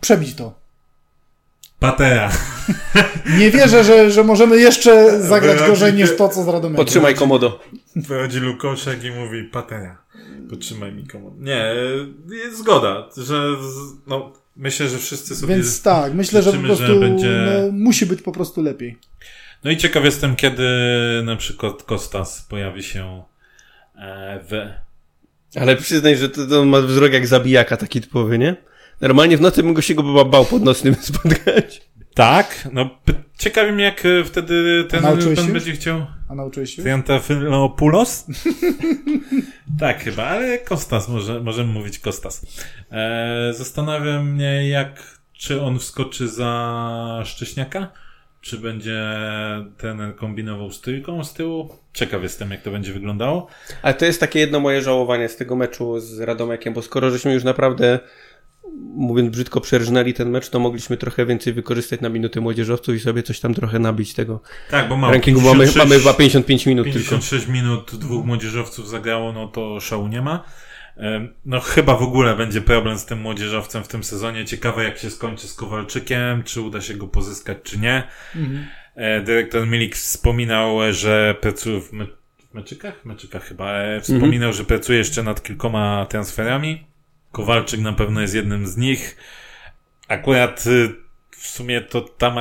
przebić 0.00 0.34
to. 0.34 0.57
Patera. 1.78 2.30
Nie 3.38 3.50
wierzę, 3.50 3.84
że, 3.84 4.10
że 4.10 4.24
możemy 4.24 4.56
jeszcze 4.56 5.20
zagrać 5.22 5.56
Wychodzi- 5.58 5.68
gorzej 5.68 5.94
niż 5.94 6.16
to, 6.16 6.28
co 6.28 6.42
z 6.42 6.48
Radomiem. 6.48 6.76
Podtrzymaj 6.76 7.14
komodo. 7.14 7.60
Wychodzi 7.96 8.40
Lukoszek 8.40 9.04
i 9.04 9.10
mówi 9.10 9.44
patera. 9.44 10.02
Potrzymaj 10.50 10.92
mi 10.92 11.06
komu. 11.06 11.34
Nie, 11.38 11.74
jest 12.44 12.58
zgoda, 12.58 13.08
że 13.16 13.46
no, 14.06 14.32
myślę, 14.56 14.88
że 14.88 14.98
wszyscy 14.98 15.36
sobie... 15.36 15.54
Więc 15.54 15.82
tak, 15.82 16.14
myślę, 16.14 16.42
że 16.42 16.52
po 16.52 16.56
życzymy, 16.56 16.76
że 16.76 16.84
prostu 16.86 17.00
będzie- 17.00 17.46
no, 17.46 17.72
musi 17.72 18.06
być 18.06 18.22
po 18.22 18.32
prostu 18.32 18.62
lepiej. 18.62 18.98
No 19.64 19.70
i 19.70 19.76
ciekaw 19.76 20.04
jestem, 20.04 20.36
kiedy 20.36 20.62
na 21.24 21.36
przykład 21.36 21.82
Kostas 21.82 22.42
pojawi 22.42 22.82
się 22.82 23.22
e, 23.98 24.40
w... 24.48 24.52
Ale 25.60 25.76
przyznaj, 25.76 26.16
że 26.16 26.28
to, 26.28 26.46
to 26.46 26.64
ma 26.64 26.80
wzrok 26.80 27.12
jak 27.12 27.26
zabijaka 27.26 27.76
taki 27.76 28.00
typowy, 28.00 28.38
nie? 28.38 28.56
Normalnie 29.00 29.36
w 29.36 29.40
nocy 29.40 29.62
bym 29.62 29.74
go 29.74 29.82
się 29.82 29.94
go 29.94 30.24
bał 30.24 30.44
pod 30.44 30.62
nocnym 30.62 30.94
spotkać. 31.00 31.88
Tak, 32.14 32.68
no 32.72 32.90
ciekawi 33.38 33.72
mnie, 33.72 33.84
jak 33.84 34.06
e, 34.06 34.24
wtedy 34.24 34.84
ten, 34.88 35.02
się? 35.36 35.52
będzie 35.52 35.72
chciał... 35.72 36.06
A 36.28 36.34
nauczyłeś 36.34 36.74
się? 36.74 36.82
Triantafylopoulos? 36.82 38.26
tak 39.80 40.04
chyba, 40.04 40.26
ale 40.26 40.58
Kostas, 40.58 41.08
może, 41.08 41.40
możemy 41.40 41.72
mówić 41.72 41.98
Kostas. 41.98 42.46
E, 42.92 43.52
zastanawiam 43.54 44.30
mnie, 44.30 44.68
jak, 44.68 45.18
czy 45.32 45.62
on 45.62 45.78
wskoczy 45.78 46.28
za 46.28 47.22
Szcześniaka? 47.24 47.92
Czy 48.40 48.58
będzie 48.58 49.02
ten 49.76 50.12
kombinował 50.12 50.72
z 50.72 50.80
tyłką 50.80 51.24
z 51.24 51.34
tyłu? 51.34 51.68
Ciekaw 51.92 52.22
jestem, 52.22 52.50
jak 52.50 52.62
to 52.62 52.70
będzie 52.70 52.92
wyglądało. 52.92 53.46
Ale 53.82 53.94
to 53.94 54.04
jest 54.04 54.20
takie 54.20 54.38
jedno 54.38 54.60
moje 54.60 54.82
żałowanie 54.82 55.28
z 55.28 55.36
tego 55.36 55.56
meczu 55.56 56.00
z 56.00 56.20
Radomiakiem, 56.20 56.74
bo 56.74 56.82
skoro 56.82 57.10
żeśmy 57.10 57.34
już 57.34 57.44
naprawdę, 57.44 57.98
mówiąc 58.80 59.30
brzydko, 59.30 59.60
przerżnęli 59.60 60.14
ten 60.14 60.30
mecz, 60.30 60.48
to 60.48 60.58
mogliśmy 60.58 60.96
trochę 60.96 61.26
więcej 61.26 61.52
wykorzystać 61.52 62.00
na 62.00 62.08
minuty 62.08 62.40
młodzieżowców 62.40 62.94
i 62.94 63.00
sobie 63.00 63.22
coś 63.22 63.40
tam 63.40 63.54
trochę 63.54 63.78
nabić 63.78 64.14
tego 64.14 64.40
Tak, 64.70 64.88
bo 64.88 64.96
mamy 64.96 65.12
rankingu. 65.12 65.40
Mamy, 65.40 65.66
mamy 65.76 65.98
chyba 65.98 66.14
55 66.14 66.66
minut 66.66 66.84
tylko. 66.84 66.98
56 66.98 67.46
minut 67.48 67.96
dwóch 67.96 68.26
młodzieżowców 68.26 68.88
zagrało, 68.88 69.32
no 69.32 69.48
to 69.48 69.80
szału 69.80 70.08
nie 70.08 70.22
ma. 70.22 70.44
No 71.44 71.60
chyba 71.60 71.96
w 71.96 72.02
ogóle 72.02 72.36
będzie 72.36 72.60
problem 72.60 72.98
z 72.98 73.06
tym 73.06 73.20
młodzieżowcem 73.20 73.84
w 73.84 73.88
tym 73.88 74.04
sezonie. 74.04 74.44
Ciekawe 74.44 74.84
jak 74.84 74.98
się 74.98 75.10
skończy 75.10 75.48
z 75.48 75.54
Kowalczykiem, 75.54 76.42
czy 76.42 76.60
uda 76.60 76.80
się 76.80 76.94
go 76.94 77.08
pozyskać, 77.08 77.58
czy 77.62 77.78
nie. 77.78 78.02
Mhm. 78.36 78.66
E, 78.94 79.20
Dyrektor 79.20 79.66
Milik 79.66 79.96
wspominał, 79.96 80.78
że 80.90 81.36
pracuje 81.40 81.80
w, 81.80 81.92
me 81.92 82.06
w 82.50 82.54
meczykach? 82.54 83.04
Meczykach 83.04 83.44
chyba. 83.44 83.72
E, 83.72 84.00
Wspominał, 84.00 84.52
że 84.52 84.64
pracuje 84.64 84.98
jeszcze 84.98 85.22
nad 85.22 85.42
kilkoma 85.42 86.06
transferami. 86.06 86.87
Kowalczyk 87.32 87.80
na 87.80 87.92
pewno 87.92 88.20
jest 88.20 88.34
jednym 88.34 88.66
z 88.66 88.76
nich. 88.76 89.16
Akurat 90.08 90.66
y, 90.66 90.94
w 91.30 91.46
sumie 91.46 91.80
to 91.80 92.00
tam, 92.00 92.34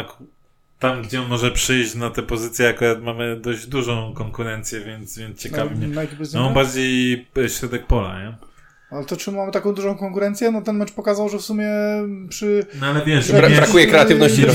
tam 0.80 1.02
gdzie 1.02 1.22
on 1.22 1.28
może 1.28 1.52
przyjść 1.52 1.96
na 1.96 2.10
tę 2.10 2.24
pozycję, 2.24 2.70
akurat 2.70 3.04
mamy 3.04 3.40
dość 3.40 3.68
dużą 3.68 4.14
konkurencję, 4.14 4.80
więc, 4.82 5.18
więc 5.18 5.40
ciekawi 5.42 5.76
mnie. 5.76 6.02
Ekipy 6.02 6.26
z 6.26 6.34
No 6.34 6.44
nim? 6.46 6.54
bardziej 6.54 7.28
y, 7.38 7.50
środek 7.50 7.88
pola, 7.88 8.20
nie? 8.24 8.38
Ale 8.92 9.06
to 9.06 9.18
czy 9.18 9.32
mamy 9.32 9.52
taką 9.52 9.74
dużą 9.74 9.96
konkurencję? 9.98 10.52
No 10.52 10.62
ten 10.62 10.78
mecz 10.78 10.92
pokazał, 10.92 11.30
że 11.30 11.38
w 11.38 11.42
sumie 11.42 11.68
przy... 12.30 12.66
No 12.82 12.88
ale 12.88 13.06
wiesz, 13.06 13.32
Bra- 13.32 13.50
nie- 13.50 13.56
brakuje 13.56 13.88
kreatywności 13.88 14.42
nie 14.42 14.50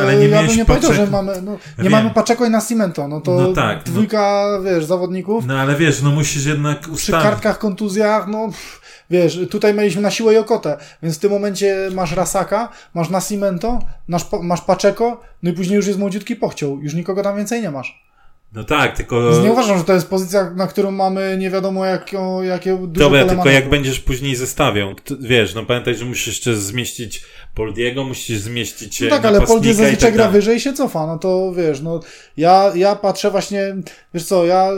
Ale 0.00 0.16
nie 0.16 0.28
ja 0.28 0.42
bym 0.42 0.56
nie 0.56 0.64
powiedział, 0.64 0.90
Paczeko. 0.90 0.94
że 1.06 1.06
mamy... 1.06 1.42
No, 1.42 1.52
nie 1.52 1.58
Wiem. 1.78 1.92
mamy 1.92 2.10
Paczeko 2.10 2.46
i 2.46 2.50
Nascimento. 2.50 3.08
No 3.08 3.20
to 3.20 3.34
No 3.34 3.52
tak, 3.52 3.76
no. 3.78 3.92
dwójka, 3.92 4.44
wiesz, 4.64 4.84
zawodników. 4.84 5.46
No 5.46 5.58
ale 5.60 5.76
wiesz, 5.76 6.02
no 6.02 6.10
musisz 6.10 6.46
jednak 6.46 6.80
Przy 6.80 6.90
ustawić. 6.90 7.22
kartkach, 7.22 7.58
kontuzjach, 7.58 8.26
no 8.26 8.46
pff, 8.48 8.80
wiesz, 9.10 9.40
tutaj 9.50 9.74
mieliśmy 9.74 10.02
na 10.02 10.10
siłę 10.10 10.34
i 10.34 10.36
okotę, 10.36 10.76
więc 11.02 11.16
w 11.16 11.20
tym 11.20 11.30
momencie 11.30 11.76
masz 11.94 12.12
Rasaka, 12.12 12.68
masz 12.94 13.10
Nascimento, 13.10 13.78
masz, 14.08 14.26
masz 14.42 14.60
Paczeko, 14.60 15.20
no 15.42 15.50
i 15.50 15.52
później 15.52 15.76
już 15.76 15.86
jest 15.86 15.98
młodziutki 15.98 16.36
pochciął, 16.36 16.80
już 16.80 16.94
nikogo 16.94 17.22
tam 17.22 17.36
więcej 17.36 17.62
nie 17.62 17.70
masz. 17.70 18.08
No 18.52 18.64
tak, 18.64 18.96
tylko... 18.96 19.30
Więc 19.30 19.44
nie 19.44 19.52
uważam, 19.52 19.78
że 19.78 19.84
to 19.84 19.92
jest 19.92 20.08
pozycja, 20.08 20.50
na 20.50 20.66
którą 20.66 20.90
mamy 20.90 21.36
nie 21.38 21.50
wiadomo 21.50 21.84
jaką, 21.84 22.42
jakie 22.42 22.76
dużo 22.76 23.04
Dobra, 23.04 23.24
tylko 23.24 23.50
jak 23.50 23.68
będziesz 23.68 24.00
później 24.00 24.36
zestawiał, 24.36 24.94
wiesz, 25.20 25.54
no 25.54 25.64
pamiętaj, 25.64 25.94
że 25.94 26.04
musisz 26.04 26.26
jeszcze 26.26 26.56
zmieścić 26.56 27.24
Poldiego, 27.54 28.04
musisz 28.04 28.38
zmieścić 28.38 29.00
No 29.00 29.08
tak, 29.10 29.24
ale 29.24 29.40
Poldi 29.40 29.68
i 29.68 29.74
zazwyczaj 29.74 30.00
tak 30.00 30.14
gra 30.14 30.28
wyżej 30.28 30.56
i 30.56 30.60
się 30.60 30.72
cofa, 30.72 31.06
no 31.06 31.18
to 31.18 31.52
wiesz, 31.52 31.80
no 31.80 32.00
ja, 32.36 32.72
ja 32.74 32.96
patrzę 32.96 33.30
właśnie, 33.30 33.76
wiesz 34.14 34.24
co, 34.24 34.44
ja 34.44 34.72
y, 34.72 34.76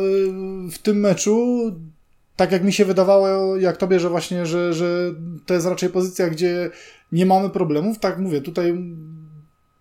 w 0.70 0.78
tym 0.83 1.01
meczu, 1.01 1.62
tak 2.41 2.53
jak 2.53 2.64
mi 2.64 2.72
się 2.72 2.84
wydawało, 2.84 3.57
jak 3.57 3.76
tobie, 3.76 4.01
że 4.01 4.09
właśnie, 4.09 4.47
że, 4.47 4.72
że 4.72 5.14
to 5.47 5.55
jest 5.55 5.66
raczej 5.66 5.88
pozycja, 5.88 6.28
gdzie 6.28 6.70
nie 7.12 7.26
mamy 7.26 7.51
problemów, 7.51 7.99
tak 7.99 8.18
mówię, 8.18 8.41
tutaj 8.41 8.74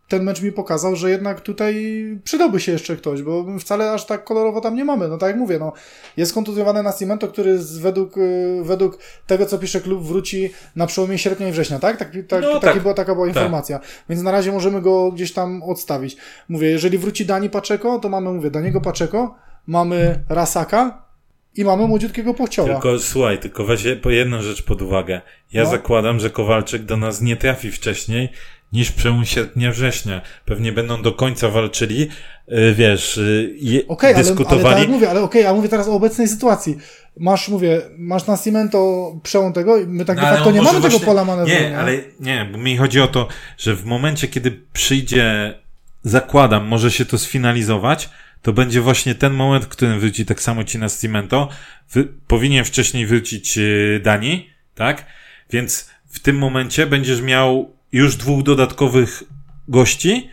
ten 0.07 0.23
mecz 0.23 0.41
mi 0.41 0.51
pokazał, 0.51 0.95
że 0.95 1.09
jednak 1.09 1.41
tutaj 1.41 1.75
przydałby 2.23 2.59
się 2.59 2.71
jeszcze 2.71 2.95
ktoś, 2.95 3.21
bo 3.21 3.45
wcale 3.59 3.91
aż 3.91 4.05
tak 4.05 4.23
kolorowo 4.23 4.61
tam 4.61 4.75
nie 4.75 4.85
mamy. 4.85 5.07
No 5.07 5.17
tak 5.17 5.27
jak 5.29 5.37
mówię, 5.37 5.59
no, 5.59 5.73
jest 6.17 6.33
kontuzjowany 6.33 6.83
Nascimento, 6.83 7.27
który 7.27 7.57
z, 7.57 7.77
według, 7.77 8.17
y, 8.17 8.61
według 8.63 8.97
tego, 9.27 9.45
co 9.45 9.57
pisze 9.57 9.81
klub, 9.81 10.03
wróci 10.03 10.49
na 10.75 10.87
przełomie 10.87 11.17
sierpnia 11.17 11.49
i 11.49 11.51
września, 11.51 11.79
tak? 11.79 11.97
tak, 11.97 12.11
tak, 12.27 12.41
No 12.41 12.59
tak. 12.59 12.81
była, 12.81 12.93
taka 12.93 13.15
była 13.15 13.27
Tak. 13.27 13.35
informacja. 13.35 13.79
Więc 14.09 14.21
na 14.21 14.31
razie 14.31 14.51
możemy 14.51 14.81
go 14.81 15.11
gdzieś 15.11 15.33
tam 15.33 15.63
odstawić. 15.63 16.17
Mówię, 16.49 16.69
jeżeli 16.69 16.97
wróci 16.97 17.25
Dani 17.25 17.49
Paczeko, 17.49 17.99
to 17.99 18.09
mamy, 18.09 18.33
mówię, 18.33 18.51
Daniego 18.51 18.81
Paczeko, 18.81 19.35
mamy 19.67 20.23
Rasaka 20.29 21.08
i 21.55 21.63
mamy 21.63 21.87
młodziutkiego 21.87 22.33
Pochcioła. 22.33 22.69
Tylko 22.69 22.99
słuchaj, 22.99 23.39
tylko 23.39 23.63
weź 23.65 23.83
po 24.01 24.09
jedną 24.09 24.41
rzecz 24.41 24.61
pod 24.63 24.81
uwagę. 24.81 25.21
Ja 25.53 25.63
No. 25.63 25.69
zakładam, 25.69 26.19
że 26.19 26.29
Kowalczyk 26.29 26.83
do 26.83 26.97
nas 26.97 27.21
nie 27.21 27.35
trafi 27.35 27.71
wcześniej 27.71 28.29
niż 28.73 28.91
przełom 28.91 29.25
sierpnia-września. 29.25 30.21
Pewnie 30.45 30.71
będą 30.71 31.01
do 31.01 31.11
końca 31.11 31.49
walczyli, 31.49 32.07
yy, 32.47 32.73
wiesz, 32.73 33.19
je, 33.55 33.87
Okej, 33.87 34.07
ale, 34.07 34.15
ale 34.15 34.25
dyskutowali. 34.25 34.81
tak 34.81 34.89
mówię, 34.89 35.09
ale 35.09 35.21
okej, 35.21 35.45
a 35.45 35.53
mówię 35.53 35.69
teraz 35.69 35.87
o 35.87 35.93
obecnej 35.93 36.27
sytuacji. 36.27 36.77
Masz, 37.17 37.49
mówię, 37.49 37.81
masz 37.97 38.27
Nascimento 38.27 39.11
przełom 39.23 39.53
tego 39.53 39.77
i 39.77 39.85
my 39.87 40.05
tak 40.05 40.15
No, 40.17 40.21
de 40.21 40.27
ale 40.27 40.37
facto 40.37 40.51
nie 40.51 40.61
mamy 40.61 40.77
tego 40.77 40.89
właśnie- 40.89 41.05
pola 41.05 41.25
manewru. 41.25 41.53
Nie, 41.53 41.77
ale 41.77 41.97
nie, 42.19 42.49
bo 42.51 42.57
mi 42.57 42.77
chodzi 42.77 43.01
o 43.01 43.07
to, 43.07 43.27
że 43.57 43.75
w 43.75 43.85
momencie, 43.85 44.27
kiedy 44.27 44.59
przyjdzie, 44.73 45.53
zakładam, 46.03 46.67
może 46.67 46.91
się 46.91 47.05
to 47.05 47.17
sfinalizować, 47.17 48.09
to 48.41 48.53
będzie 48.53 48.81
właśnie 48.81 49.15
ten 49.15 49.33
moment, 49.33 49.65
w 49.65 49.67
którym 49.67 49.99
wróci 49.99 50.25
tak 50.25 50.41
samo 50.41 50.63
ci 50.63 50.77
na 50.77 50.89
Cimento. 50.89 51.49
Wy, 51.91 52.07
powinien 52.27 52.65
wcześniej 52.65 53.05
wrócić 53.05 53.57
yy, 53.57 53.99
Dani, 54.03 54.49
tak? 54.75 55.05
Więc 55.49 55.89
w 56.09 56.19
tym 56.19 56.37
momencie 56.37 56.87
będziesz 56.87 57.21
miał 57.21 57.75
już 57.91 58.15
dwóch 58.15 58.43
dodatkowych 58.43 59.23
gości 59.67 60.29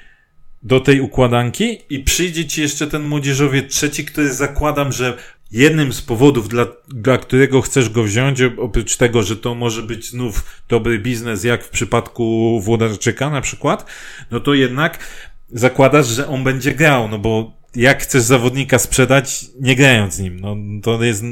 do 0.63 0.81
tej 0.81 1.01
układanki 1.01 1.79
i 1.91 1.99
przyjdzie 1.99 2.47
ci 2.47 2.63
jeszcze 2.63 2.87
ten 2.87 3.03
młodzieżowiec 3.03 3.73
trzeci, 3.73 4.05
który 4.05 4.35
zakładam, 4.35 4.93
że 4.93 5.17
jednym 5.53 5.93
z 5.93 6.03
powodów, 6.03 6.49
dla, 6.49 6.67
dla 6.89 7.19
którego 7.19 7.63
chcesz 7.63 7.89
go 7.89 8.03
wziąć, 8.03 8.43
oprócz 8.59 8.97
tego, 8.97 9.23
że 9.23 9.37
to 9.37 9.55
może 9.55 9.83
być 9.83 10.11
znów 10.11 10.63
dobry 10.69 10.99
biznes, 10.99 11.45
jak 11.45 11.65
w 11.65 11.69
przypadku 11.69 12.61
Włodarczyka 12.61 13.31
na 13.31 13.41
przykład, 13.41 13.87
no 14.31 14.41
to 14.41 14.55
jednak 14.55 14.99
zakładasz, 15.49 16.07
że 16.07 16.29
on 16.29 16.45
będzie 16.45 16.75
grał, 16.75 17.09
no 17.09 17.19
bo 17.19 17.53
jak 17.75 18.03
chcesz 18.03 18.23
zawodnika 18.23 18.79
sprzedać, 18.79 19.45
nie 19.61 19.77
grając 19.77 20.15
z 20.15 20.21
nim? 20.21 20.41
No, 20.41 20.57
to 20.83 21.05
jest, 21.05 21.23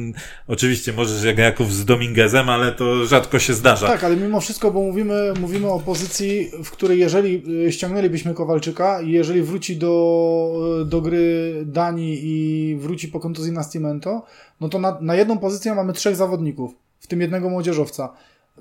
oczywiście 0.48 0.92
możesz 0.92 1.24
jak 1.24 1.38
Jaków 1.38 1.72
z 1.72 1.84
Dominguezem, 1.84 2.48
ale 2.48 2.72
to 2.72 3.06
rzadko 3.06 3.38
się 3.38 3.54
zdarza. 3.54 3.86
Tak, 3.86 4.04
ale 4.04 4.16
mimo 4.16 4.40
wszystko, 4.40 4.70
bo 4.70 4.80
mówimy, 4.80 5.32
mówimy 5.40 5.70
o 5.70 5.80
pozycji, 5.80 6.50
w 6.64 6.70
której 6.70 6.98
jeżeli 6.98 7.42
y, 7.66 7.72
ściągnęlibyśmy 7.72 8.34
Kowalczyka 8.34 9.00
i 9.00 9.10
jeżeli 9.10 9.42
wróci 9.42 9.76
do, 9.76 10.84
do 10.86 11.00
gry 11.00 11.54
Dani 11.66 12.18
i 12.22 12.76
wróci 12.80 13.08
po 13.08 13.20
kontuzji 13.20 13.52
na 13.52 13.62
Stimento, 13.62 14.22
no 14.60 14.68
to 14.68 14.78
na, 14.78 14.98
na 15.00 15.14
jedną 15.14 15.38
pozycję 15.38 15.74
mamy 15.74 15.92
trzech 15.92 16.16
zawodników, 16.16 16.74
w 17.00 17.06
tym 17.06 17.20
jednego 17.20 17.50
młodzieżowca. 17.50 18.12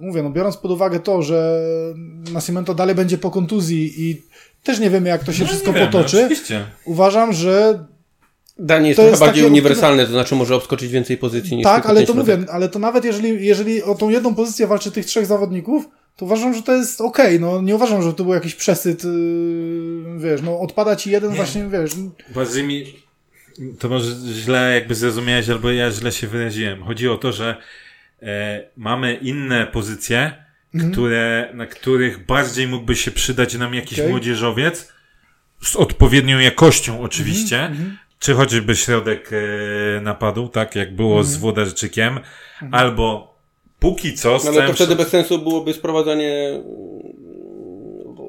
Mówię, 0.02 0.24
no 0.24 0.30
biorąc 0.30 0.58
pod 0.58 0.72
uwagę 0.72 1.00
to, 1.00 1.22
że 1.22 1.64
Nascimento 2.34 2.74
dalej 2.74 2.96
będzie 2.96 3.18
po 3.18 3.32
kontuzji 3.32 4.10
i 4.10 4.22
też 4.64 4.80
nie 4.80 4.89
wiemy, 4.89 5.09
jak 5.09 5.24
to 5.24 5.34
się 5.34 5.43
No, 5.43 5.47
wszystko 5.47 5.72
nie 5.72 5.80
wiemy, 5.80 5.91
potoczy. 5.91 6.26
Oczywiście. 6.26 6.66
Uważam, 6.86 7.34
że 7.34 7.86
Dani 8.59 8.88
jest 8.88 8.99
To 8.99 9.07
jest 9.07 9.20
bardziej 9.20 9.43
takie 9.43 9.51
uniwersalny, 9.51 10.05
to 10.05 10.11
znaczy 10.11 10.36
może 10.36 10.55
obskoczyć 10.55 10.91
więcej 10.91 11.18
pozycji 11.18 11.57
niż 11.57 11.64
tak, 11.64 11.86
ale 11.86 12.05
to 12.05 12.14
mówię, 12.14 12.38
ale 12.51 12.70
to 12.70 12.80
nawet 12.80 13.05
jeżeli, 13.05 13.45
jeżeli 13.45 13.84
o 13.84 13.95
tą 13.95 14.09
jedną 14.09 14.36
pozycję 14.36 14.68
walczy 14.68 14.91
tych 14.91 15.05
trzech 15.05 15.26
zawodników, 15.26 15.89
to 16.16 16.26
uważam, 16.26 16.53
że 16.53 16.61
to 16.61 16.76
jest 16.76 17.01
okej. 17.01 17.39
No 17.39 17.61
nie 17.61 17.76
uważam, 17.76 18.03
że 18.03 18.14
to 18.14 18.24
był 18.24 18.34
jakiś 18.34 18.55
przesyt, 18.55 19.03
yy, 19.03 19.11
wiesz, 20.18 20.41
no 20.41 20.59
odpada 20.59 20.95
ci 20.95 21.11
jeden 21.11 21.32
właśnie, 21.32 21.68
wiesz. 21.70 21.91
Bardziej 22.36 22.64
mi, 22.64 22.86
to 23.80 23.89
może 23.89 24.16
źle 24.34 24.74
jakby 24.74 24.95
zrozumiałeś, 24.95 25.49
albo 25.49 25.72
ja 25.72 25.91
źle 25.91 26.11
się 26.11 26.28
wyraziłem. 26.28 26.84
Chodzi 26.84 27.09
o 27.09 27.18
to, 27.18 27.32
że 27.32 27.57
e, 28.22 28.64
mamy 28.78 29.14
inne 29.16 29.68
pozycje, 29.68 30.43
Mhm. 30.76 30.92
które, 30.94 31.50
na 31.54 31.66
których 31.66 32.26
bardziej 32.26 32.68
mógłby 32.68 32.96
się 32.96 33.12
przydać 33.12 33.54
nam 33.56 33.74
jakiś 33.76 34.00
Okej. 34.00 34.12
młodzieżowiec 34.12 34.94
z 35.64 35.76
odpowiednią 35.76 36.40
jakością 36.40 37.02
oczywiście, 37.02 37.60
Mhm, 37.60 37.98
czy 38.20 38.34
choćby 38.34 38.76
środek 38.76 39.30
e, 39.98 40.02
napadu, 40.02 40.48
tak 40.48 40.76
jak 40.76 40.96
było 40.96 41.18
Mhm. 41.18 41.28
z 41.28 41.38
Włodarczykiem, 41.38 42.20
albo 42.72 43.34
póki 43.80 44.14
co 44.14 44.40
No 44.44 44.50
ale 44.52 44.68
to 44.68 44.74
wtedy 44.74 44.96
bez 44.96 45.08
sensu 45.08 45.40
byłoby 45.40 45.74
sprowadzanie 45.74 46.50
mm, 46.50 46.64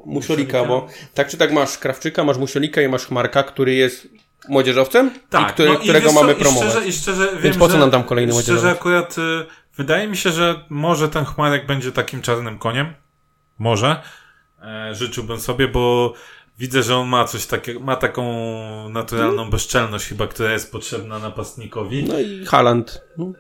Musiolika, 0.06 0.64
bo 0.64 0.88
tak 1.14 1.28
czy 1.28 1.36
tak 1.36 1.52
masz 1.52 1.78
Krawczyka, 1.78 2.24
masz 2.24 2.36
Musiolika 2.38 2.82
i 2.82 2.88
masz 2.88 3.06
Chmarka, 3.06 3.42
który 3.42 3.74
jest 3.74 4.08
młodzieżowcem, 4.48 5.10
Tak, 5.30 5.50
i 5.50 5.52
który, 5.52 5.68
no 5.68 5.74
i 5.78 5.82
którego 5.82 6.12
mamy 6.12 6.32
i 6.32 6.36
promować. 6.36 6.70
Szczerze, 6.70 6.86
I 6.88 6.92
szczerze 6.92 7.28
wiem, 7.32 7.42
Więc 7.42 7.56
po 7.56 7.66
co 7.66 7.72
że, 7.72 7.78
nam 7.78 7.90
tam 7.90 8.04
kolejny 8.04 8.32
Szczerze 8.32 8.52
młodzieżowiec? 8.52 8.78
akurat 8.80 9.18
y, 9.18 9.20
wydaje 9.76 10.08
mi 10.08 10.16
się, 10.16 10.30
że 10.32 10.64
może 10.68 11.08
ten 11.08 11.24
Chmarek 11.24 11.66
będzie 11.66 11.92
takim 11.92 12.22
czarnym 12.22 12.58
koniem. 12.58 12.94
Może. 13.58 14.02
E, 14.62 14.94
życzyłbym 14.94 15.40
sobie, 15.40 15.68
bo 15.68 16.14
widzę, 16.58 16.82
że 16.82 16.96
on 16.96 17.08
ma 17.08 17.24
coś 17.24 17.46
takiego, 17.46 17.80
ma 17.80 17.96
taką 17.96 18.24
naturalną 18.88 19.50
bezczelność 19.50 20.06
chyba, 20.06 20.26
która 20.26 20.52
jest 20.52 20.72
potrzebna 20.72 21.18
napastnikowi. 21.18 22.04
No 22.04 22.20
i 22.20 22.46
Haaland. 22.46 23.02
No. 23.18 23.32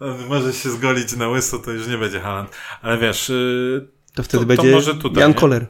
Może 0.28 0.52
się 0.52 0.70
zgolić 0.70 1.16
na 1.16 1.28
łyso, 1.28 1.58
to 1.58 1.70
już 1.70 1.86
nie 1.86 1.98
będzie 1.98 2.20
Haaland. 2.20 2.50
Ale 2.82 2.98
wiesz, 2.98 3.30
y, 3.30 3.86
To 4.14 4.22
wtedy 4.22 4.44
To- 4.46 4.56
to 4.56 4.62
będzie 4.62 4.74
może 4.76 4.94
tutaj, 4.94 5.20
Jan? 5.20 5.34
Koller. 5.34 5.66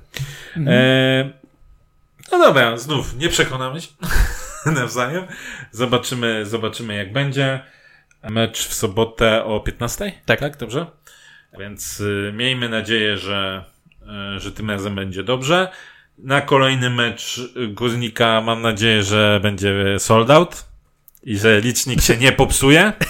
E, 0.56 1.30
no 2.32 2.38
dobra, 2.38 2.76
znów 2.78 3.16
nie 3.16 3.28
przekonamy 3.28 3.80
się 3.80 3.88
nawzajem. 4.80 5.24
Zobaczymy, 5.72 6.46
zobaczymy 6.46 6.94
jak 6.96 7.12
będzie. 7.12 7.60
Mecz 8.30 8.68
w 8.68 8.74
sobotę 8.74 9.44
o 9.44 9.60
15? 9.60 10.12
Tak. 10.26 10.40
Tak, 10.40 10.56
dobrze? 10.56 10.86
Więc 11.58 12.00
y, 12.00 12.32
miejmy 12.36 12.68
nadzieję, 12.68 13.18
że, 13.18 13.64
y, 14.36 14.40
że 14.40 14.52
tym 14.52 14.70
razem 14.70 14.94
będzie 14.94 15.22
dobrze. 15.22 15.68
Na 16.18 16.40
kolejny 16.40 16.90
mecz 16.90 17.40
Górnika 17.68 18.40
mam 18.40 18.62
nadzieję, 18.62 19.02
że 19.02 19.40
będzie 19.42 19.74
sold 19.98 20.30
out 20.30 20.64
i 21.22 21.38
że 21.38 21.60
licznik 21.60 22.02
się 22.02 22.16
nie 22.16 22.32
popsuje. 22.32 22.92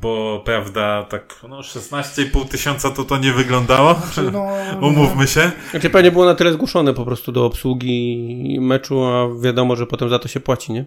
Bo 0.00 0.42
prawda, 0.44 1.06
tak 1.10 1.34
no 1.48 1.60
16,5 1.60 2.48
tysiąca 2.48 2.90
to 2.90 3.04
to 3.04 3.18
nie 3.18 3.32
wyglądało. 3.32 4.00
Czyli 4.14 4.32
no, 4.32 4.46
Umówmy 4.88 5.26
się. 5.26 5.50
Znaczy 5.70 5.90
pewnie 5.90 6.10
było 6.12 6.24
na 6.24 6.34
tyle 6.34 6.52
zgłoszone 6.52 6.94
po 6.94 7.04
prostu 7.04 7.32
do 7.32 7.46
obsługi 7.46 8.58
meczu, 8.60 9.04
a 9.04 9.28
wiadomo, 9.40 9.76
że 9.76 9.86
potem 9.86 10.08
za 10.08 10.18
to 10.18 10.28
się 10.28 10.40
płaci, 10.40 10.72
nie? 10.72 10.84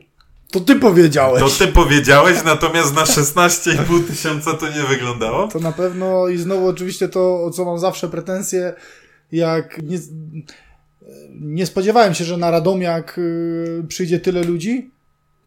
To 0.52 0.60
ty 0.60 0.76
powiedziałeś. 0.76 1.44
To 1.60 1.66
ty 1.66 1.72
powiedziałeś, 1.72 2.38
natomiast 2.46 2.96
na 2.96 3.04
16,5 3.04 4.04
tysiąca 4.08 4.54
to 4.54 4.66
nie 4.70 4.84
wyglądało. 4.90 5.48
To 5.48 5.60
na 5.60 5.72
pewno 5.72 6.28
i 6.28 6.38
znowu 6.38 6.68
oczywiście 6.68 7.10
to, 7.10 7.44
o 7.44 7.52
co 7.52 7.66
mam 7.66 7.80
zawsze 7.80 8.10
pretensje, 8.10 8.74
jak 9.32 9.82
nie, 9.84 10.00
nie 11.42 11.66
spodziewałem 11.66 12.14
się, 12.14 12.24
że 12.26 12.38
na 12.38 12.52
Radomiak 12.52 13.16
y, 13.18 13.84
przyjdzie 13.88 14.20
tyle 14.20 14.44
ludzi, 14.44 14.92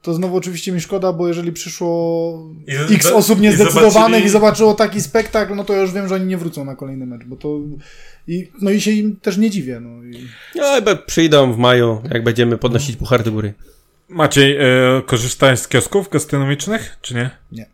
to 0.03 0.15
znowu 0.15 0.37
oczywiście 0.37 0.73
mi 0.73 0.81
szkoda, 0.81 1.13
bo 1.13 1.29
jeżeli 1.29 1.53
przyszło 1.53 2.39
I- 2.91 2.95
x 2.95 3.11
i- 3.11 3.13
osób 3.13 3.39
i 3.39 3.43
niezdecydowanych 3.43 3.93
zobaczyli- 4.23 4.27
i 4.27 4.29
zobaczyło 4.29 4.75
taki 4.75 5.01
spektakl, 5.03 5.55
no 5.55 5.65
to 5.65 5.73
ja 5.73 5.81
już 5.81 5.93
wiem, 5.93 6.09
że 6.09 6.15
oni 6.15 6.27
nie 6.27 6.37
wrócą 6.39 6.65
na 6.65 6.77
kolejny 6.77 7.07
mecz, 7.07 7.25
bo 7.25 7.37
to 7.37 7.59
i, 8.29 8.51
no 8.61 8.71
i 8.71 8.81
się 8.81 8.91
im 8.91 9.17
też 9.17 9.37
nie 9.37 9.51
dziwię. 9.51 9.81
No 9.81 10.05
i, 10.05 10.29
No, 10.55 10.65
ale 10.65 10.97
przyjdą 10.97 11.53
w 11.53 11.59
maju, 11.59 12.03
jak 12.13 12.25
będziemy 12.25 12.59
podnosić 12.59 12.97
puchar 12.97 13.23
do 13.23 13.33
góry. 13.33 13.55
Maciej, 14.15 14.57
e, 14.57 15.03
korzystałeś 15.07 15.61
z 15.61 15.69
kiosków 15.69 16.09
gastronomicznych, 16.09 16.97
czy 17.03 17.15
nie? 17.15 17.31
Nie. 17.53 17.67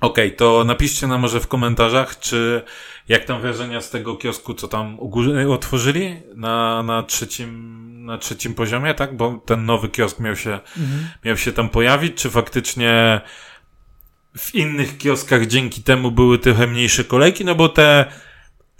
Okej, 0.00 0.36
to 0.36 0.64
napiszcie 0.64 1.06
nam 1.06 1.20
może 1.20 1.40
w 1.40 1.48
komentarzach, 1.48 2.18
czy 2.18 2.62
jak 3.08 3.24
tam 3.24 3.40
wrażenia 3.40 3.80
z 3.80 3.90
tego 3.90 4.16
kiosku, 4.16 4.54
co 4.54 4.68
tam 4.68 4.98
otworzyli 5.50 6.16
na, 6.34 6.82
na 6.82 7.02
trzecim, 7.02 8.04
na 8.04 8.18
trzecim 8.18 8.54
poziomie, 8.54 8.94
tak? 8.94 9.16
Bo 9.16 9.42
ten 9.46 9.64
nowy 9.64 9.88
kiosk 9.88 10.20
miał 10.20 10.36
się, 10.36 10.60
miał 11.24 11.36
się 11.36 11.52
tam 11.52 11.68
pojawić, 11.68 12.14
czy 12.14 12.30
faktycznie 12.30 13.20
w 14.38 14.54
innych 14.54 14.98
kioskach 14.98 15.46
dzięki 15.46 15.82
temu 15.82 16.10
były 16.10 16.38
trochę 16.38 16.66
mniejsze 16.66 17.04
kolejki, 17.04 17.44
no 17.44 17.54
bo 17.54 17.68
te 17.68 18.12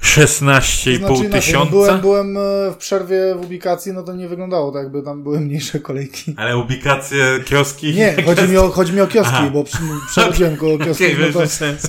16,5 0.03 0.96
inaczej, 0.96 1.01
no, 1.28 1.32
tysiąca. 1.36 1.70
byłem, 1.70 2.01
byłem 2.01 2.36
e, 2.36 2.40
w 2.72 2.76
przerwie 2.78 3.34
w 3.34 3.44
ubikacji, 3.44 3.92
no 3.92 4.03
to 4.03 4.12
nie 4.14 4.28
wyglądało 4.28 4.72
tak, 4.72 4.82
jakby 4.82 5.03
tam 5.03 5.22
były 5.22 5.40
mniejsze 5.40 5.80
kolejki. 5.88 6.34
Ale 6.36 6.57
ubikacje, 6.59 7.24
kioski. 7.44 7.94
Nie, 7.94 8.22
chodzi 8.26 8.42
mi 8.49 8.57
o, 8.57 8.68
chodzi 8.68 8.92
mi 8.92 9.01
o 9.01 9.07
kioski, 9.07 9.32
Aha. 9.36 9.51
bo 9.53 9.64
przy- 9.64 9.76
przechodziłem 10.11 10.57
koło 10.57 10.78
kiosków, 10.84 11.07
Okej, 11.07 11.16
no 11.20 11.40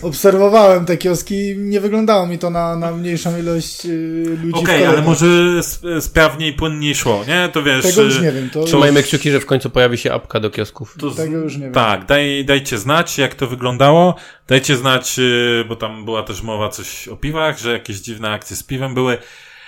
to 0.02 0.08
obserwowałem 0.08 0.86
te 0.86 0.98
kioski 0.98 1.50
i 1.50 1.58
nie 1.58 1.80
wyglądało 1.82 2.28
mi 2.28 2.38
to 2.40 2.50
na, 2.50 2.76
na 2.76 2.92
mniejszą 2.92 3.38
ilość 3.40 3.86
y, 3.86 4.38
ludzi 4.44 4.64
Okej, 4.64 4.86
w 4.86 4.90
ale 4.90 5.02
może 5.02 5.28
sp- 5.72 6.02
sprawniej, 6.02 6.54
płynniej 6.54 6.96
szło, 6.96 7.24
nie? 7.28 7.50
To 7.54 7.64
wiesz... 7.64 7.86
Tego 7.86 8.02
już 8.02 8.18
y, 8.18 8.22
nie 8.22 8.32
wiem, 8.32 8.50
to, 8.50 8.64
Trzymajmy 8.64 9.04
kciuki, 9.04 9.32
że 9.32 9.40
w 9.40 9.46
końcu 9.46 9.70
pojawi 9.70 9.98
się 9.98 10.14
apka 10.14 10.40
do 10.40 10.50
kiosków. 10.50 10.96
to 11.00 11.10
z- 11.10 11.16
tego 11.16 11.38
już 11.38 11.56
nie 11.58 11.64
wiem. 11.64 11.74
Tak, 11.74 12.06
daj, 12.06 12.46
dajcie 12.46 12.78
znać, 12.78 13.18
jak 13.18 13.36
to 13.36 13.48
wyglądało. 13.48 14.16
Dajcie 14.50 14.78
znać, 14.78 15.20
y, 15.20 15.66
bo 15.68 15.76
tam 15.76 16.06
była 16.06 16.24
też 16.24 16.42
mowa 16.42 16.70
coś 16.70 17.08
o 17.08 17.18
piwach, 17.18 17.60
że 17.60 17.74
jakieś 17.74 17.98
dziwne 17.98 18.32
akcje 18.32 18.56
z 18.56 18.64
piwem 18.64 18.94
były. 18.94 19.18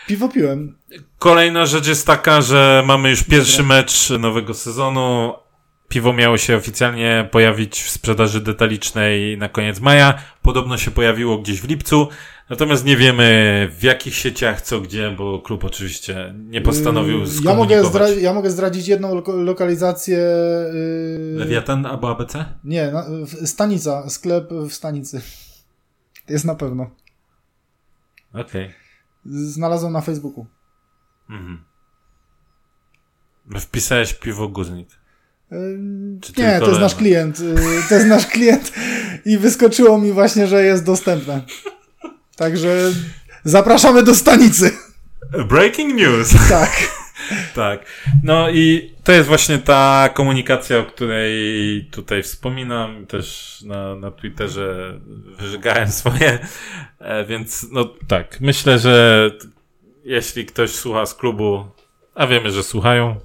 Piwo 0.08 0.30
piłem. 0.30 0.78
Kolejna 1.20 1.66
rzecz 1.66 1.88
jest 1.88 2.08
taka, 2.08 2.42
że 2.42 2.84
mamy 2.86 3.10
już 3.10 3.24
pierwszy 3.24 3.64
mecz 3.64 4.10
nowego 4.10 4.54
sezonu. 4.54 5.34
Piwo 5.88 6.14
miało 6.14 6.38
się 6.38 6.56
oficjalnie 6.56 7.28
pojawić 7.32 7.82
w 7.82 7.90
sprzedaży 7.90 8.42
detalicznej 8.42 9.38
na 9.38 9.50
koniec 9.50 9.80
maja. 9.80 10.14
Podobno 10.42 10.78
się 10.78 10.92
pojawiło 10.92 11.38
gdzieś 11.38 11.62
w 11.62 11.68
lipcu. 11.68 12.10
Natomiast 12.52 12.86
nie 12.86 12.98
wiemy 12.98 13.70
w 13.80 13.84
jakich 13.84 14.16
sieciach, 14.16 14.62
co 14.62 14.82
gdzie, 14.82 15.12
bo 15.18 15.40
klub 15.40 15.64
oczywiście 15.64 16.34
nie 16.38 16.62
postanowił 16.62 17.18
Y, 17.18 17.20
ja 17.44 17.54
mogę, 17.56 17.76
skomunikować. 17.84 18.18
ja 18.22 18.34
mogę 18.34 18.50
zdradzić 18.52 18.88
jedną 18.88 19.16
loko- 19.16 19.44
lokalizację. 19.44 20.18
y, 20.18 21.36
Lewiatan 21.38 21.86
albo 21.86 22.10
ABC? 22.12 22.46
Nie, 22.64 22.92
na, 22.92 23.04
w- 23.26 23.48
stanica, 23.48 24.10
sklep 24.10 24.50
w 24.54 24.74
stanicy. 24.74 25.22
Jest 26.30 26.46
na 26.46 26.56
pewno. 26.56 26.90
Okej. 28.34 28.74
Znalazłem 29.26 29.94
na 29.94 30.02
Facebooku. 30.02 30.46
Mhm. 31.30 31.64
Wpisałeś 33.60 34.14
piwo 34.14 34.48
guznik. 34.48 34.90
Y, 35.52 35.80
Czy 36.22 36.34
Nie, 36.38 36.60
to 36.60 36.68
jest 36.68 36.82
nasz 36.82 36.96
klient. 36.96 37.40
y, 37.40 37.56
To 37.90 37.96
jest 37.96 38.08
nasz 38.08 38.28
klient 38.28 38.72
i 39.26 39.38
wyskoczyło 39.38 39.98
mi 39.98 40.12
właśnie, 40.12 40.48
że 40.48 40.64
jest 40.64 40.86
dostępne. 40.86 41.42
Także 42.42 42.92
zapraszamy 43.44 44.04
do 44.04 44.16
stanicy. 44.16 44.72
Breaking 45.50 45.96
news! 45.96 46.34
Tak. 46.50 46.72
tak. 47.56 47.86
No 48.24 48.50
i 48.50 48.92
to 49.04 49.12
jest 49.12 49.28
właśnie 49.28 49.58
ta 49.58 50.10
komunikacja, 50.14 50.78
o 50.78 50.84
której 50.86 51.86
tutaj 51.92 52.24
wspominam. 52.24 53.06
Też 53.06 53.58
na, 53.66 53.96
na 53.96 54.12
Twitterze 54.12 55.00
wyżygałem 55.40 55.92
swoje. 55.92 56.48
E, 57.00 57.26
więc 57.26 57.68
no 57.72 57.94
tak, 58.08 58.42
myślę, 58.42 58.80
że 58.80 59.32
jeśli 60.04 60.46
ktoś 60.46 60.72
słucha 60.72 61.06
z 61.06 61.16
klubu, 61.16 61.66
a 62.16 62.28
wiemy, 62.28 62.52
że 62.52 62.64
słuchają, 62.64 63.16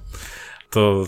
to 0.69 1.05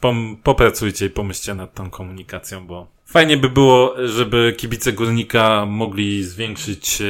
pom- 0.00 0.36
popracujcie 0.42 1.06
i 1.06 1.10
pomyślcie 1.10 1.54
nad 1.54 1.74
tą 1.74 1.90
komunikacją, 1.90 2.66
bo 2.66 2.86
fajnie 3.06 3.36
by 3.36 3.48
było, 3.48 3.94
żeby 4.08 4.54
kibice 4.58 4.92
Górnika 4.92 5.66
mogli 5.66 6.24
zwiększyć 6.24 7.00
e, 7.00 7.04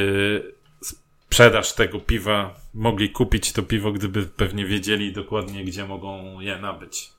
sprzedaż 1.31 1.73
tego 1.73 1.99
piwa, 1.99 2.55
mogli 2.75 3.11
kupić 3.11 3.53
to 3.53 3.63
piwo, 3.63 3.93
gdyby 3.93 4.23
pewnie 4.23 4.67
wiedzieli 4.67 5.13
dokładnie, 5.13 5.65
gdzie 5.65 5.87
mogą 5.87 6.41
je 6.41 6.59
nabyć. 6.59 7.11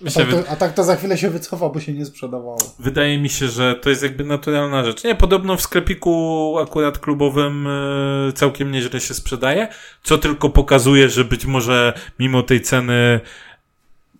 A 0.00 0.04
Myślę, 0.04 0.26
tak, 0.26 0.44
to, 0.44 0.50
a 0.50 0.56
tak 0.56 0.74
to 0.74 0.84
za 0.84 0.96
chwilę 0.96 1.18
się 1.18 1.30
wycofa, 1.30 1.68
bo 1.68 1.80
się 1.80 1.92
nie 1.92 2.04
sprzedawało. 2.04 2.58
Wydaje 2.78 3.18
mi 3.18 3.28
się, 3.28 3.48
że 3.48 3.74
to 3.74 3.90
jest 3.90 4.02
jakby 4.02 4.24
naturalna 4.24 4.84
rzecz. 4.84 5.04
Nie, 5.04 5.14
podobno 5.14 5.56
w 5.56 5.62
sklepiku 5.62 6.54
akurat 6.62 6.98
klubowym 6.98 7.66
e, 7.66 8.32
całkiem 8.32 8.70
nieźle 8.70 9.00
się 9.00 9.14
sprzedaje, 9.14 9.68
co 10.02 10.18
tylko 10.18 10.50
pokazuje, 10.50 11.08
że 11.08 11.24
być 11.24 11.46
może 11.46 11.92
mimo 12.18 12.42
tej 12.42 12.60
ceny 12.60 13.20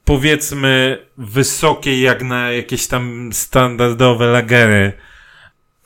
powiedzmy 0.09 0.98
wysokiej 1.18 2.00
jak 2.00 2.22
na 2.22 2.52
jakieś 2.52 2.86
tam 2.86 3.30
standardowe 3.32 4.26
lagery, 4.26 4.92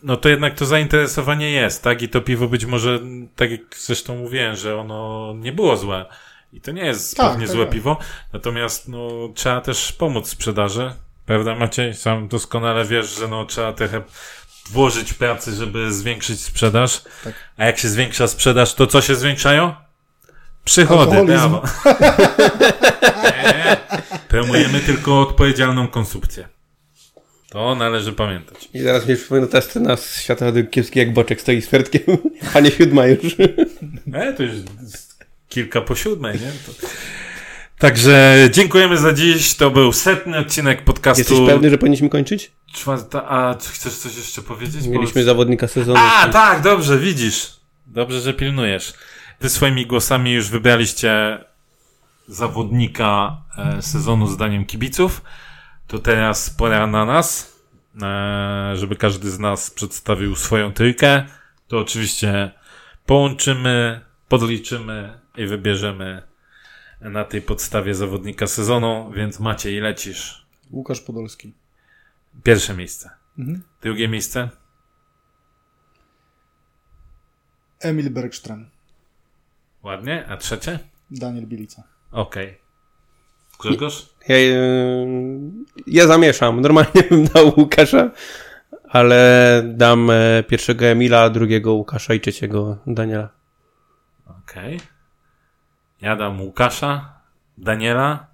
no 0.03 0.17
to 0.17 0.29
jednak 0.29 0.55
to 0.55 0.67
zainteresowanie 0.67 1.51
jest, 1.51 1.83
tak? 1.83 2.03
I 2.03 2.09
to 2.09 2.21
piwo 2.21 2.49
być 2.49 2.65
może, 2.65 3.01
tak 3.37 3.51
jak 3.51 3.61
zresztą 3.77 4.17
mówiłem, 4.17 4.57
że 4.57 4.81
ono 4.81 5.33
nie 5.37 5.53
było 5.53 5.77
złe. 5.77 6.07
I 6.53 6.61
to 6.61 6.73
nie 6.73 6.85
jest 6.85 7.17
Tak, 7.17 7.31
pewnie 7.31 7.47
tak, 7.47 7.57
złe 7.57 7.65
tak. 7.65 7.75
piwo. 7.75 7.99
Natomiast 8.33 8.89
no, 8.89 9.09
trzeba 9.35 9.61
też 9.61 9.93
pomóc 9.93 10.29
sprzedaży. 10.29 10.93
Prawda 11.27 11.55
Maciej? 11.55 11.95
Sam 11.95 12.29
doskonale 12.29 12.85
wiesz, 12.85 13.19
że 13.19 13.29
no, 13.29 13.45
trzeba 13.45 13.73
trochę 13.73 14.03
włożyć 14.71 15.15
pracy, 15.15 15.53
żeby 15.53 15.93
zwiększyć 15.93 16.41
sprzedaż. 16.41 17.03
Tak. 17.25 17.35
A 17.57 17.65
jak 17.65 17.79
się 17.79 17.89
zwiększa 17.89 18.27
sprzedaż, 18.29 18.75
to 18.75 18.87
co 18.87 19.01
się 19.01 19.15
zwiększają? 19.15 19.75
Przychody, 20.65 21.25
brawo. 21.25 21.63
nie, 23.33 23.77
promujemy 24.33 24.81
tylko 24.81 25.21
odpowiedzialną 25.21 25.89
konsumpcję. 25.89 26.49
To 27.51 27.75
należy 27.75 28.13
pamiętać. 28.13 28.69
I 28.75 28.81
zaraz 28.81 29.09
mi 29.09 29.17
przypomina 29.17 29.47
ta 29.47 29.61
scena 29.61 29.97
z 29.97 30.21
świata 30.21 30.47
kiepski, 30.71 30.99
jak 30.99 31.13
Boczek 31.13 31.41
stoi 31.41 31.63
z 31.63 31.67
Fertkiem. 31.69 32.19
Panie 32.53 32.71
siódma 32.71 33.07
już. 33.07 33.37
E, 34.15 34.33
to 34.33 34.43
już 34.43 34.53
kilka 35.49 35.81
po 35.81 35.95
siódmej, 35.95 36.41
nie? 36.41 36.53
To... 36.67 36.87
Także 37.79 38.49
dziękujemy 38.53 38.97
za 38.97 39.13
dziś. 39.13 39.55
To 39.55 39.71
był 39.71 39.93
setny 39.93 40.39
odcinek 40.39 40.85
podcastu. 40.85 41.21
Jesteś 41.21 41.49
pewny, 41.49 41.71
że 41.71 41.79
powinniśmy 41.79 42.09
kończyć? 42.09 42.51
Czwarta, 42.75 43.29
a 43.29 43.55
czy 43.55 43.69
chcesz 43.69 43.93
coś 43.93 44.17
jeszcze 44.17 44.43
powiedzieć? 44.43 44.85
Bo- 44.85 44.91
Mieliśmy 44.91 45.25
zawodnika 45.25 45.69
sezonu. 45.69 46.01
A, 46.03 46.29
tak, 46.29 46.63
dobrze, 46.63 46.99
widzisz. 46.99 47.53
Dobrze, 47.87 48.21
że 48.21 48.35
pilnujesz. 48.35 48.93
Wy 49.41 49.51
swoimi 49.51 49.87
głosami 49.87 50.33
już 50.33 50.49
wybraliście 50.49 51.39
zawodnika 52.33 53.43
e, 53.59 53.83
sezonu 53.83 54.27
zdaniem 54.27 54.65
kibiców. 54.65 55.23
To 55.87 55.99
teraz 55.99 56.51
pora 56.51 56.87
na 56.87 57.05
nas, 57.05 57.57
e, 58.03 58.77
żeby 58.77 58.97
każdy 58.97 59.31
z 59.31 59.39
nas 59.39 59.71
przedstawił 59.71 60.37
swoją 60.37 60.73
trójkę. 60.73 61.27
To 61.69 61.79
oczywiście 61.79 62.51
połączymy, 63.07 64.01
podliczymy 64.29 65.21
i 65.37 65.47
wybierzemy 65.47 66.23
na 67.01 67.25
tej 67.25 67.43
podstawie 67.43 67.95
zawodnika 67.95 68.47
sezonu, 68.47 69.13
więc 69.15 69.41
Maciej, 69.41 69.81
lecisz. 69.81 70.47
Łukasz 70.71 71.01
Podolski. 71.01 71.55
Pierwsze 72.43 72.75
miejsce. 72.75 73.11
Mhm. 73.39 73.63
Drugie 73.83 74.09
miejsce? 74.09 74.49
Emil 77.81 78.11
Bergström. 78.11 78.65
Ładnie. 79.83 80.27
A 80.29 80.37
trzecie? 80.37 80.79
Daniel 81.11 81.47
Bilica. 81.47 81.92
Okej. 82.13 82.59
Grzegorz? 83.61 84.07
Ja, 84.29 84.37
e, 84.37 84.51
ja 85.87 86.07
zamieszam. 86.07 86.61
Normalnie 86.61 87.03
bym 87.11 87.25
dał 87.25 87.53
Łukasza, 87.57 88.11
ale 88.89 89.63
dam 89.67 90.11
e, 90.11 90.43
pierwszego 90.43 90.85
Emila, 90.85 91.31
drugiego 91.31 91.73
Łukasza 91.73 92.15
i 92.15 92.21
trzeciego 92.21 92.77
Daniela. 92.87 93.29
Okej. 94.27 94.81
Ja 96.01 96.17
dam 96.17 96.41
Łukasza, 96.41 97.21
Daniela 97.59 98.27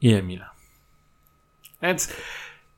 i 0.00 0.12
Emila. 0.14 0.50
Więc 1.82 2.12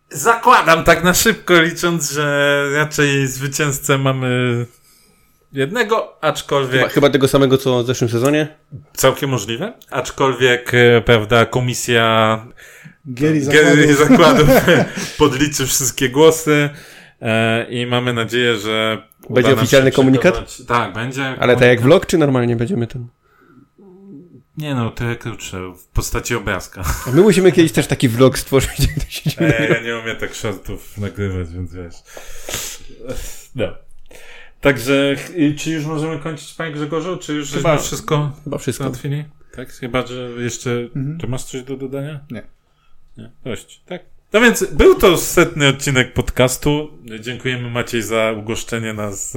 zakładam 0.09 0.85
tak 0.85 1.05
na 1.05 1.15
szybko, 1.15 1.61
licząc, 1.61 2.13
że 2.13 2.65
raczej 2.75 3.27
zwycięzcę 3.27 3.99
mamy 3.99 4.67
jednego, 5.53 6.25
aczkolwiek... 6.25 6.81
Chyba, 6.81 6.89
chyba 6.89 7.11
tego 7.11 7.29
samego, 7.29 7.59
co 7.59 7.83
w 7.83 7.87
zeszłym 7.87 8.11
sezonie. 8.11 8.49
Całkiem 8.93 9.31
możliwe. 9.31 9.73
Aczkolwiek, 9.91 10.75
e, 10.75 11.01
prawda, 11.01 11.47
komisja 11.47 12.47
Gieri 13.15 13.41
zakładów. 13.41 14.09
zakładów 14.09 14.49
podliczy 15.19 15.67
wszystkie 15.67 16.09
głosy 16.09 16.71
e, 17.23 17.67
i 17.71 17.87
mamy 17.87 18.13
nadzieję, 18.13 18.57
że 18.57 19.03
Będzie 19.31 19.55
oficjalny 19.55 19.93
komunikat? 19.93 20.57
Tak, 20.67 20.93
będzie. 20.93 21.25
Ale 21.39 21.57
tak 21.57 21.69
jak 21.69 21.81
vlog, 21.81 22.07
czy 22.07 22.19
normalnie 22.19 22.57
będziemy 22.57 22.87
ten? 22.87 23.07
Nie 24.57 24.75
no, 24.75 24.91
tyle 24.91 25.17
krótsze, 25.17 25.73
w 25.75 25.85
postaci 25.85 26.35
obrazka. 26.35 26.83
A 27.07 27.11
my 27.11 27.23
musimy 27.23 27.53
kiedyś 27.53 27.73
też 27.73 27.87
taki 27.87 28.09
vlog 28.09 28.39
stworzyć, 28.39 28.87
gdzie 28.97 29.31
się 29.31 29.41
E, 29.41 29.69
ja 29.69 29.81
nie 29.81 29.99
umiem 29.99 30.17
tak 30.17 30.35
shortów 30.35 30.99
nagrywać, 30.99 31.49
więc 31.53 31.75
wiesz. 31.75 31.95
No. 33.55 33.88
Także, 34.61 35.17
czy 35.59 35.71
już 35.71 35.85
możemy 35.85 36.19
kończyć, 36.19 36.55
panie 36.55 36.73
Grzegorzu? 36.73 37.17
Czy 37.17 37.35
już 37.35 37.51
Chyba- 37.53 37.73
żeśmy 37.77 37.87
wszystko 37.87 38.33
Chyba 38.45 38.59
wszystko. 38.59 38.85
załatwili? 38.85 39.25
Tak? 39.57 39.73
Chyba, 39.73 40.07
że 40.07 40.31
jeszcze... 40.39 40.71
Mhm. 40.71 41.19
Czy 41.21 41.27
masz 41.29 41.45
coś 41.45 41.63
do 41.63 41.77
dodania? 41.77 42.21
Nie. 42.31 42.43
Nie, 43.19 43.31
dość, 43.45 43.81
tak? 43.87 44.03
No 44.33 44.41
więc 44.41 44.65
był 44.73 44.95
to 44.95 45.17
setny 45.17 45.69
odcinek 45.69 46.13
podcastu. 46.13 46.91
Dziękujemy 47.21 47.71
Maciej 47.71 48.03
za 48.03 48.33
ugoszczenie 48.39 48.93
nas 48.93 49.33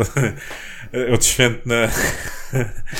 odświętne. 1.13 1.89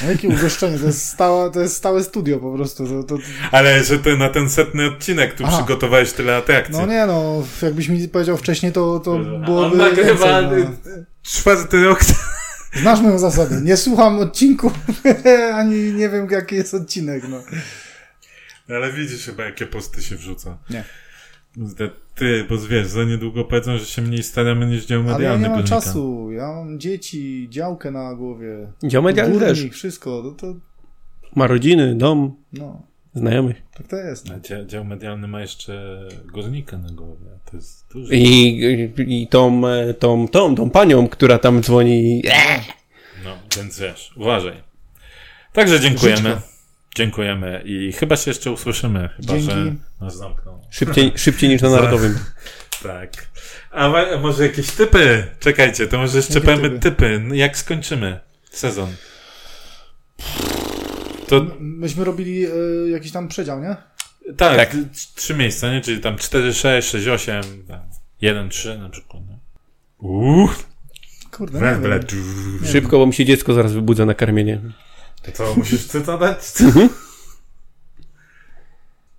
No, 0.04 0.10
jakie 0.12 0.28
ugoszczenie, 0.30 0.80
to 0.80 0.86
jest, 0.86 1.08
stałe, 1.08 1.52
to 1.52 1.60
jest 1.62 1.76
stałe 1.78 2.04
studio 2.04 2.40
po 2.40 2.54
prostu. 2.56 2.88
To, 2.88 3.04
to, 3.04 3.18
Ale 3.52 3.84
że 3.84 4.00
ty 4.00 4.18
na 4.18 4.30
ten 4.30 4.50
setny 4.50 4.86
odcinek 4.88 5.34
tu 5.34 5.44
Aha. 5.46 5.58
przygotowałeś 5.58 6.12
tyle 6.12 6.36
atrakcji. 6.38 6.76
no 6.78 6.86
nie 6.86 7.06
no, 7.06 7.44
jakbyś 7.62 7.88
mi 7.88 8.08
powiedział 8.08 8.38
wcześniej, 8.38 8.72
to, 8.72 9.00
to 9.00 9.12
On 9.12 9.46
byłoby 9.46 9.78
nagrywa 9.78 10.42
więcej, 10.42 10.64
no. 10.86 11.04
Czwarty 11.24 11.84
rok. 11.84 12.00
Znasz 12.74 13.02
moją 13.02 13.20
zasadę. 13.20 13.62
Nie 13.62 13.78
słucham 13.78 14.20
odcinku, 14.20 14.72
ani 15.54 15.94
nie 15.94 16.10
wiem 16.10 16.28
jaki 16.32 16.56
jest 16.56 16.74
odcinek. 16.74 17.24
No. 17.30 17.44
Ale 18.76 18.94
widzisz 18.94 19.26
chyba, 19.26 19.44
jakie 19.44 19.66
posty 19.68 20.02
się 20.04 20.16
wrzuca. 20.16 20.58
Nie. 20.70 20.84
Ty, 22.16 22.46
bo 22.50 22.58
wiesz, 22.58 22.88
za 22.88 23.04
niedługo 23.04 23.46
powiedzą, 23.46 23.78
że 23.78 23.86
się 23.86 24.02
mniej 24.02 24.24
staramy 24.24 24.66
niż 24.66 24.86
dział 24.86 25.00
Ale 25.02 25.08
ja 25.10 25.14
medialny 25.18 25.44
nie 25.44 25.50
mam 25.50 25.58
Górnika. 25.60 25.82
czasu. 25.82 26.32
Ja 26.32 26.48
mam 26.48 26.80
dzieci, 26.80 27.48
działkę 27.50 27.92
na 27.92 28.14
głowie. 28.16 28.72
Dział 28.84 29.04
medialny 29.04 29.40
też. 29.40 29.66
Wszystko. 29.72 30.22
No 30.26 30.32
to, 30.32 30.56
Ma 31.36 31.48
rodziny, 31.48 31.96
dom, 31.96 32.36
no, 32.54 32.82
znajomych. 33.14 33.62
tak 33.78 33.88
to 33.88 33.96
jest. 33.96 34.30
A 34.32 34.40
dział, 34.40 34.66
dział 34.66 34.86
medialny 34.86 35.28
ma 35.28 35.42
jeszcze 35.42 36.00
górnika 36.26 36.78
na 36.78 36.90
głowie. 36.90 37.28
To 37.52 37.58
jest 37.58 37.86
duży. 37.94 38.16
I, 38.16 38.84
i, 38.98 39.28
tą, 39.28 39.68
e, 39.68 39.94
tą, 39.94 40.28
tą, 40.28 40.56
tą 40.56 40.70
panią, 40.70 41.08
która 41.08 41.38
tam 41.40 41.64
dzwoni. 41.64 42.24
No, 43.24 43.38
więc 43.58 43.80
wiesz, 43.80 44.12
uważaj. 44.16 44.64
Także 45.54 45.80
dziękujemy. 45.80 46.30
Życzko. 46.30 46.52
Dziękujemy 46.96 47.62
i 47.66 47.92
chyba 47.94 48.16
się 48.16 48.32
jeszcze 48.32 48.52
usłyszymy, 48.52 49.10
chyba 49.18 49.34
Dzięki. 49.34 49.52
że 49.52 49.76
nas 50.02 50.18
zamkną. 50.18 50.60
Szybciej, 50.70 51.12
szybciej 51.26 51.50
niż 51.50 51.62
na 51.62 51.70
Narodowym. 51.70 52.20
Tak. 52.84 53.12
A 53.72 53.90
może 54.22 54.44
jakieś 54.44 54.72
typy? 54.72 55.28
Czekajcie, 55.40 55.88
to 55.88 55.98
może 55.98 56.18
jeszcze 56.18 56.34
Jakie 56.34 56.46
powiemy 56.46 56.70
typy? 56.70 56.80
typy, 56.80 57.22
jak 57.38 57.58
skończymy 57.58 58.20
sezon. 58.52 58.90
To 61.32 61.46
Myśmy 61.60 62.04
robili 62.04 62.46
y, 62.48 62.90
jakiś 62.90 63.12
tam 63.12 63.28
przedział, 63.28 63.62
nie? 63.62 63.76
tak, 64.38 64.58
Tak. 64.58 64.76
trzy 65.16 65.36
miejsca, 65.36 65.72
nie? 65.74 65.82
Czyli 65.82 66.02
tam 66.02 66.18
4, 66.18 66.54
6, 66.54 66.90
6, 66.90 67.08
8, 67.08 67.44
tam 67.68 67.80
1, 68.22 68.50
3 68.50 68.78
na 68.78 68.90
przykład. 68.90 69.24
Nie? 69.28 69.40
Uuu, 69.98 70.50
Kurde, 71.32 71.60
wiem. 71.60 71.84
Szybko, 72.66 72.98
bo 72.98 73.06
mi 73.06 73.14
się 73.14 73.26
dziecko 73.26 73.54
zaraz 73.54 73.74
wybudza 73.74 74.06
na 74.06 74.14
karmienie. 74.14 74.62
To 75.24 75.32
co, 75.32 75.56
musisz 75.56 75.86
cyta 75.88 76.18
dać? 76.18 76.38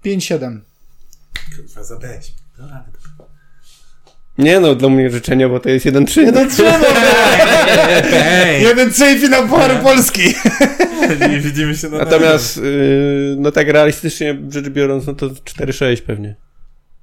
5-7. 0.04 0.60
Kurwa, 1.56 1.84
zabrałeś. 1.84 2.32
Nie 4.42 4.60
no, 4.60 4.74
dla 4.74 4.88
mnie 4.88 5.10
życzenia, 5.10 5.48
bo 5.48 5.60
to 5.60 5.68
jest 5.68 5.86
1-3. 5.86 6.20
Jeden 6.20 6.50
trzeba! 6.50 6.80
Jeden 8.68 8.92
trzej 8.92 9.18
finał 9.18 9.48
Pucharu 9.48 9.78
Polski! 9.82 10.22
Nie 11.30 11.40
widzimy 11.40 11.76
się 11.76 11.88
na 11.88 11.98
Natomiast, 11.98 12.56
yy, 12.56 13.36
no 13.38 13.52
tak 13.52 13.68
realistycznie 13.68 14.38
rzecz 14.50 14.68
biorąc, 14.68 15.06
no 15.06 15.14
to 15.14 15.26
4-6 15.28 16.02
pewnie. 16.02 16.36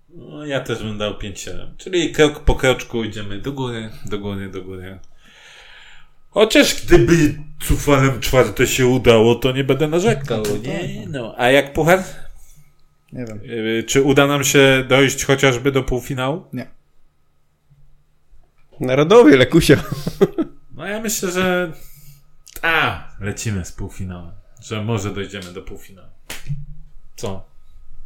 No, 0.09 0.45
ja 0.45 0.59
też 0.59 0.83
bym 0.83 0.97
dał 0.97 1.13
5-7. 1.13 1.51
Czyli 1.77 2.11
krok 2.11 2.39
po 2.39 2.55
kroczku 2.55 3.03
idziemy 3.03 3.39
do 3.39 3.51
góry, 3.51 3.89
do 4.05 4.19
góry, 4.19 4.49
do 4.49 4.61
góry. 4.61 4.99
Chociaż 6.29 6.85
gdyby 6.85 7.13
cufalem 7.61 8.19
czwarte 8.19 8.67
się 8.67 8.87
udało, 8.87 9.35
to 9.35 9.51
nie 9.51 9.63
będę 9.63 9.87
narzekał. 9.87 10.37
No 10.37 10.43
to 10.43 10.49
tak, 10.49 10.65
Nie, 10.65 11.05
no. 11.07 11.35
A 11.37 11.51
jak 11.51 11.73
puchar? 11.73 12.03
Nie 13.13 13.25
wiem. 13.25 13.39
Yy, 13.43 13.83
Czy 13.83 14.01
uda 14.01 14.27
nam 14.27 14.43
się 14.43 14.85
dojść 14.87 15.25
chociażby 15.25 15.71
do 15.71 15.83
półfinału? 15.83 16.43
Narodowy, 18.79 19.37
Lekusia. 19.37 19.83
No 20.71 20.87
ja 20.87 20.99
myślę, 21.01 21.31
że 21.31 21.73
a, 22.61 23.07
lecimy 23.19 23.65
z 23.65 23.71
półfinałem. 23.71 24.31
Że 24.61 24.83
może 24.83 25.13
dojdziemy 25.13 25.53
do 25.53 25.61
półfinału. 25.61 26.07
Co? 27.15 27.45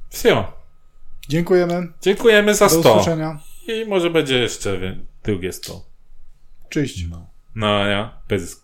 Wsio. 0.10 0.54
Dziękujemy. 1.30 1.88
Dziękujemy 2.02 2.56
za 2.56 2.66
Do 2.66 2.70
100. 2.80 2.92
usłyszenia. 2.94 3.40
I 3.68 3.86
może 3.86 4.10
będzie 4.10 4.40
jeszcze 4.40 4.98
drugie 5.24 5.54
100. 5.54 5.86
Cześć. 6.70 7.08
No, 7.10 7.30
no 7.56 7.86
ja 7.86 8.22
bez 8.28 8.63